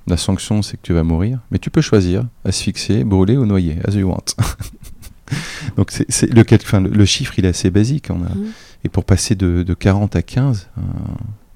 [0.07, 3.79] la sanction c'est que tu vas mourir, mais tu peux choisir, asphyxier, brûler ou noyer,
[3.87, 4.25] as you want.
[5.77, 8.09] Donc c'est, le, le, le, chiffre il est assez basique.
[8.11, 8.53] On a, mmh.
[8.85, 10.69] Et pour passer de, de 40 à 15,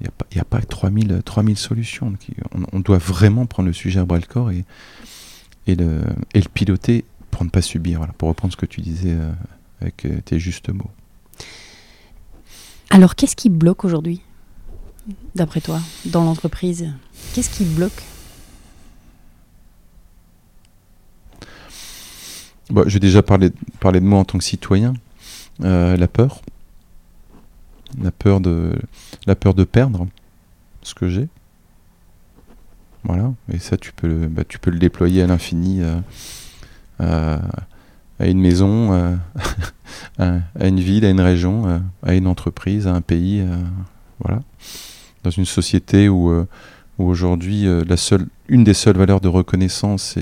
[0.01, 2.13] il n'y a, pas 3000, 3000 solutions.
[2.73, 4.65] On, doit vraiment prendre le sujet à bras le corps et,
[5.69, 6.01] et, le,
[6.35, 9.31] et le piloter pour ne pas subir, voilà, pour reprendre ce que tu disais euh,
[9.81, 10.91] avec euh, tes justes mots.
[12.91, 14.21] Alors, qu'est-ce qui bloque aujourd'hui,
[15.37, 16.93] d'après toi, dans l'entreprise?
[17.33, 18.03] Qu'est-ce qui bloque?
[22.71, 24.95] Bah, J'ai déjà parlé, de moi en tant que citoyen.
[25.63, 26.41] Euh, la peur
[28.01, 30.07] la peur de, perdre
[30.83, 31.29] ce que j'ai.
[33.05, 34.43] Voilà, et ça tu peux, le, bah,
[34.79, 35.81] déployer à l'infini
[37.01, 37.39] euh,
[38.21, 39.17] à, une maison, euh,
[40.59, 43.45] à, une ville, à une région, euh, à une entreprise, à un pays.
[44.21, 44.43] voilà.
[45.25, 46.47] Dans une société où,
[46.99, 47.67] aujourd'hui,
[48.49, 50.17] une des seules valeurs de reconnaissance,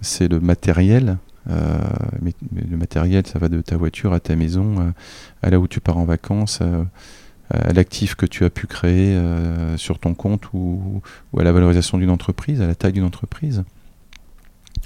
[0.00, 1.18] c'est le matériel.
[1.48, 1.78] Euh,
[2.70, 4.90] le matériel, ça va de ta voiture à ta maison, euh,
[5.42, 6.84] à là où tu pars en vacances, euh,
[7.50, 9.16] à l'actif que tu as pu créer
[9.76, 11.00] sur ton compte ou,
[11.38, 13.62] à la valorisation d'une entreprise, à la taille d'une entreprise.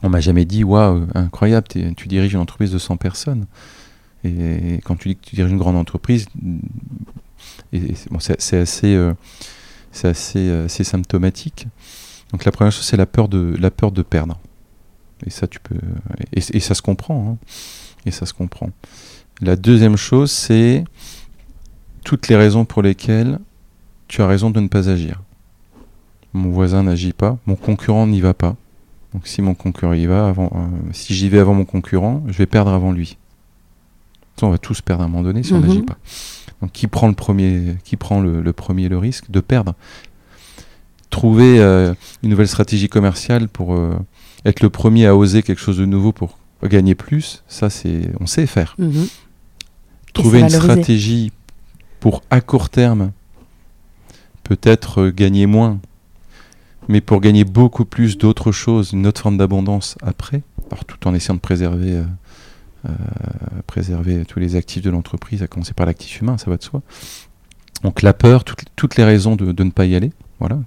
[0.02, 3.46] On m'a jamais dit, waouh, incroyable, tu diriges une entreprise de 100 personnes.
[4.24, 6.26] Et, quand tu dis que tu diriges une grande entreprise,
[8.18, 9.10] c'est assez,
[9.92, 11.66] c'est assez, symptomatique.
[12.32, 14.38] Donc la première chose, c'est la peur de, la peur de perdre.
[15.26, 15.76] Et ça, tu peux.
[16.32, 17.32] Et, ça se comprend.
[17.32, 17.46] Hein.
[18.06, 18.70] Et ça se comprend.
[19.42, 20.84] La deuxième chose, c'est
[22.04, 23.38] toutes les raisons pour lesquelles
[24.08, 25.22] tu as raison de ne pas agir.
[26.32, 28.56] Mon voisin n'agit pas, mon concurrent n'y va pas.
[29.12, 32.38] Donc si mon concurrent y va, avant, euh, si j'y vais avant mon concurrent, je
[32.38, 33.16] vais perdre avant lui.
[34.42, 35.86] on va tous perdre à un moment donné si on n'agit mhm.
[35.86, 35.98] pas.
[36.62, 39.74] Donc qui prend le premier, qui prend le, premier le risque de perdre?
[41.08, 41.92] Trouver euh,
[42.22, 43.96] une nouvelle stratégie commerciale pour euh,
[44.44, 48.26] être le premier à oser quelque chose de nouveau pour gagner plus, ça c'est, on
[48.26, 48.76] sait faire.
[48.78, 49.08] Mhm.
[50.12, 51.32] Trouver une stratégie
[51.98, 53.10] pour à court terme,
[54.44, 55.80] peut-être gagner moins,
[56.88, 61.14] mais pour gagner beaucoup plus d'autres choses, une autre forme d'abondance après, alors tout en
[61.14, 62.04] essayant de préserver, euh,
[62.86, 62.92] euh,
[63.66, 66.82] préserver tous les actifs de l'entreprise, à commencer par l'actif humain, ça va de soi.
[67.82, 70.58] Donc la peur, toutes, les raisons de, de, ne pas y aller, voilà.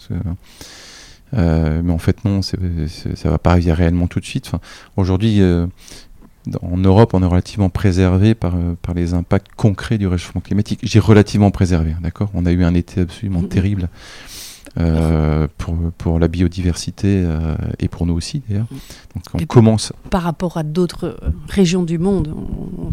[1.35, 4.51] Euh, mais en fait, non, ça ne va pas arriver réellement tout de suite.
[4.97, 5.41] Aujourd'hui,
[6.61, 10.79] en Europe, on est relativement préservé par, par les impacts concrets du réchauffement climatique.
[10.83, 12.29] J'ai relativement préservé, d'accord?
[12.33, 13.89] On a eu un été absolument terrible.
[14.79, 18.65] Euh, pour, pour la biodiversité euh, et pour nous aussi d'ailleurs.
[19.13, 19.93] Donc on commence.
[20.09, 22.89] Par rapport à d'autres euh, régions du monde, on,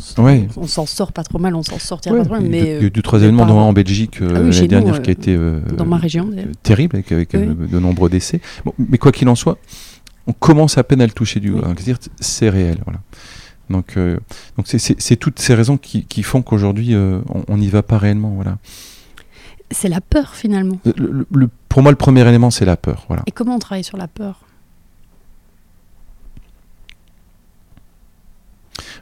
[0.57, 2.43] on, s'en sort pas trop mal, on s'en sortira pas trop mal.
[2.43, 5.39] Mais du, troisième monde en Belgique ah l'année dernière qui a été
[5.75, 6.29] dans ma région,
[6.63, 8.43] terrible avec, de nombreux décès.
[8.79, 9.57] mais quoi qu'il en soit,
[10.27, 11.73] on commence à peine à le toucher du doigt.
[12.21, 13.01] C'est réel, voilà.
[13.71, 13.97] Donc,
[14.59, 18.59] donc c'est toutes ces raisons qui, qui font qu'aujourd'hui on n'y va pas réellement, voilà
[19.71, 20.79] c'est la peur finalement.
[20.97, 23.05] Le, pour moi, le premier élément, c'est la peur.
[23.09, 23.23] Voilà.
[23.27, 24.41] Et comment on travaille sur la peur?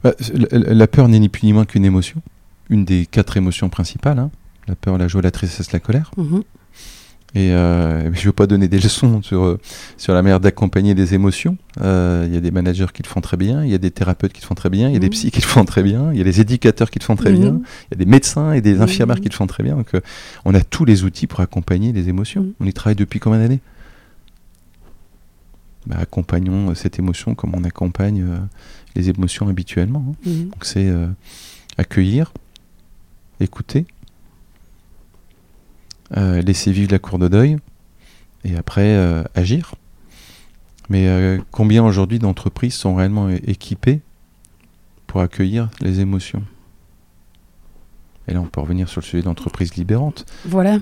[0.04, 0.12] Bah,
[0.52, 2.22] la, la peur n'est ni plus ni moins qu'une émotion,
[2.70, 4.18] une des quatre émotions principales.
[4.18, 4.30] hein.
[4.66, 6.10] La peur, la joie, la tristesse, la colère.
[6.16, 6.42] Mhm.
[7.34, 9.60] Et euh, je ne veux pas donner des leçons sur, euh,
[9.98, 11.59] sur la manière d'accompagner des émotions.
[11.82, 13.90] Euh, Il y a des managers qui le font très bien, il y a des
[13.90, 15.12] thérapeutes qui le font très bien, il y a des Mhm.
[15.12, 17.30] psys qui le font très bien, il y a des éducateurs qui le font très
[17.32, 17.38] Mhm.
[17.38, 17.60] bien,
[17.90, 18.82] il y a des médecins et des Mhm.
[18.82, 19.76] infirmières qui le font très bien.
[19.76, 20.00] Donc euh,
[20.46, 22.42] on a tous les outils pour accompagner les émotions.
[22.44, 22.52] Mhm.
[22.60, 23.60] On y travaille depuis combien d'années?
[25.86, 28.24] Bah, Accompagnons cette émotion comme on accompagne
[28.96, 30.02] les émotions habituellement.
[30.09, 30.14] hein.
[30.30, 30.44] Mhm.
[30.48, 30.90] Donc c'est
[31.76, 32.32] accueillir,
[33.40, 33.86] écouter,
[36.16, 37.59] euh, laisser vivre la cour de deuil
[38.44, 39.74] et après euh, agir.
[40.89, 44.01] Mais euh, combien aujourd'hui d'entreprises sont réellement équipées
[45.06, 46.43] pour accueillir les émotions?
[48.26, 50.24] Et là, on peut revenir sur le sujet d'entreprise libérante.
[50.47, 50.78] Voilà.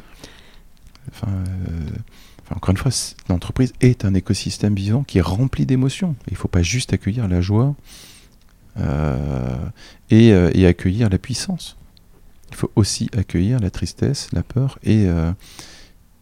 [1.11, 1.33] Enfin,
[2.43, 2.93] enfin, encore une fois,
[3.29, 6.15] l'entreprise est un écosystème vivant qui est rempli d'émotions.
[6.29, 7.75] Il ne faut pas juste accueillir la joie
[10.11, 11.77] et, et accueillir la puissance.
[12.51, 15.33] Il faut aussi accueillir la tristesse, la peur et, euh,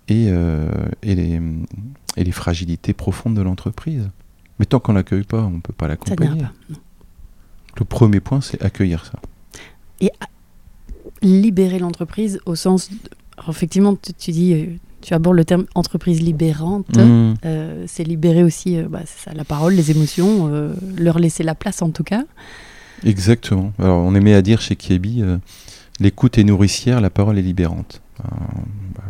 [0.08, 0.68] et, euh,
[1.02, 1.40] et, les,
[2.16, 4.08] et les fragilités profondes de l'entreprise.
[4.58, 6.42] Mais tant qu'on ne l'accueille pas, on ne peut pas l'accompagner.
[7.76, 9.18] Le premier point, c'est accueillir ça.
[11.22, 12.90] Libérer l'entreprise au sens.
[12.90, 12.96] de-
[13.36, 14.52] Alors, effectivement, tu, tu dis.
[14.54, 14.66] euh,
[15.00, 16.88] Tu abordes le terme entreprise libérante.
[16.96, 17.34] Mmh.
[17.44, 21.54] Euh, c'est libérer aussi euh, bah, ça, la parole, les émotions, euh, leur laisser la
[21.54, 22.24] place en tout cas.
[23.04, 23.72] Exactement.
[23.78, 25.22] Alors, on aimait à dire chez Kiebi,
[26.00, 28.00] l'écoute est nourricière, la parole est libérante.
[28.20, 28.28] Euh,
[28.94, 29.02] bah,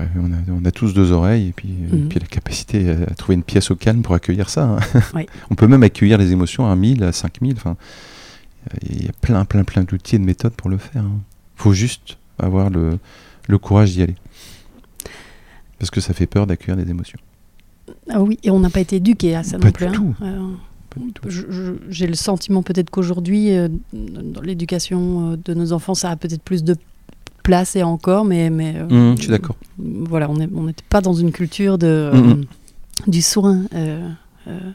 [0.00, 2.08] euh, on, a, on a tous deux oreilles et puis, et Mhm.
[2.08, 4.64] puis la capacité à, à trouver une pièce au calme pour accueillir ça.
[4.64, 4.78] hein.
[5.50, 7.54] On peut même accueillir les émotions à 1000, à 5000.
[7.56, 7.76] Enfin,
[8.88, 11.02] il y a plein, plein, plein d'outils et de méthodes pour le faire.
[11.04, 12.98] Il faut juste avoir le,
[13.48, 14.16] le courage d'y aller.
[15.78, 17.18] Parce que ça fait peur d'accueillir des émotions.
[18.08, 19.86] Ah oui, et on n'a pas été éduqué à ça Pas non du plus.
[19.86, 19.92] hein.
[19.92, 20.14] tout.
[20.22, 20.50] Euh,
[21.88, 26.42] J'ai le sentiment peut-être qu'aujourd'hui, euh, dans l'éducation euh, de nos enfants, ça a peut-être
[26.42, 26.76] plus de
[27.42, 28.50] place et encore, mais.
[28.50, 29.56] mais euh, Mmh, je suis d'accord.
[29.78, 32.30] Voilà, on n'est on n'était pas dans une culture de, Mhm.
[32.30, 32.34] euh,
[33.06, 33.62] du soin,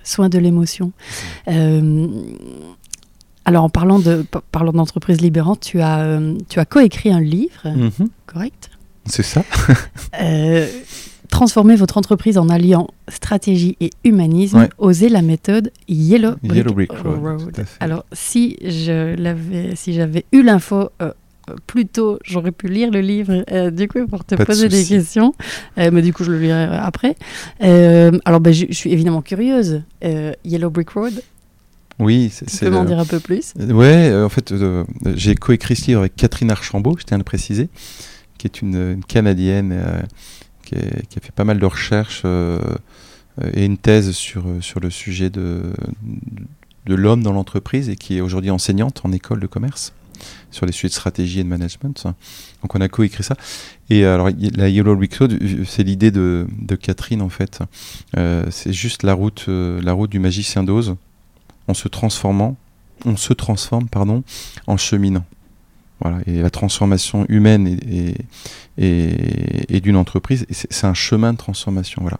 [0.04, 0.92] soin de l'émotion.
[3.48, 7.20] Alors, en parlant de pa- parlant d'entreprise libérante, tu as, euh, tu as coécrit un
[7.20, 8.08] livre, Mhm.
[8.26, 8.72] correct?
[9.06, 9.44] C'est ça.
[10.20, 10.68] Euh,
[11.30, 14.70] Transformer votre entreprise en alliant stratégie et humanisme, Ouais.
[14.78, 17.66] oser la méthode Yellow Brick, Yellow Brick Road, Road.
[17.80, 21.12] Alors, si j'avais eu l'info euh,
[21.68, 24.70] plus tôt, j'aurais pu lire le livre, euh, du coup, pour te Pas de poser
[24.70, 25.34] des questions.
[25.78, 27.16] Euh, mais du coup, je le lirai après.
[27.60, 29.82] Alors, ben, je, suis évidemment curieuse.
[30.44, 31.14] Yellow Brick Road,
[32.00, 33.54] Oui, c'est tu m'en dire un peu plus?
[33.58, 34.54] Ouais, en fait,
[35.16, 37.70] j'ai coécrit ce livre avec Catherine Archambault, je tiens à le préciser,
[38.38, 39.74] qui est une, une Canadienne
[40.66, 42.60] qui, a fait pas mal de recherches euh,
[43.42, 45.74] euh, et une thèse sur, euh, sur le sujet de,
[46.86, 49.94] de l'homme dans l'entreprise et qui est aujourd'hui enseignante en école de commerce
[50.50, 52.06] sur les sujets de stratégie et de management.
[52.62, 53.36] Donc on a coécrit ça.
[53.90, 57.60] Et alors la Yellow Brick Road, c'est l'idée de, de Catherine en fait.
[58.50, 60.96] C'est juste la route, la route du magicien d'Oz
[61.68, 62.56] en se transformant
[63.04, 64.24] on se transforme pardon,
[64.68, 65.26] en cheminant.
[66.02, 66.20] Voilà.
[66.28, 68.16] Et la transformation humaine et,
[68.78, 72.02] et, et- d'une entreprise, c'est un chemin de transformation.
[72.02, 72.20] Voilà.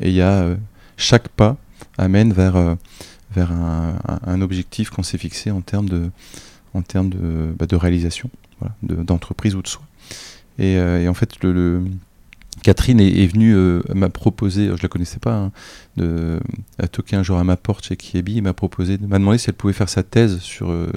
[0.00, 0.56] Et il y a euh,
[0.96, 1.56] chaque pas
[1.98, 2.74] amène vers, euh,
[3.34, 6.10] vers un, objectif qu'on s'est fixé en termes de,
[6.74, 8.28] en termes de, bah, de réalisation
[8.58, 9.82] voilà, de- d'entreprise ou de soi.
[10.58, 11.84] Et, euh, en fait, le-
[12.62, 15.52] Catherine est, venue, euh, m'a proposé, je la connaissais pas, hein,
[15.96, 16.38] de,
[16.78, 19.56] a toqué un jour à ma porte chez Kiebi m'a proposé, m'a demandé si elle
[19.56, 20.92] pouvait faire sa thèse sur, euh,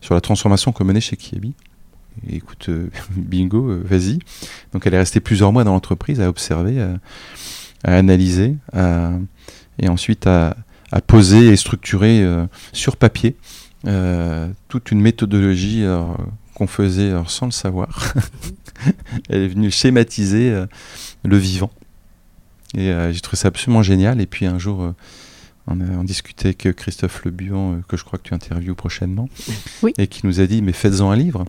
[0.00, 1.54] sur la transformation qu'on menait chez Kiebi.
[2.28, 4.18] Écoute, euh, bingo, vas-y.
[4.72, 6.98] Donc elle est restée plusieurs mois dans l'entreprise à observer, à,
[7.84, 8.56] analyser,
[9.78, 10.56] et ensuite à,
[11.06, 12.26] poser et structurer
[12.72, 13.36] sur papier
[14.68, 15.84] toute une méthodologie
[16.54, 18.14] qu'on faisait sans le savoir.
[19.28, 20.66] elle est venue schématiser euh,
[21.24, 21.70] le vivant.
[22.76, 24.20] Et euh, j'ai trouvé ça absolument génial.
[24.20, 24.94] Et puis un jour, euh,
[25.66, 28.74] on, a, on discutait avec Christophe Le Buan, euh, que je crois que tu interviews
[28.74, 29.28] prochainement,
[29.82, 29.92] Oui.
[29.98, 31.44] et qui nous a dit Mais faites-en un livre.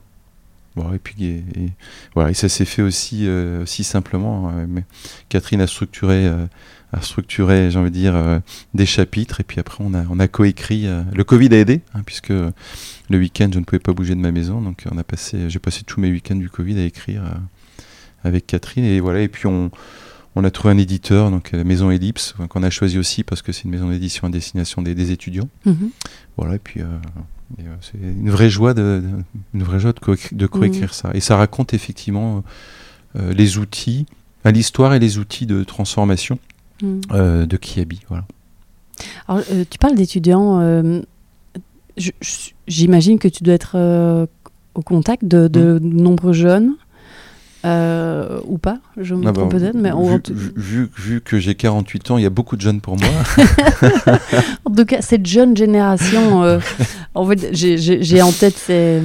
[0.75, 1.69] Bon, et puis et, et
[2.13, 4.51] voilà, et ça s'est fait aussi, aussi simplement.
[4.51, 4.83] euh, mais
[5.27, 6.31] Catherine a structuré,
[6.93, 8.39] a structuré, j'ai envie de dire, euh,
[8.73, 10.87] des chapitres, et puis après on a, on a coécrit.
[10.87, 14.21] euh, le Covid a aidé, hein, puisque le week-end je ne pouvais pas bouger de
[14.21, 17.23] ma maison, donc on a passé, j'ai passé tous mes week-ends du Covid à écrire
[17.25, 17.37] euh,
[18.23, 19.69] avec Catherine, et voilà, et puis on,
[20.35, 23.51] on a trouvé un éditeur, donc la Maison Ellipse, qu'on a choisi aussi parce que
[23.51, 25.49] c'est une maison d'édition à destination des, des étudiants.
[25.65, 25.89] Mhm.
[26.37, 26.81] Voilà, et puis
[27.81, 29.01] c'est une vraie joie de,
[29.53, 31.09] une vraie joie de, de coécrire ça.
[31.13, 32.43] Et ça raconte effectivement
[33.15, 34.05] les outils,
[34.45, 36.37] l'histoire et les outils de transformation
[36.81, 37.01] Mhm.
[37.11, 38.01] euh, de Kiabi.
[38.07, 38.25] Voilà.
[39.27, 40.59] Alors, euh, tu parles d'étudiants.
[40.61, 41.01] euh,
[42.67, 44.27] j'imagine que tu dois être
[44.75, 45.93] au contact de, de mm.
[46.01, 46.75] nombreux jeunes.
[47.65, 49.91] Euh, ou pas, je me ah trompe bah, peut-être, mais
[50.55, 53.09] vu, vu, que j'ai 48 ans, il y a beaucoup de jeunes pour moi.
[54.65, 56.59] en tout cas, cette jeune génération, euh,
[57.15, 59.01] en fait, j'ai en tête ces,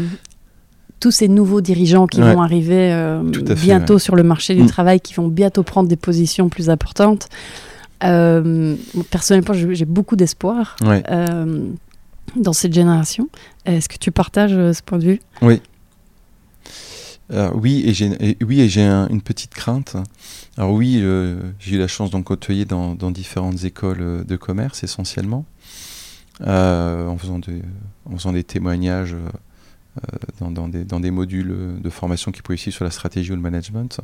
[1.03, 3.25] tous ces nouveaux dirigeants qui vont arriver euh,
[3.57, 4.67] bientôt sur le marché du mm.
[4.69, 7.29] travail, qui vont bientôt prendre des positions plus importantes.
[8.05, 8.77] Euh,
[9.11, 11.65] personnellement, j'ai beaucoup d'espoir euh,
[12.37, 13.29] dans cette génération.
[13.67, 15.21] Est-ce que tu partages ce point de vue?
[15.41, 15.61] Oui.
[17.55, 19.97] oui, et j'ai oui, et j'ai une petite crainte.
[20.57, 21.03] Alors oui,
[21.59, 25.47] j'ai eu la chance d'en côtoyer dans, dans, différentes écoles de commerce essentiellement,
[26.47, 27.61] en, faisant des,
[28.09, 29.17] en faisant des témoignages
[29.99, 34.01] euh, dans, des, modules de formation qui pourraient ici sur la stratégie ou le management.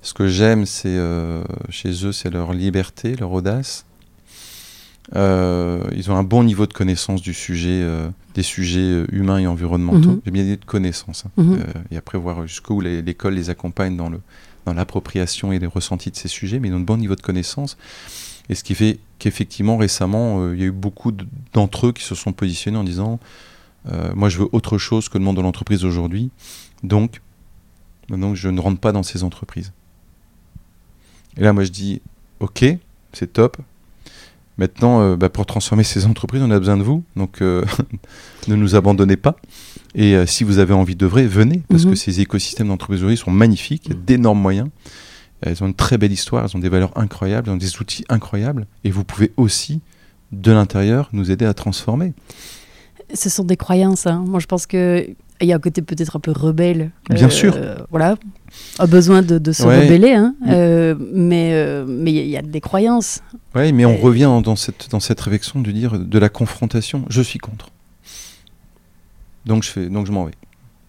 [0.00, 3.84] Ce que j'aime, c'est euh, chez eux, c'est leur liberté, leur audace.
[5.16, 7.84] Euh, ils ont un bon niveau de connaissance du sujet,
[8.34, 10.10] des sujets humains et environnementaux.
[10.10, 10.20] Mhm.
[10.24, 11.24] J'ai bien dit de connaissance.
[11.26, 11.42] Hein.
[11.42, 11.58] Mhm.
[11.90, 14.20] et après, voir jusqu'où l'école les accompagne dans, le,
[14.66, 17.22] dans l'appropriation et les ressentis de ces sujets, mais ils ont un bon niveau de
[17.22, 17.76] connaissance.
[18.50, 21.12] Et ce qui fait qu'effectivement, récemment, il y a eu beaucoup
[21.54, 23.18] d'entre eux qui se sont positionnés en disant
[23.90, 26.30] euh, moi, je veux autre chose que le monde de l'entreprise aujourd'hui.
[26.82, 27.20] Donc,
[28.08, 29.72] donc, je ne rentre pas dans ces entreprises.
[31.36, 32.00] Et là, moi, je dis,
[32.40, 32.64] ok,
[33.12, 33.58] c'est top.
[34.56, 37.04] Maintenant, euh, bah, pour transformer ces entreprises, on a besoin de vous.
[37.16, 37.64] Donc, euh,
[38.48, 39.36] ne nous abandonnez pas.
[39.94, 41.96] Et si vous avez envie d'œuvrer, venez, parce que mhm.
[41.96, 43.86] ces écosystèmes d'entreprise aujourd'hui sont magnifiques.
[43.86, 44.68] Il y a d'énormes moyens.
[45.40, 48.04] Elles ont une très belle histoire, elles ont des valeurs incroyables, elles ont des outils
[48.08, 48.66] incroyables.
[48.84, 49.80] Et vous pouvez aussi,
[50.30, 52.12] de l'intérieur, nous aider à transformer
[53.14, 54.06] ce sont des croyances.
[54.06, 54.24] Hein.
[54.26, 55.06] Moi, je pense que
[55.40, 56.90] il y a un côté peut-être un peu rebelle.
[57.10, 57.56] Bien euh, sûr.
[57.90, 58.16] voilà,
[58.78, 60.34] a besoin de, se rebeller, hein.
[60.48, 63.20] euh, mais euh, mais il y, a des croyances.
[63.54, 67.04] Oui, mais on revient dans cette dans cette réflexion de dire de la confrontation.
[67.08, 67.70] Je suis contre.
[69.46, 70.34] Donc je fais donc je m'en vais.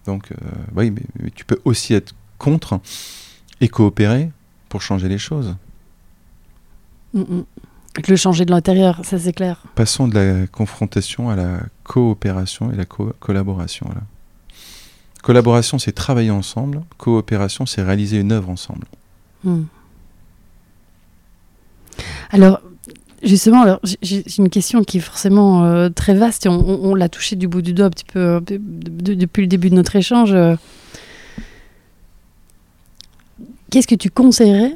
[0.06, 0.30] Donc
[0.74, 2.80] oui, mais, tu peux aussi être contre
[3.60, 4.30] et coopérer
[4.68, 5.54] pour changer les choses.
[7.14, 7.44] Mm, mm.
[8.08, 9.62] Le changer de l'intérieur, ça c'est clair.
[9.74, 11.60] Passons de la confrontation à la
[11.90, 13.88] coopération et la collaboration.
[15.22, 16.82] Collaboration, c'est travailler ensemble.
[16.98, 18.86] Coopération, c'est réaliser une œuvre ensemble.
[19.42, 19.64] Hmm.
[22.30, 22.60] Alors,
[23.24, 27.48] justement, j'ai une question qui est forcément euh, très vaste et on, l'a touché du
[27.48, 30.32] bout du doigt un petit peu euh, depuis le début de notre échange.
[33.72, 34.74] Qu'est-ce que tu conseillerais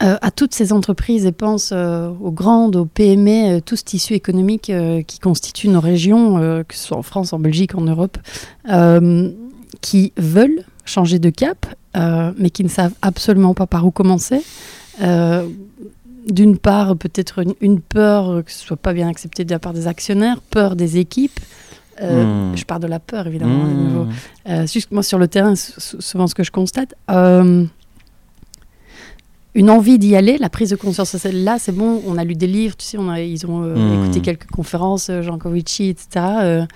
[0.00, 3.82] euh, à toutes ces entreprises et pense euh, aux grandes, aux PME, euh, tout ce
[3.82, 4.70] tissu économique
[5.06, 8.18] qui constitue nos régions, que ce soit en France, en Belgique, en Europe,
[9.80, 14.42] qui veulent changer de cap, mais qui ne savent absolument pas par où commencer.
[15.00, 19.86] D'une part, peut-être une, peur que ce soit pas bien accepté de la part des
[19.86, 21.40] actionnaires, peur des équipes.
[22.00, 22.54] Hmm.
[22.54, 23.64] Je parle de la peur, évidemment.
[24.46, 24.66] Hmm.
[24.66, 26.94] juste moi, sur le terrain, souvent ce que je constate,
[29.54, 31.14] une envie d'y aller, la prise de conscience.
[31.24, 33.74] Là, c'est bon, on a lu des livres, tu sais, on a, ils ont euh,
[33.74, 34.04] hmm.
[34.04, 36.08] écouté quelques conférences, euh, Jean Covici, etc.
[36.40, 36.66] Euh.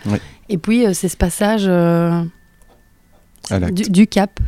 [0.49, 1.65] Et puis, c'est ce passage
[3.73, 4.41] du, cap.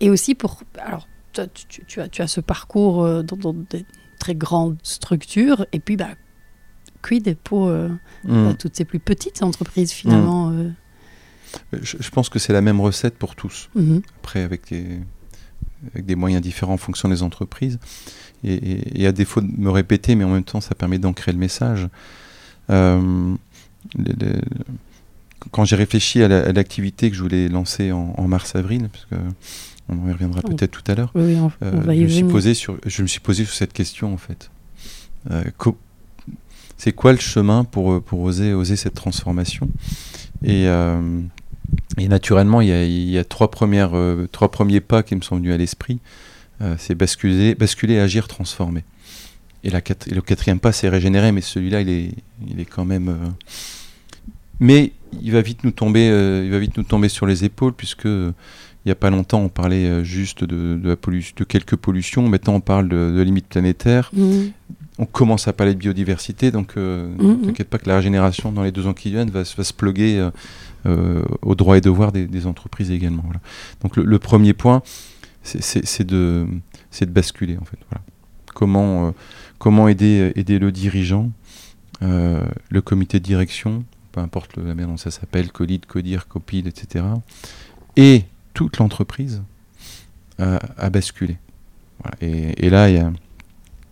[0.00, 0.62] et aussi pour.
[0.78, 3.84] Alors, tu, tu, as, tu as ce parcours dans, des
[4.18, 6.08] très grandes structures, et puis, bah,
[7.02, 7.70] quid pour
[8.24, 10.74] bah, toutes ces plus petites entreprises, finalement hmm.
[11.72, 13.70] je, pense que c'est la même recette pour tous.
[13.74, 14.02] Mhm.
[14.18, 15.00] Après, avec les
[15.92, 17.78] avec des moyens différents en fonction des entreprises.
[18.42, 21.88] Et, à défaut de me répéter, mais en même temps, ça permet d'ancrer le message.
[22.70, 23.36] Euh,
[25.50, 29.16] quand j'ai réfléchi à l'activité que je voulais lancer en, mars-avril, parce que
[29.88, 33.08] on y reviendra peut-être tout à l'heure, euh, je, me suis posé sur, je me
[33.08, 34.50] suis posé sur cette question en fait.
[35.30, 35.42] Euh,
[36.76, 39.68] c'est quoi le chemin pour, pour oser, oser cette transformation?
[40.42, 40.66] Et
[41.98, 45.52] et naturellement, il y a, trois, premières, euh, trois premiers pas qui me sont venus
[45.52, 45.98] à l'esprit.
[46.60, 48.84] Euh, c'est basculer, basculer, agir, transformer.
[49.64, 52.10] Et, le quatrième pas, c'est régénérer, mais celui-là, il est,
[52.48, 53.08] il est quand même...
[53.08, 53.28] Euh,
[54.60, 56.06] mais il va, vite nous tomber,
[56.44, 58.34] il va vite nous tomber sur les épaules, puisque il
[58.84, 60.94] n'y a pas longtemps, on parlait juste de,
[61.48, 62.28] quelques pollutions.
[62.28, 64.10] Maintenant, on parle de, de limites planétaires.
[64.12, 64.48] Mmh.
[65.02, 68.62] On commence à parler de biodiversité, donc ne mmh, t'inquiète pas que la régénération dans
[68.62, 70.30] les deux ans qui viennent va, va se pluguer
[70.86, 73.24] euh, aux droits et devoirs des, entreprises également.
[73.82, 74.82] Donc le, premier point,
[75.42, 76.46] c'est de,
[76.98, 77.78] de basculer en fait.
[78.54, 79.10] Comment, euh,
[79.58, 81.30] comment aider, aider le dirigeant,
[82.02, 86.66] euh, le comité de direction, peu importe la manière dont ça s'appelle, COLID, CODIR, COPID,
[86.66, 87.04] etc.
[87.96, 88.24] Et
[88.54, 89.42] toute l'entreprise
[90.38, 91.36] à, basculer.
[92.22, 93.12] Et, et, là, il y a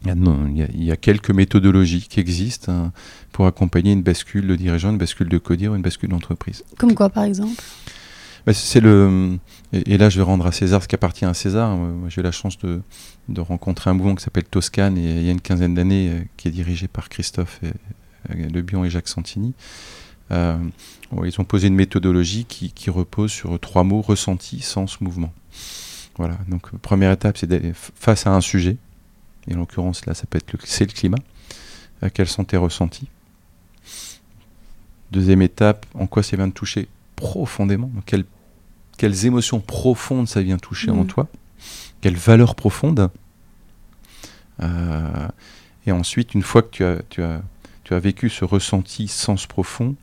[0.03, 2.93] il y, a, non, il, y a, quelques méthodologies qui existent hein,
[3.33, 6.63] pour accompagner une bascule de dirigeant, une bascule de codir ou une bascule d'entreprise.
[6.79, 7.61] Comme quoi, par exemple?
[8.47, 9.39] Bah, c'est le
[9.73, 11.77] et, là je vais rendre à César ce qui appartient à César.
[11.77, 12.81] Euh, j'ai eu la chance de,
[13.29, 16.21] de rencontrer un mouvement qui s'appelle Toscane et il y a une quinzaine d'années euh,
[16.37, 17.69] qui est dirigé par Christophe euh,
[18.31, 19.53] Le Bion et Jacques Santini.
[20.31, 20.57] Euh,
[21.25, 25.33] ils ont posé une méthodologie qui, qui repose sur trois mots ressenti, sens, mouvement.
[26.17, 26.39] Voilà.
[26.49, 28.77] Donc première étape, c'est d'aller f- face à un sujet.
[29.47, 31.19] Et en l'occurrence là, ça peut être le, c'est le climat.
[32.03, 33.09] Euh, quels sont tes ressentis
[35.11, 36.87] Deuxième étape, en quoi ça vient te toucher
[37.17, 37.91] profondément?
[38.05, 38.25] Quelles,
[38.99, 41.07] quelles émotions profondes ça vient toucher en Mhm.
[41.07, 41.29] toi?
[42.01, 43.11] Quelles valeurs profondes?
[44.63, 45.29] Euh,
[45.87, 47.41] Et ensuite, une fois que tu as, tu as,
[47.85, 49.95] tu as vécu ce ressenti sens profond,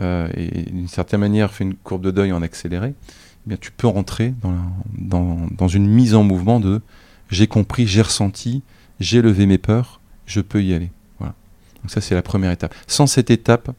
[0.00, 3.72] euh, et d'une certaine manière fait une courbe de deuil en accéléré, eh bien, tu
[3.72, 4.58] peux rentrer dans, la-
[4.96, 6.80] dans, dans une mise en mouvement de
[7.30, 8.62] j'ai compris, j'ai ressenti,
[9.00, 10.90] j'ai levé mes peurs, je peux y aller.
[11.18, 11.34] Voilà.
[11.82, 12.74] Donc ça, c'est la première étape.
[12.86, 13.70] Sans cette étape,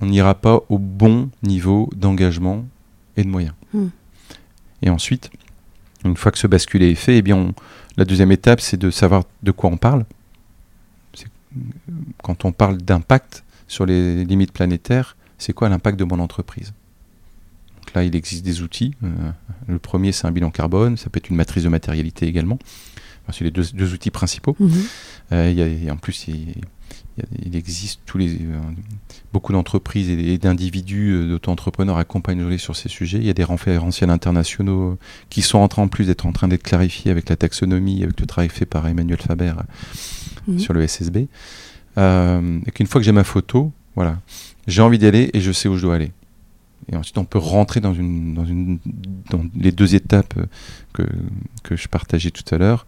[0.00, 2.64] on n'ira pas au bon niveau d'engagement
[3.16, 3.54] et de moyens.
[3.74, 3.88] Hmm.
[4.82, 5.30] Et ensuite,
[6.04, 7.54] une fois que ce basculé est fait, eh bien, on-
[7.96, 10.04] la deuxième étape, c'est de savoir de quoi on parle.
[12.22, 16.72] Quand on parle d'impact sur les limites planétaires, c'est quoi l'impact de mon entreprise?
[17.80, 18.94] Donc là, il existe des outils.
[19.02, 19.08] Euh,
[19.68, 20.96] le premier, c'est un bilan carbone.
[20.96, 22.58] Ça peut être une matrice de matérialité également.
[23.24, 24.56] Enfin, c'est les deux, deux outils principaux.
[24.60, 24.70] Mhm.
[25.32, 26.54] Euh, il y a- et en plus, il,
[27.54, 28.58] existe tous les, euh,
[29.32, 33.18] beaucoup d'entreprises et, d'individus, d'auto-entrepreneurs accompagnent sur ces sujets.
[33.18, 34.98] Il y a des référentiels internationaux
[35.28, 38.18] qui sont en train en plus d'être en train d'être clarifiés avec la taxonomie, avec
[38.20, 39.52] le travail fait par Emmanuel Faber
[40.48, 40.58] Mhm.
[40.58, 41.28] sur le SSB.
[41.98, 44.20] Euh, et qu'une fois que j'ai ma photo, voilà,
[44.66, 46.12] j'ai envie d'y aller et je sais où je dois aller.
[46.88, 48.78] Et ensuite, on peut rentrer dans, une, dans, une,
[49.30, 50.46] dans les deux étapes euh,
[50.92, 51.02] que,
[51.62, 52.86] que je partageais tout à l'heure.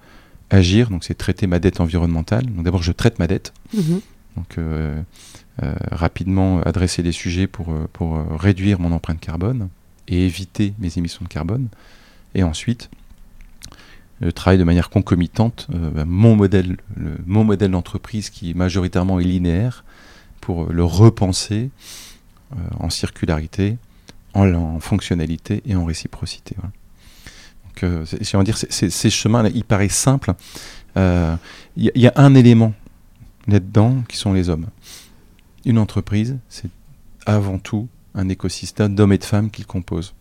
[0.51, 2.44] Agir, donc c'est traiter ma dette environnementale.
[2.47, 3.52] Donc d'abord, je traite ma dette.
[3.74, 4.01] Mhm.
[4.36, 5.01] Donc euh,
[5.62, 9.69] euh, rapidement adresser les sujets pour, pour réduire mon empreinte carbone
[10.09, 11.69] et éviter mes émissions de carbone.
[12.35, 12.90] Et ensuite,
[14.20, 19.20] je travaille de manière concomitante euh, bah, mon modèle, le- mon modèle d'entreprise qui majoritairement
[19.20, 19.85] est linéaire
[20.40, 21.70] pour le repenser
[22.79, 23.79] en circularité,
[24.35, 26.57] en, fonctionnalité et en réciprocité.
[26.57, 30.35] Donc, euh, si on dire, ces chemins, ils paraissent simples.
[30.97, 31.37] Euh,
[31.77, 32.74] Il y, a- un élément
[33.47, 34.66] là-dedans qui sont les hommes.
[35.65, 36.69] Une entreprise, c'est
[37.27, 40.15] avant tout un écosystème d'hommes et de femmes qui le composent.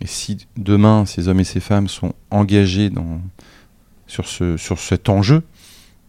[0.00, 3.20] Et si demain ces hommes et ces femmes sont engagés dans,
[4.06, 5.42] sur, ce, sur cet enjeu,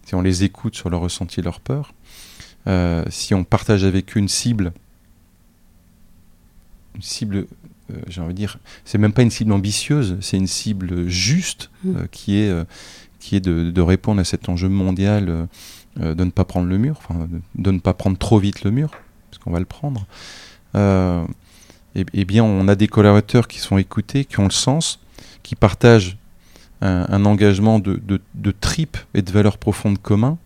[0.06, 1.94] si on les écoute sur leur ressenti et leur peur,
[2.66, 4.72] euh, si on partage avec eux une cible,
[6.94, 7.46] une cible,
[7.90, 11.70] euh, j'ai envie de dire, c'est même pas une cible ambitieuse, c'est une cible juste
[11.84, 11.96] Mm.
[11.96, 12.64] euh, qui est, euh,
[13.18, 15.48] qui est de, de répondre à cet enjeu mondial
[15.96, 18.90] de ne pas prendre le mur, de, de ne pas prendre trop vite le mur,
[19.30, 20.06] parce qu'on va le prendre.
[20.74, 24.98] Et, et bien, on a des collaborateurs qui sont écoutés, qui ont le sens,
[25.42, 26.16] qui partagent
[26.80, 30.38] un, un engagement de, de, de tripes et de valeurs profondes communs.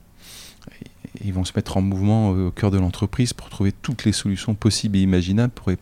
[1.24, 4.54] Ils vont se mettre en mouvement au cœur de l'entreprise pour trouver toutes les solutions
[4.54, 5.72] possibles et imaginables pour,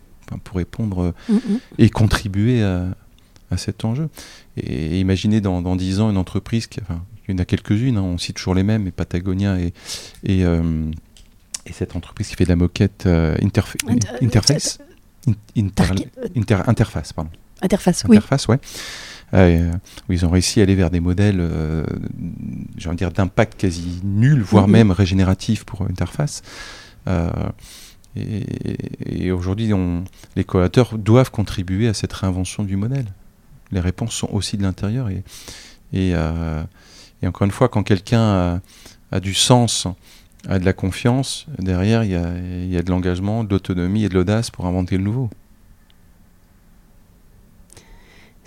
[0.43, 1.59] pour répondre euh, Mhm.
[1.77, 2.87] et contribuer à,
[3.51, 4.09] à cet enjeu.
[4.57, 7.45] Et, et imaginez dans, dans 10 ans une entreprise, qui, enfin, il y en a
[7.45, 9.73] quelques-unes, hein, on cite toujours les mêmes, mais Patagonia et,
[10.23, 10.89] et, euh,
[11.65, 13.61] et cette entreprise qui fait de la moquette euh, Inter-
[14.21, 14.79] Interface?
[15.27, 15.33] In-
[16.35, 17.31] inter- Interface, pardon.
[17.61, 18.17] Interface, oui.
[18.17, 18.59] Interface, ouais.
[19.33, 19.71] Euh,
[20.07, 21.83] où ils ont réussi à aller vers des modèles, euh,
[22.77, 24.71] j'ai envie de dire, d'impact quasi nul, voire Mhm.
[24.73, 26.43] même régénératif pour Interface.
[27.07, 27.29] Euh,
[28.15, 29.71] et aujourd'hui,
[30.35, 33.07] les collaborateurs doivent contribuer à cette réinvention du modèle.
[33.71, 35.09] Les réponses sont aussi de l'intérieur.
[35.09, 35.23] Et,
[35.93, 36.63] euh,
[37.25, 38.59] encore une fois, quand quelqu'un a,
[39.11, 39.87] a du sens,
[40.47, 44.03] a de la confiance, derrière, il y a, il y a de l'engagement, de l'autonomie
[44.03, 45.29] et de l'audace pour inventer le nouveau.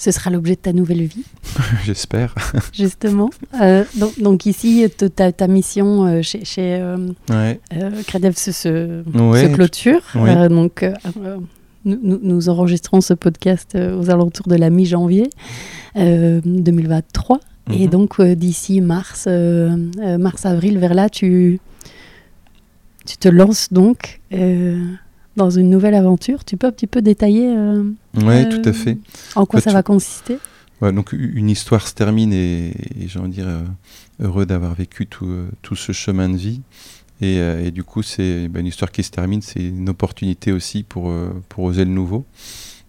[0.00, 1.24] Ce sera l'objet de ta nouvelle vie,
[1.84, 2.32] J'espère.
[2.72, 3.30] justement.
[3.60, 7.58] Euh, donc, donc ici, ta, ta mission euh, chez, chez euh, Ouais.
[8.06, 10.00] Credev se, se, Ouais, se clôture.
[10.48, 10.84] donc,
[11.84, 15.30] nous, enregistrons ce podcast aux alentours de la mi-janvier
[15.96, 17.40] euh, 2023.
[17.72, 17.90] Et Mhm.
[17.90, 21.58] donc, d'ici mars, mars-avril, vers là, tu,
[23.04, 24.20] tu te lances donc
[25.38, 26.44] dans une nouvelle aventure.
[26.44, 27.82] Tu peux un petit peu détailler euh,
[28.16, 28.98] Ouais, euh, tout à fait.
[29.36, 30.38] en quoi Bah, ça tu- va consister?
[30.82, 32.68] Ouais, donc une histoire se termine et,
[33.00, 33.62] et j'ai envie de dire euh,
[34.20, 35.28] heureux d'avoir vécu tout,
[35.62, 36.60] tout ce chemin de vie.
[37.20, 40.84] Et, et du coup, c'est bah, une histoire qui se termine, c'est une opportunité aussi
[40.84, 41.12] pour,
[41.48, 42.24] pour oser le nouveau.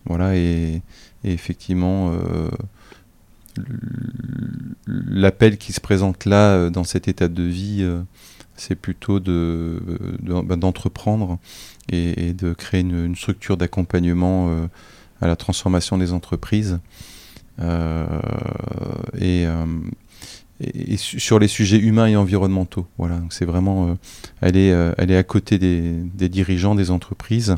[0.05, 0.81] Voilà, et,
[1.23, 2.11] et effectivement,
[4.87, 7.83] l'appel qui se présente là dans cet état de vie,
[8.55, 9.81] c'est plutôt de,
[10.21, 10.55] bah,
[11.89, 14.49] et, de créer une, structure d'accompagnement
[15.21, 16.79] à la transformation des entreprises.
[17.61, 19.45] et,
[20.61, 22.87] et, sur les sujets humains et environnementaux.
[22.97, 23.97] Voilà, c'est vraiment,
[24.41, 27.55] elle est à côté des, dirigeants des entreprises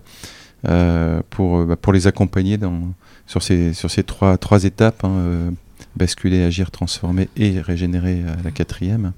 [0.68, 2.94] euh, pour, bah, pour les accompagner dans,
[3.26, 5.52] sur ces, sur ces trois, trois étapes, hein, euh,
[5.96, 9.14] basculer, agir, transformer et régénérer la quatrième,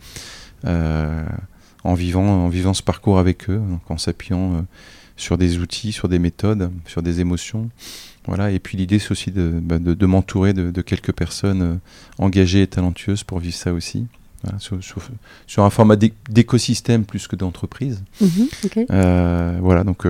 [0.65, 1.25] euh,
[1.83, 4.65] en, vivant, en vivant ce parcours avec eux, en s'appuyant
[5.23, 7.69] sur des outils, sur des méthodes, sur des émotions.
[8.25, 11.79] Voilà, et puis l'idée c'est aussi de, bah, de, de m'entourer de, de, quelques personnes
[12.19, 14.07] engagées et talentueuses pour vivre ça aussi.
[14.43, 15.01] Voilà, sur, sur,
[15.47, 15.95] sur, un format
[16.29, 18.03] d'écosystème plus que d'entreprise.
[18.21, 18.27] Mmh,
[18.65, 18.85] okay.
[18.91, 20.05] euh, voilà, donc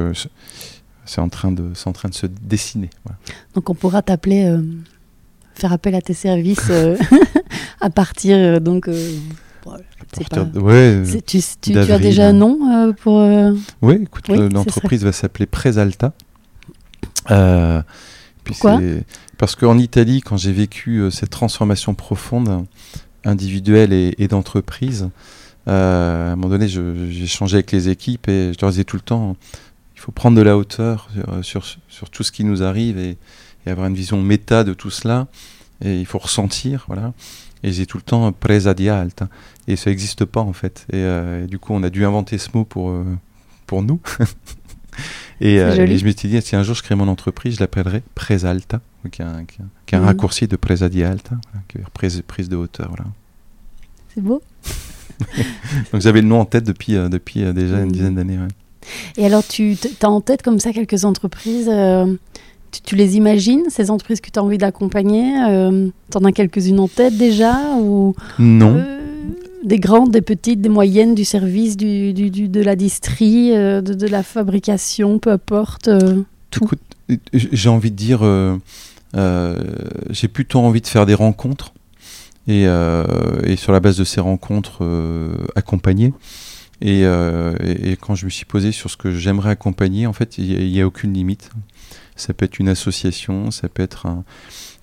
[1.05, 2.89] c'est en, train de, en train de se dessiner.
[3.03, 3.17] Voilà.
[3.53, 4.61] Donc on pourra t'appeler, euh,
[5.55, 6.97] faire appel à tes services euh,
[7.81, 8.89] à partir euh, donc.
[10.29, 10.43] Pas...
[10.59, 13.27] ouais, tu, tu, tu, as déjà un nom pour.
[13.81, 16.13] Oui, écoute, oui, l'entreprise va s'appeler Presalta.
[18.43, 18.79] Pourquoi
[19.37, 22.65] Parce qu'en Italie, quand j'ai vécu cette transformation profonde,
[23.25, 25.09] individuelle et, et d'entreprise,
[25.65, 29.01] à un moment donné, j'ai changé avec les équipes et je leur disais tout le
[29.01, 29.35] temps
[30.03, 31.07] faut prendre de la hauteur
[31.43, 33.17] sur, sur, tout ce qui nous arrive et,
[33.65, 35.27] et, avoir une vision méta de tout cela.
[35.81, 37.13] Et il faut ressentir, voilà.
[37.63, 39.29] Et j'ai tout le temps presa di alta.
[39.67, 40.85] Et ça n'existe pas en fait.
[40.91, 43.05] Et, euh, et, du coup, on a dû inventer ce mot pour, euh,
[43.67, 43.99] pour nous.
[45.41, 47.59] et, euh, et, je me suis dit, si un jour je crée mon entreprise, je
[47.61, 48.81] l'appellerai presa alta,
[49.11, 49.59] qui est un, qui
[49.95, 50.05] est un mmh.
[50.05, 52.89] raccourci de presa di alta, voilà, qui est prise, prise de hauteur.
[52.89, 53.05] Voilà.
[54.13, 54.41] C'est beau.
[55.93, 58.37] Donc j'avais le nom en tête depuis, depuis déjà une dizaine d'années.
[58.37, 58.47] Ouais.
[59.17, 62.13] Et alors, tu as en tête comme ça quelques entreprises euh,
[62.73, 66.31] tu, tu, les imagines, ces entreprises que tu as envie d'accompagner euh, Tu en as
[66.31, 68.75] quelques-unes en tête déjà ou, Non.
[68.77, 68.99] Euh,
[69.63, 73.79] des grandes, des petites, des moyennes, du service, du, du, du de la distrie, de,
[73.79, 75.89] de, la fabrication, peu importe.
[76.49, 76.69] tout.
[77.31, 78.23] J'ai envie de dire,
[80.09, 81.73] j'ai plutôt envie de faire des rencontres
[82.49, 84.83] et, et sur la base de ces rencontres,
[85.55, 86.11] accompagner.
[86.83, 90.11] Et, euh, et, et, quand je me suis posé sur ce que j'aimerais accompagner, en
[90.11, 91.49] fait, il n'y a, a, aucune limite.
[92.17, 94.25] Ça peut être une association, ça peut être, un,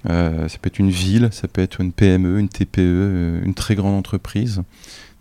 [0.09, 3.53] euh, ça peut être une ville, ça peut être une PME, une TPE, euh, une
[3.53, 4.63] très grande entreprise.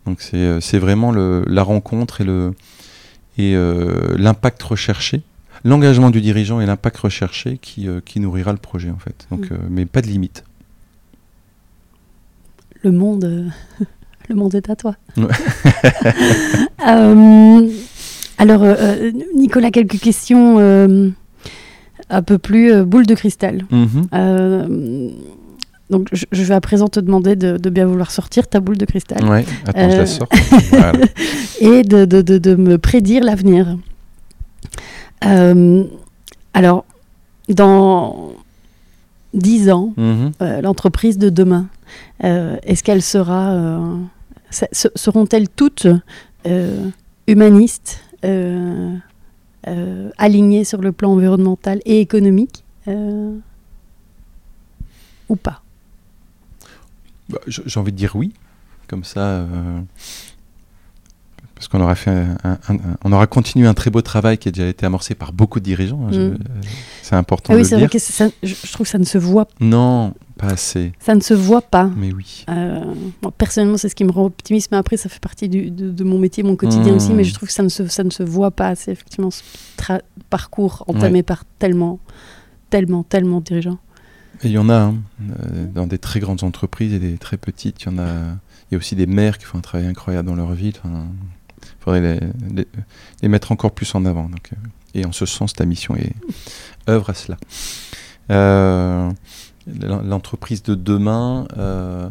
[0.06, 2.54] Donc c'est vraiment le, la rencontre et le
[3.38, 5.22] et euh, l'impact recherché,
[5.64, 9.28] l'engagement du dirigeant et l'impact recherché qui, euh, qui nourrira le projet en fait.
[9.30, 9.58] Donc, mmh.
[9.70, 10.44] mais pas de limite.
[12.82, 13.52] Le monde
[14.30, 14.96] le monde est à toi.
[16.88, 17.70] Euh,
[18.40, 21.10] alors, euh, Nicolas, quelques questions euh,
[22.10, 23.66] un peu plus euh, boule de cristal.
[23.70, 25.12] -hmm.
[25.90, 28.78] donc, je, je, vais à présent te demander de, de, bien vouloir sortir ta boule
[28.78, 29.26] de cristal.
[29.26, 30.30] Ouais, attends, je la sors.
[30.72, 30.94] voilà.
[31.60, 33.78] Et de, de, de, me prédire l'avenir.
[36.54, 36.86] alors,
[37.50, 38.32] dans
[39.34, 40.62] dix ans, -hmm.
[40.62, 41.66] l'entreprise de demain,
[42.70, 43.44] est-ce qu'elle sera
[44.52, 45.88] seront-elles toutes
[46.48, 46.90] euh,
[47.28, 48.96] humanistes, euh,
[49.68, 53.42] euh, alignées sur le plan environnemental et économique ou
[55.36, 55.62] pas?
[57.30, 58.34] Bah, J'ai envie de dire oui,
[58.88, 59.46] comme ça,
[61.60, 64.48] parce qu'on aura fait, un, un, un, on aura continué un très beau travail qui
[64.48, 66.08] a déjà été amorcé par beaucoup de dirigeants.
[66.08, 66.38] Hein, mm.
[67.02, 67.90] C'est important ah oui, de le dire.
[67.90, 69.46] Que ça, je, je, trouve que ça ne se voit.
[69.60, 70.94] Non, pas assez.
[71.00, 71.92] Ça ne se voit pas.
[71.98, 72.46] Mais oui.
[72.48, 72.86] Euh,
[73.22, 75.92] moi, personnellement, c'est ce qui me rend optimiste, mais après, ça fait partie du, de,
[75.92, 76.96] de, mon métier, mon quotidien mmh.
[76.96, 79.30] aussi, mais je trouve que ça ne se, ça ne se voit pas assez, effectivement,
[79.30, 79.44] ce
[80.30, 81.24] parcours entamé ouais.
[81.24, 82.00] par tellement,
[82.70, 83.80] tellement, tellement de dirigeants.
[84.44, 87.36] Et il y en a, hein, euh, dans des très grandes entreprises et des très
[87.36, 88.08] petites, il y en a,
[88.72, 90.76] il y a aussi des maires qui font un travail incroyable dans leur ville.
[91.80, 92.20] Il faudrait
[93.22, 94.30] les, mettre encore plus en avant.
[94.30, 94.56] Donc, euh,
[94.94, 96.14] et en ce sens, ta mission est
[96.90, 97.38] œuvre à cela.
[98.32, 99.12] Euh,
[99.68, 102.10] l'entreprise de demain, euh,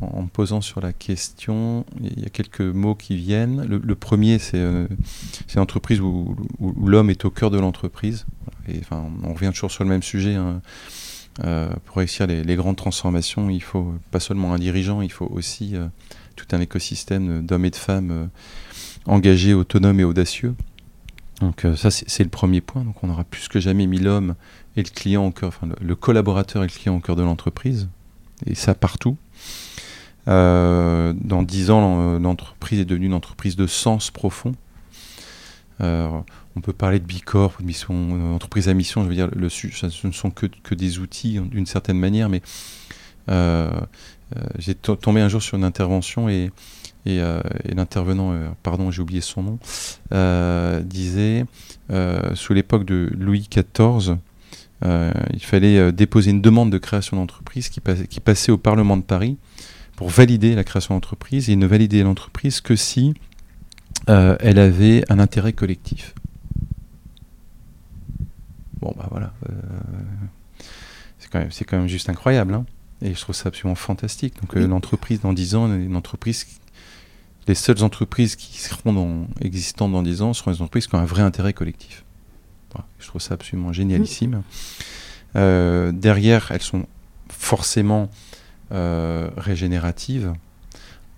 [0.00, 3.64] en, me posant sur la question, il y a quelques mots qui viennent.
[3.64, 4.86] Le, premier, c'est euh,
[5.54, 8.26] une entreprise où, où, l'homme est au cœur de l'entreprise.
[8.80, 10.34] Enfin, on revient toujours sur le même sujet.
[10.34, 10.60] Hein.
[11.44, 15.76] Euh, pour réussir les, grandes transformations, il faut pas seulement un dirigeant, il faut aussi
[15.76, 15.86] euh,
[16.36, 18.26] tout un écosystème d'hommes et de femmes euh,
[19.06, 20.54] engagés, autonomes et audacieux.
[21.40, 22.82] Donc ça, c'est le premier point.
[22.82, 24.34] Donc on aura plus que jamais mis l'homme
[24.76, 27.88] et le client au cœur, enfin le, collaborateur et le client au cœur de l'entreprise,
[28.46, 29.16] et ça partout.
[30.26, 34.56] Dans dix ans, l'entreprise est devenue une entreprise de sens profond.
[36.58, 40.30] On peut parler de bicorp, de euh, à mission, je veux dire, ce ne sont
[40.30, 42.42] que, des outils d'une certaine manière, mais
[44.58, 46.50] j'ai tombé un jour sur une intervention et,
[47.06, 49.58] l'intervenant, pardon, j'ai oublié son nom,
[50.82, 51.44] disait
[52.34, 54.16] sous l'époque de Louis XIV,
[54.82, 57.80] il fallait déposer une demande de création d'entreprise qui,
[58.20, 59.36] passait au Parlement de Paris
[59.94, 61.50] pour valider la création d'entreprise.
[61.50, 63.14] Et ne validait l'entreprise que si
[64.08, 66.14] elle avait un intérêt collectif.
[68.80, 69.32] Bon, bah voilà.
[69.48, 69.52] Euh,
[71.18, 72.54] c'est quand, même, quand même juste incroyable.
[72.54, 72.64] Hein.
[73.02, 74.40] et je trouve ça absolument fantastique.
[74.40, 76.46] Donc, euh, l'entreprise dans 10 ans, une entreprise,
[77.46, 80.98] les seules entreprises qui seront dans, existantes dans 10 ans seront les entreprises qui ont
[80.98, 82.04] un vrai intérêt collectif.
[82.98, 84.42] je trouve ça absolument génialissime.
[85.36, 86.86] Euh, derrière, elles sont
[87.28, 88.10] forcément
[88.70, 90.34] régénératives.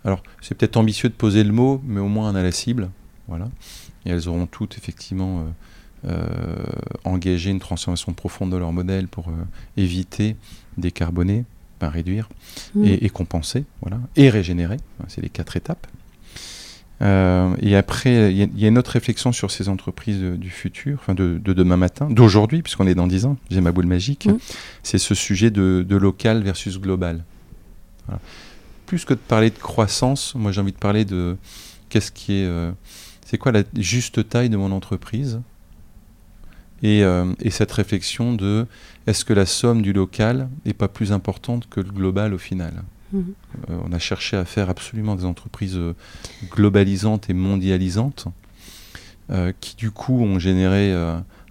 [0.04, 2.90] Alors, c'est peut-être ambitieux de poser le mot, mais au moins on a la cible.
[3.28, 3.48] Voilà.
[4.06, 5.44] Et elles auront toutes effectivement
[7.04, 9.32] engager une transformation profonde de leur modèle pour euh,
[9.76, 10.36] éviter
[10.76, 11.44] décarboner,
[11.80, 12.28] ben réduire
[12.74, 12.84] mm.
[12.84, 14.78] et, compenser, voilà, et régénérer.
[15.08, 15.86] C'est les quatre étapes.
[17.02, 21.14] Euh, et après, il y, a une autre réflexion sur ces entreprises du futur, enfin
[21.14, 24.38] de, demain matin, d'aujourd'hui, puisqu'on est dans 10 ans, j'ai ma boule magique, mm.
[24.82, 27.24] c'est ce sujet de, local versus global.
[28.86, 31.36] Plus que de parler de croissance, moi j'ai envie de parler de
[31.88, 32.50] qu'est-ce qui est.
[33.24, 35.40] c'est quoi la juste taille de mon entreprise?
[36.84, 38.66] Euh, et, cette réflexion de
[39.06, 42.82] est-ce que la somme du local n'est pas plus importante que le global au final?
[43.12, 43.34] Mhm.
[43.70, 45.94] euh, On a cherché à faire absolument des entreprises euh,
[46.50, 48.26] globalisantes et mondialisantes
[49.60, 50.92] qui du coup ont généré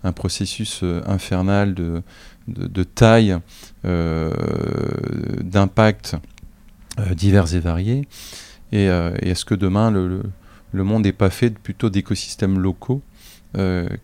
[0.03, 2.03] un processus infernal de,
[2.49, 3.37] de, taille,
[5.41, 6.17] d'impact
[7.15, 8.05] divers et variés.
[8.73, 8.87] Et,
[9.21, 10.23] est-ce que demain le,
[10.73, 13.01] le monde n'est pas fait plutôt d'écosystèmes locaux?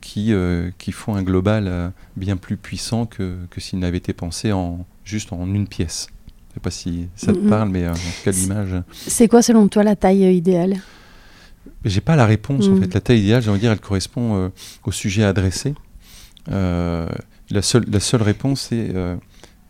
[0.02, 4.14] Qui, euh, qui font un global euh, bien plus puissant que, que s'il n'avait été
[4.14, 6.08] pensé en, juste en une pièce.
[6.08, 8.82] Je ne sais pas si ça te parle, mais en tout cas l'image.
[8.94, 10.78] C'est quoi selon toi la taille idéale?
[11.84, 12.82] J'ai pas la réponse en mm.
[12.82, 12.94] fait.
[12.94, 14.52] La taille idéale, j'ai envie de dire, elle correspond
[14.84, 15.76] au sujet adressé.
[16.48, 17.08] la,
[17.62, 18.94] seule, la seule réponse, c'est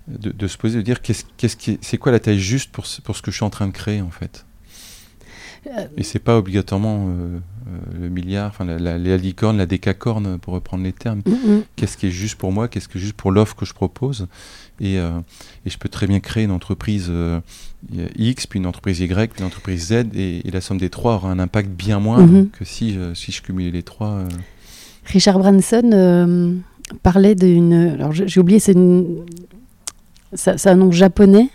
[0.07, 2.85] de, de, se poser, de dire qu'est-ce, qu'est-ce qui, c'est quoi la taille juste pour,
[3.03, 4.44] pour ce que je suis en train de créer en fait?
[5.97, 7.37] Et c'est pas obligatoirement euh,
[7.67, 11.21] euh, le milliard, enfin la, la, la, licorne, la décacorne, pour reprendre les termes.
[11.21, 11.63] Mm-hmm.
[11.75, 14.27] Qu'est-ce qui est juste pour moi Qu'est-ce qui est juste pour l'offre que je propose
[14.79, 15.11] et, euh,
[15.65, 17.11] et, je peux très bien créer une entreprise
[18.17, 21.31] X, puis une entreprise Y, puis une entreprise Z, et, la somme des trois aura
[21.31, 22.49] un impact bien moins mm-hmm.
[22.51, 24.23] que si, si je cumulais les trois.
[25.05, 26.61] Richard Branson
[27.03, 27.73] parlait d'une.
[27.73, 28.75] Alors j'ai oublié, c'est
[30.33, 31.49] c'est un nom japonais.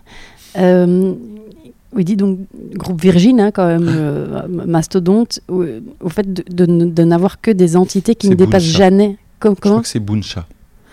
[1.95, 2.39] Oui, dit donc
[2.75, 8.29] groupe Virgin, hein, quand même, euh, mastodonte, au fait de, n'avoir que des entités qui
[8.29, 9.17] ne dépassent jamais.
[9.41, 10.47] Comme, Je crois que c'est Buncha.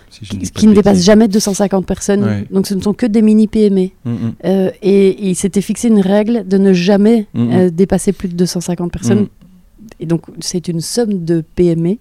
[0.10, 2.46] qui, ne dépassent jamais 250 personnes.
[2.50, 3.90] Donc ce ne sont que des mini PME.
[4.06, 4.34] Mm, mm.
[4.46, 8.36] euh, et, il s'était fixé une règle de ne jamais mm, euh, dépasser plus de
[8.36, 9.28] 250 personnes.
[10.00, 11.98] Et donc c'est une somme de PME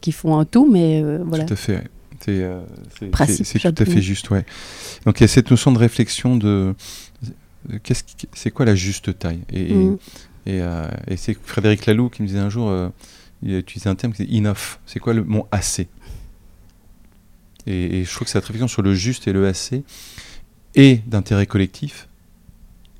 [0.00, 1.44] qui font un tout, mais voilà.
[1.44, 1.84] Tout à fait.
[2.24, 4.44] C'est tout à fait juste, ouais.
[5.06, 6.74] Donc il y a cette notion de réflexion de
[8.32, 9.42] c'est quoi la juste taille?
[9.52, 9.98] Et, mm.
[10.48, 12.88] euh, et, c'est Frédéric Laloux qui me disait un jour, euh,
[13.42, 14.78] il a utilisé un terme qui dit enough.
[14.86, 15.88] C'est quoi le mot assez?
[17.66, 19.84] Et, je trouve que cette réflexion sur le juste et le assez
[20.74, 22.08] et d'intérêt collectif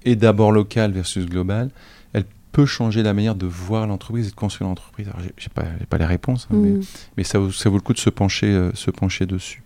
[0.05, 1.71] et d'abord local versus global,
[2.13, 5.09] elle peut changer la manière de voir l'entreprise et de construire l'entreprise.
[5.09, 7.25] Alors, j'ai pas, pas les réponses, hein, mais, mm.
[7.25, 9.63] ça, ça, vaut le coup de se pencher, euh, se pencher dessus.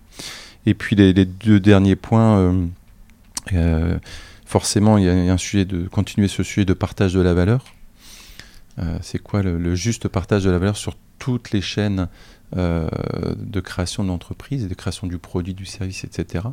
[0.66, 2.68] Et puis les, deux derniers points
[4.47, 7.64] forcément, il y, a un sujet de continuer ce sujet de partage de la valeur.
[8.78, 12.09] Euh, c'est quoi le, juste partage de la valeur sur toutes les chaînes
[12.56, 12.89] euh,
[13.36, 16.44] de création de l'entreprise et de création du produit, du service, etc.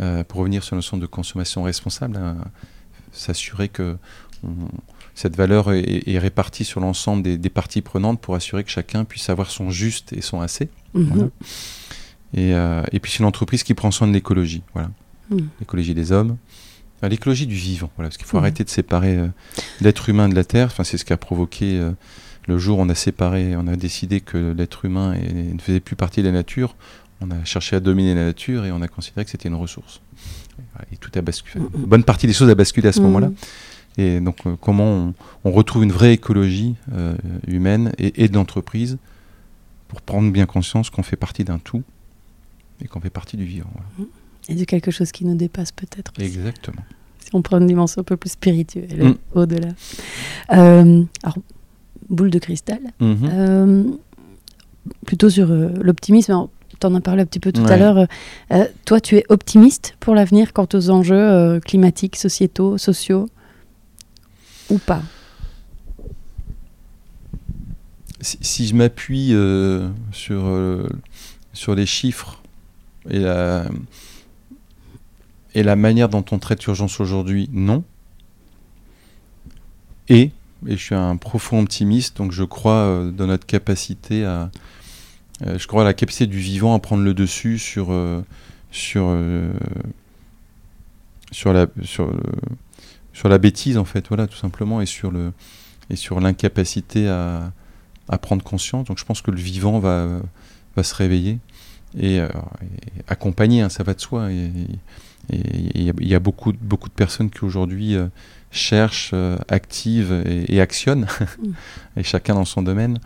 [0.00, 2.36] Euh, pour revenir sur la notion de consommation responsable, hein,
[3.12, 3.96] s'assurer que
[5.14, 9.50] cette valeur est, répartie sur l'ensemble des, parties prenantes pour assurer que chacun puisse avoir
[9.50, 10.68] son juste et son assez.
[10.92, 11.30] Mhm.
[12.34, 14.90] Et, et, puis c'est une entreprise qui prend soin de l'écologie, voilà.
[15.30, 15.48] Mhm.
[15.60, 16.36] L'écologie des hommes,
[17.08, 18.40] l'écologie du vivant, voilà, parce qu'il faut mmh.
[18.40, 19.26] arrêter de séparer euh,
[19.80, 20.66] l'être humain de la terre.
[20.66, 21.92] Enfin, c'est ce qui a provoqué euh,
[22.46, 25.96] le jour où on a séparé, on a décidé que l'être humain ne faisait plus
[25.96, 26.76] partie de la nature.
[27.20, 30.00] On a cherché à dominer la nature et on a considéré que c'était une ressource.
[30.92, 31.64] Et tout a basculé.
[31.64, 31.68] Mmh.
[31.86, 33.04] Bonne partie des choses a basculé à ce mmh.
[33.04, 33.30] moment-là.
[33.96, 35.12] Et donc, euh, comment
[35.44, 36.74] on, retrouve une vraie écologie
[37.46, 38.98] humaine et, et de l'entreprise
[39.88, 41.84] pour prendre bien conscience qu'on fait partie d'un tout
[42.82, 43.70] et qu'on fait partie du vivant.
[44.48, 46.12] Et de quelque chose qui nous dépasse peut-être.
[46.18, 46.82] Exactement.
[47.18, 49.14] Si on prend une dimension un peu plus spirituelle, mm.
[49.34, 49.70] au-delà.
[50.52, 51.38] Euh, alors,
[52.10, 52.80] boule de cristal.
[53.00, 53.30] Mm-hmm.
[53.32, 53.84] Euh,
[55.06, 56.48] plutôt sur euh, l'optimisme.
[56.78, 58.06] Tu en as parlé un petit peu tout à l'heure.
[58.84, 63.30] Toi, tu es optimiste pour l'avenir quant aux enjeux climatiques, sociétaux, sociaux
[64.68, 65.02] Ou pas?
[68.20, 69.34] Si, si je m'appuie
[70.12, 70.44] sur,
[71.52, 72.42] sur les chiffres
[73.08, 73.66] et la,
[75.54, 77.84] et la manière dont on traite l'urgence aujourd'hui, non.
[80.08, 80.32] Et,
[80.66, 84.50] et je suis un profond optimiste, donc je crois euh, dans notre capacité à.
[85.46, 88.22] euh, je crois à la capacité du vivant à prendre le dessus sur, euh,
[88.70, 89.16] sur,
[91.30, 95.32] sur, la, sur, la bêtise, en fait, voilà, tout simplement, et sur le
[95.90, 97.52] et sur l'incapacité à,
[98.08, 98.86] à prendre conscience.
[98.86, 100.20] Donc je pense que le vivant va,
[100.76, 101.38] va se réveiller
[101.98, 102.20] et,
[103.06, 104.28] accompagner, hein, ça va de soi.
[105.32, 105.40] Et
[105.74, 108.06] il y, a- il y a beaucoup, de- beaucoup de personnes qui aujourd'hui euh,
[108.50, 111.06] cherchent, euh, activent et, et actionnent,
[111.96, 112.98] et chacun dans son domaine,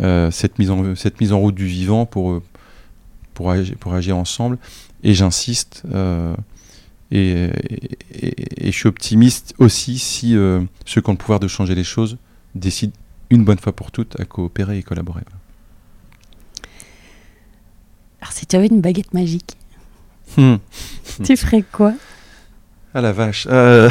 [0.00, 2.40] euh, cette, mise en, cette mise en route du vivant pour,
[3.34, 4.58] pour, agir, pour agir ensemble.
[5.02, 5.82] Et j'insiste,
[7.10, 7.50] et, et-
[8.12, 10.32] et- et je suis optimiste aussi si
[10.84, 12.16] ceux qui ont le pouvoir de changer les choses
[12.54, 12.92] décident
[13.30, 15.22] une bonne fois pour toutes à coopérer et collaborer.
[18.20, 19.56] Alors, si tu avais une baguette magique,
[20.36, 20.56] Hmm.
[21.24, 21.94] tu ferais quoi?
[22.94, 23.46] Ah la vache.
[23.50, 23.90] Euh,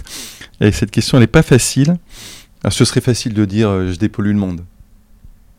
[0.60, 1.98] et cette question, elle n'est pas facile.
[2.62, 4.64] Alors, ce serait facile de dire euh, je dépollue le monde,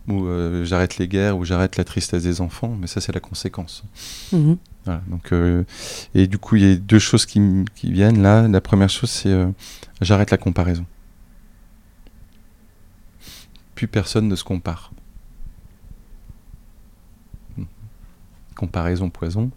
[0.07, 3.19] ou euh, j'arrête les guerres, ou j'arrête la tristesse des enfants, mais ça, c'est la
[3.19, 3.83] conséquence.
[4.31, 4.57] Mhm.
[4.85, 5.31] Voilà, donc,
[6.15, 7.39] et du coup, il y a deux choses qui,
[7.75, 8.47] qui viennent là.
[8.47, 9.35] La première chose, c'est
[10.01, 10.85] j'arrête la comparaison.
[13.75, 14.91] Plus personne ne se compare.
[18.55, 19.51] Comparaison poison.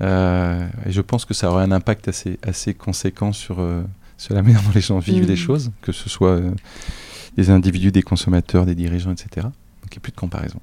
[0.00, 3.82] Euh, et je pense que ça aurait un impact assez, assez conséquent sur, euh,
[4.18, 5.28] sur la manière dont les gens vivent Mhm.
[5.28, 6.50] les choses, que ce soit euh,
[7.36, 9.28] des individus, des consommateurs, des dirigeants, etc.
[9.42, 9.52] Donc
[9.84, 10.60] il n'y a plus de comparaison.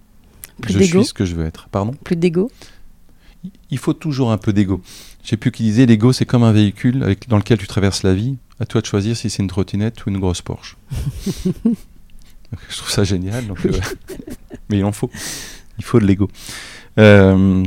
[0.62, 1.70] Plus je suis ce que je veux être.
[1.70, 1.92] Pardon?
[2.04, 2.52] Plus d'ego
[3.72, 4.82] il faut toujours un peu d'ego.
[5.24, 8.04] Je sais plus qui disait, l'ego c'est comme un véhicule avec, dans lequel tu traverses
[8.04, 8.36] la vie.
[8.60, 10.76] À toi de choisir si c'est une trottinette ou une grosse Porsche.
[11.64, 13.46] Donc, je trouve ça génial.
[13.48, 13.60] donc,
[14.70, 15.10] mais il en faut.
[15.78, 16.28] Il faut de l'ego.
[16.98, 17.64] Euh,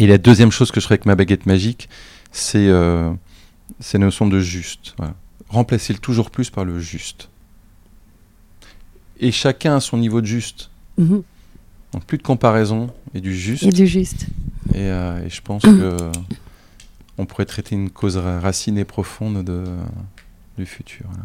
[0.00, 1.88] et la deuxième chose que je ferai avec ma baguette magique,
[2.32, 3.12] c'est euh,
[3.80, 4.94] ces notions de juste.
[4.98, 5.14] Voilà.
[5.48, 7.28] Remplacer le toujours plus par le juste.
[9.18, 10.70] Et chacun à son niveau de juste.
[10.98, 11.22] Mhm.
[11.92, 13.64] Donc plus de comparaison et du juste.
[13.64, 14.26] Et du juste.
[14.74, 16.10] Et, euh, et je pense que
[17.18, 19.64] on pourrait traiter une cause ra- racine et profonde de,
[20.56, 21.06] du futur.
[21.08, 21.24] voilà.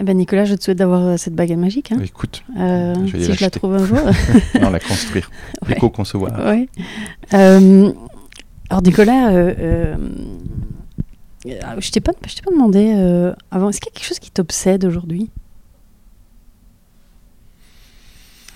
[0.00, 1.92] Eh ben Nicolas, je te souhaite d'avoir euh, cette baguette magique.
[1.92, 1.98] hein.
[2.02, 3.98] Écoute, Euh, Je vais si je la trouve un jour.
[4.60, 5.30] non, la construire,
[5.62, 5.74] Ouais.
[5.74, 6.38] l'éco-concevoir.
[6.46, 6.68] Ouais.
[7.34, 7.92] Euh,
[8.70, 9.96] alors Nicolas, euh, euh,
[11.78, 12.90] je t'ai pas, je t'ai pas demandé
[13.50, 13.68] avant.
[13.68, 15.30] Est-ce qu'il y a quelque chose qui t'obsède aujourd'hui?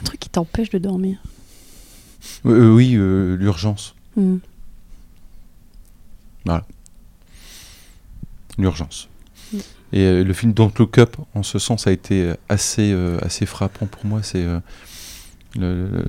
[0.00, 1.18] Un truc qui t'empêche de dormir?
[2.44, 3.94] Oui, l'urgence.
[4.16, 4.38] Hmm.
[8.58, 9.08] L'urgence.
[9.92, 9.96] Mm.
[9.96, 13.18] Et euh, le film Don't Look Up, en ce sens, a été euh, assez, euh,
[13.22, 14.20] assez frappant pour moi.
[14.22, 14.60] C'est le-
[15.58, 16.04] le-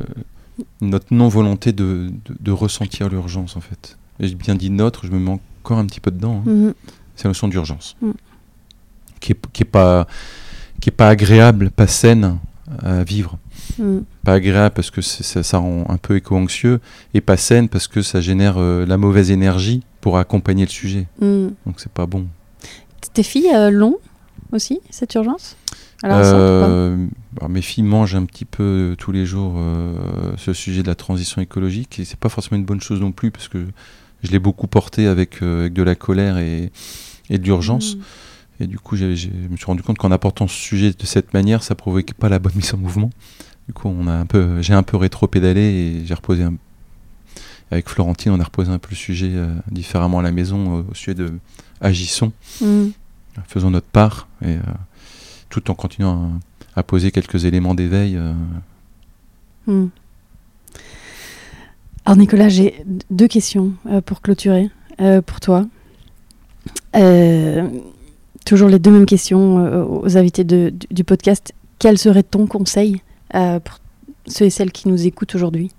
[0.82, 3.98] notre non-volonté de, de, de ressentir l'urgence, en fait.
[4.20, 6.44] Et j'ai bien dit notre, je me mets encore un petit peu dedans.
[6.46, 6.50] hein.
[6.50, 6.74] Mhm.
[7.16, 8.12] c'est la notion d'urgence, Mm.
[9.20, 10.08] qui est, qui est pas
[10.80, 12.38] qui est pas agréable, pas saine
[12.84, 13.38] à vivre,
[13.80, 14.00] Hmm.
[14.24, 16.80] pas agréable parce que ça, ça rend un peu éco-anxieux,
[17.16, 21.08] et pas saine parce que ça génère euh, la mauvaise énergie pour accompagner le sujet.
[21.20, 21.48] Hmm.
[21.66, 22.28] Donc c'est pas bon.
[23.14, 23.98] Tes filles euh, l'ont
[24.52, 25.56] aussi cette urgence?
[26.04, 27.08] Alors, Euh,
[27.38, 30.88] alors, mes filles mangent un petit peu euh, tous les jours euh, ce sujet de
[30.88, 33.66] la transition écologique, et c'est pas forcément une bonne chose non plus parce que
[34.24, 36.72] je l'ai beaucoup porté avec, euh, avec de la colère et,
[37.30, 37.96] et de l'urgence.
[37.96, 38.02] Hmm.
[38.60, 41.62] Et du coup, je me suis rendu compte qu'en apportant ce sujet de cette manière,
[41.64, 43.10] ça provoquait pas la bonne mise en mouvement.
[43.68, 46.56] Du coup, on a un peu, j'ai un peu rétro-pédalé et j'ai reposé un-
[47.70, 49.32] avec Florentine, on a reposé un peu le sujet
[49.70, 51.34] différemment à la maison au sujet de
[51.82, 52.32] agissons,
[52.62, 52.88] Hmm.
[53.48, 54.60] faisons notre part, et euh,
[55.50, 56.32] tout en continuant
[56.76, 58.16] à, à poser quelques éléments d'éveil.
[58.18, 58.34] euh,
[59.68, 59.88] Hmm.
[62.06, 64.70] Alors Nicolas, j'ai deux questions euh, pour clôturer
[65.26, 65.66] pour toi.
[68.46, 71.54] Toujours les deux mêmes questions aux invités de- du, du podcast.
[71.80, 73.02] Quel serait ton conseil
[73.32, 73.80] pour
[74.26, 75.72] ceux et celles qui nous écoutent aujourd'hui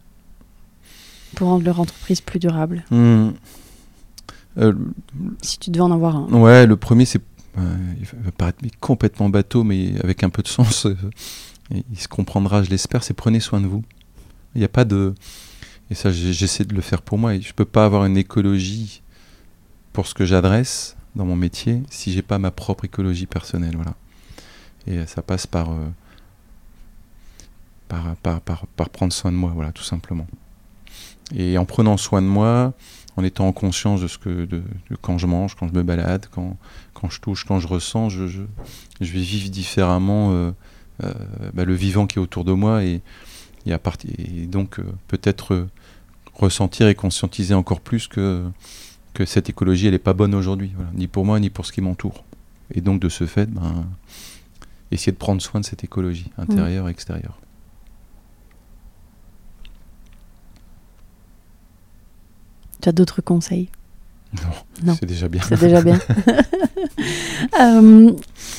[1.34, 2.84] pour rendre leur entreprise plus durable?
[2.90, 3.30] Hmm.
[4.58, 4.72] Euh,
[5.42, 6.26] Si tu devais en avoir un.
[6.32, 7.22] Ouais, le premier, c'est.
[7.58, 10.86] euh, il va paraître complètement bateau, mais avec un peu de sens.
[10.86, 10.94] euh,
[11.70, 13.84] il se comprendra, je l'espère, c'est prenez soin de vous.
[14.54, 15.14] Il n'y a pas de.
[15.90, 17.34] Et ça, j'essaie de le faire pour moi.
[17.34, 19.02] Et je peux pas avoir une écologie
[19.92, 23.74] pour ce que j'adresse dans mon métier si j'ai pas ma propre écologie personnelle.
[23.76, 23.94] Voilà.
[24.86, 25.70] Et ça passe par.
[25.70, 25.86] euh,
[27.88, 30.26] par, par, par, par prendre soin de moi, voilà, tout simplement.
[31.34, 32.72] Et en prenant soin de moi,
[33.18, 34.62] en étant en conscience de ce que de,
[35.02, 36.56] quand je mange, quand je me balade, quand,
[37.10, 38.42] je touche, quand je ressens, je, je,
[39.00, 40.52] vais vivre différemment euh,
[41.02, 41.12] euh,
[41.52, 43.02] bah, le vivant qui est autour de moi et,
[43.66, 43.80] et, à
[44.16, 45.66] et donc euh, peut-être
[46.32, 48.44] ressentir et conscientiser encore plus que,
[49.14, 51.80] que cette écologie elle n'est pas bonne aujourd'hui, ni pour moi ni pour ce qui
[51.80, 52.22] m'entoure.
[52.72, 53.84] Et donc de ce fait, ben,
[54.92, 57.36] essayer de prendre soin de cette écologie intérieure et extérieure.
[62.80, 63.68] Tu as d'autres conseils
[64.34, 64.48] Non,
[64.84, 64.96] Non.
[64.98, 65.42] c'est déjà bien.
[65.48, 65.98] C'est déjà bien.
[67.60, 68.10] Euh,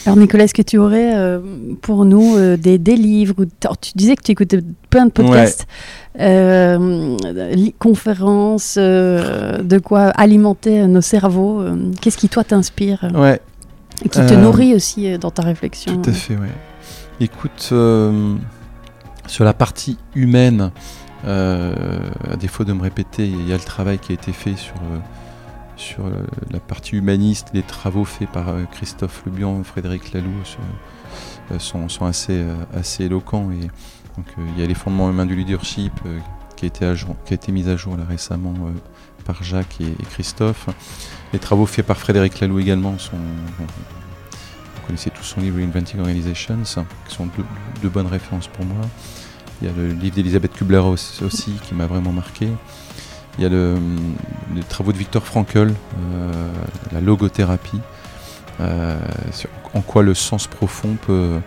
[0.05, 1.39] alors Nicolas, est-ce que tu aurais euh,
[1.81, 5.11] pour nous euh, des, des livres ou alors, Tu disais que tu écoutais plein de
[5.11, 5.67] podcasts,
[7.79, 11.63] conférences, de quoi alimenter nos cerveaux.
[12.01, 13.41] Qu'est-ce qui toi t'inspire Ouais,
[14.03, 16.47] et qui te nourrit aussi dans ta réflexion Tout à fait, ouais.
[17.19, 17.73] Écoute,
[19.27, 20.71] sur la partie humaine,
[21.25, 24.75] à défaut de me répéter, il y a le travail qui a été fait sur,
[24.75, 24.99] euh,
[25.75, 26.11] sur euh,
[26.51, 30.29] la partie humaniste, les travaux faits par euh, Christophe Lebian, Frédéric Laloux
[31.51, 33.49] euh, sont, sont assez, euh, assez éloquents.
[33.51, 33.67] Et,
[34.17, 36.19] donc, euh, il y a les fondements humains du leadership euh,
[36.57, 38.71] qui, a été mis à jour là, récemment euh,
[39.25, 40.67] par Jacques et, Christophe.
[41.31, 46.57] Les travaux faits par Frédéric Laloux également sont, vous connaissez tous son livre Reinventing Organizations,
[47.07, 47.45] qui sont deux,
[47.81, 48.81] deux bonnes références pour moi.
[49.61, 52.47] Il y a le livre d'Elisabeth Kubler-Ross aussi, qui m'a vraiment marqué.
[53.37, 53.77] Il y a le,
[54.55, 56.51] les travaux de Victor Frankl, euh,
[56.91, 57.79] la logothérapie,
[58.61, 58.97] euh,
[59.31, 61.39] sur en quoi le sens profond peut,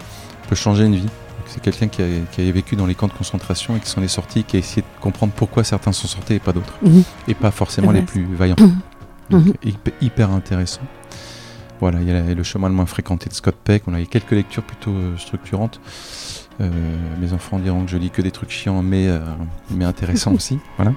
[0.48, 1.09] peut changer une vie.
[1.47, 4.02] C'est quelqu'un qui a, qui a vécu dans les camps de concentration et qui s'en
[4.02, 7.02] est sorti, qui a essayé de comprendre pourquoi certains s'en sortaient et pas d'autres, Mhm.
[7.28, 8.56] et pas forcément les vrai, plus vaillants.
[8.59, 8.78] Mhm.
[9.30, 9.52] Donc, Mhm.
[9.64, 10.82] hyper, hyper intéressant.
[11.80, 13.82] Voilà, il y a le chemin le moins fréquenté de Scott Peck.
[13.89, 15.80] On a eu quelques lectures plutôt euh, structurantes.
[16.60, 16.70] Euh,
[17.20, 19.20] mes enfants diront que je lis que des trucs chiants, mais, euh,
[19.70, 20.58] mais intéressants aussi.
[20.76, 20.92] Voilà.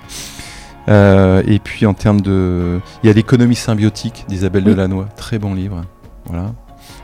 [0.87, 4.71] Euh, et puis en termes de, il y a l'économie symbiotique d'Isabelle Oui.
[4.71, 5.81] Delannoy, très bon livre.
[6.25, 6.53] Voilà,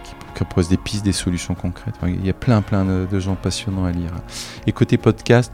[0.03, 1.95] qui, qui propose des pistes, des solutions concrètes.
[1.97, 4.11] Enfin, il y a plein, plein de, de gens passionnants à lire.
[4.67, 5.51] Et côté podcast,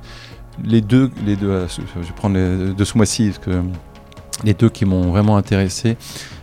[0.63, 3.61] les deux, les deux, je vais prendre les deux ce mois-ci parce que
[4.43, 5.97] les deux qui m'ont vraiment intéressé.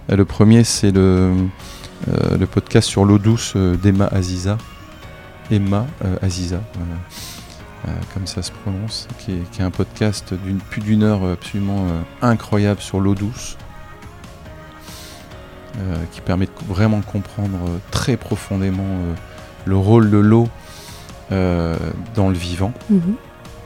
[0.09, 1.33] Le premier, c'est le,
[2.07, 4.59] le podcast sur l'eau douce d'Emma Aziza.
[5.51, 6.57] Emma euh, Aziza.
[7.87, 11.23] Euh, comme ça se prononce, qui est, qui est un podcast d'une plus d'une heure
[11.25, 13.59] absolument euh, incroyable sur l'eau douce,
[16.13, 17.59] qui permet de vraiment comprendre
[17.91, 18.87] très profondément
[19.67, 20.49] le rôle de l'eau
[21.33, 21.77] euh,
[22.15, 23.15] dans le vivant, Mhm.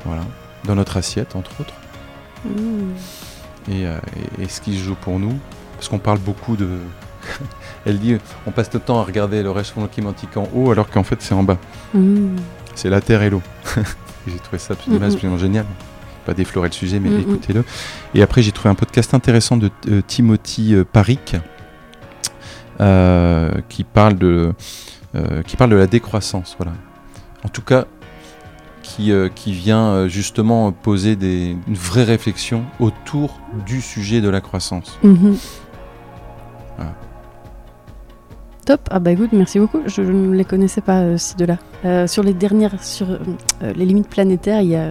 [0.05, 0.23] voilà,
[0.65, 1.75] dans notre assiette entre autres
[2.47, 2.95] Mhm.
[3.71, 3.99] et, euh,
[4.39, 5.39] et- et ce qui se joue pour nous.
[5.77, 6.79] Parce qu'on parle beaucoup de.
[7.87, 11.05] Elle dit on passe le temps à regarder le réchauffement climatique en haut alors qu'en
[11.05, 11.59] fait c'est en bas.
[11.95, 12.37] Mhm.
[12.75, 13.43] C'est la terre et l'eau.
[14.29, 15.67] J'ai trouvé ça absolument, absolument génial.
[16.25, 17.65] Pas déflorer le sujet, mais écoutez-le.
[18.15, 21.37] Et après, j'ai trouvé un podcast intéressant de euh, Timothy euh, Paric
[22.81, 24.53] euh, qui, parle de,
[25.47, 26.55] qui parle de la décroissance.
[26.59, 26.75] Voilà.
[27.45, 27.87] En tout cas,
[28.83, 34.99] qui, qui vient justement poser des, une vraie réflexion autour du sujet de la croissance.
[35.03, 35.37] Mhm.
[36.77, 36.95] Voilà.
[38.69, 38.87] Top.
[38.91, 39.81] Ah bah écoute, merci beaucoup.
[39.87, 41.57] Je je ne les connaissais pas euh, ces deux-là.
[41.87, 43.17] Euh, sur les dernières, sur euh,
[43.63, 44.91] euh, les limites planétaires, il y a,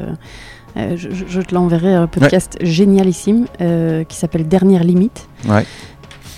[0.96, 3.46] je, te l'enverrai, un podcast génialissime
[4.10, 5.64] qui s'appelle Dernière limite Ouais.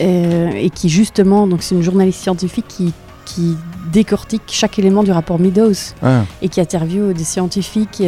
[0.01, 2.93] et qui justement, donc c'est une journaliste scientifique qui
[3.23, 3.55] qui
[3.93, 8.03] décortique chaque élément du rapport Meadows Ah, et qui interviewe des scientifiques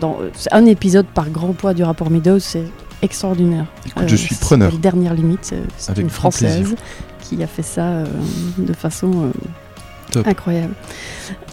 [0.00, 0.18] dans
[0.52, 2.66] un épisode par grand poids du rapport Meadows, c'est
[3.02, 3.66] extraordinaire.
[3.84, 4.72] écoute, je suis preneur.
[4.78, 6.68] Dernière limite, c'est une grand plaisir.
[7.28, 8.04] Qui a fait ça euh,
[8.58, 9.30] de façon
[10.16, 10.74] euh, incroyable.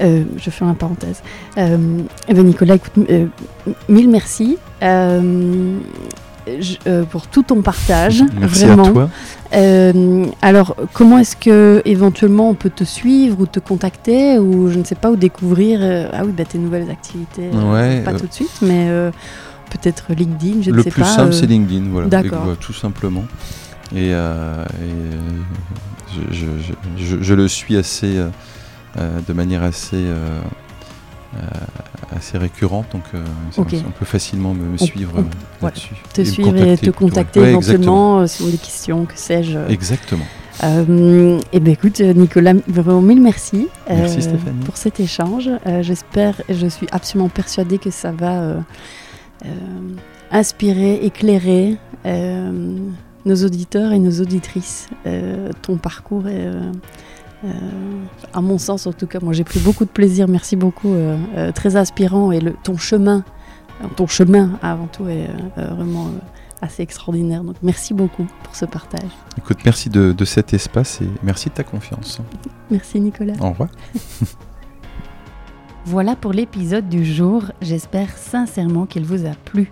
[0.01, 1.21] Euh, je fais une parenthèse.
[1.57, 2.93] Eh ben Nicolas, écoute,
[3.89, 4.57] mille merci.
[6.45, 8.83] Je- pour tout ton partage, Merci vraiment.
[8.83, 9.09] à toi.
[10.41, 14.83] Alors, comment est-ce que éventuellement on peut te suivre ou te contacter ou je ne
[14.83, 15.79] sais pas ou découvrir
[16.11, 18.89] ah oui bah tes nouvelles activités Ouais, pas tout de suite mais
[19.69, 22.45] peut-être LinkedIn je ne Le sais plus pas simple, euh, c'est LinkedIn, voilà, d'accord.
[22.59, 23.23] Tout simplement.
[23.95, 25.19] Et, euh, et, euh,
[26.31, 26.45] je, je-
[26.97, 28.29] je- je- je le suis assez, euh,
[28.97, 30.39] euh, de manière assez, euh,
[31.35, 31.39] euh,
[32.15, 33.23] assez récurrente, donc euh,
[33.57, 35.23] on peut facilement me, suivre on- euh,
[35.59, 35.75] voilà.
[36.13, 40.25] te suivre et te contacter Ouais, éventuellement euh, a des questions que sais-je Exactement.
[40.63, 44.63] Euh, et ben écoute, euh, Nicolas, vraiment mille merci, euh, Merci, Stéphanie.
[44.65, 45.49] pour cet échange.
[45.65, 48.59] Euh, J'espère, et je suis absolument persuadée que ça va euh,
[49.45, 49.49] euh,
[50.31, 52.77] inspirer, éclairer euh,
[53.25, 54.89] nos auditeurs et nos auditrices.
[55.05, 56.71] Euh, ton parcours est, euh,
[58.33, 60.27] à mon sens, en tout cas, moi j'ai pris beaucoup de plaisir.
[60.27, 60.95] Merci beaucoup,
[61.55, 63.23] très inspirant et le, ton chemin,
[63.95, 65.27] ton chemin avant tout est
[65.57, 66.09] vraiment
[66.63, 67.43] assez extraordinaire.
[67.43, 69.11] Donc merci beaucoup pour ce partage.
[69.37, 72.21] Écoute, merci de, de cet espace et merci de ta confiance.
[72.71, 73.33] Merci Nicolas.
[73.41, 73.69] Au revoir.
[75.85, 77.51] voilà pour l'épisode du jour.
[77.61, 79.71] J'espère sincèrement qu'il vous a plu.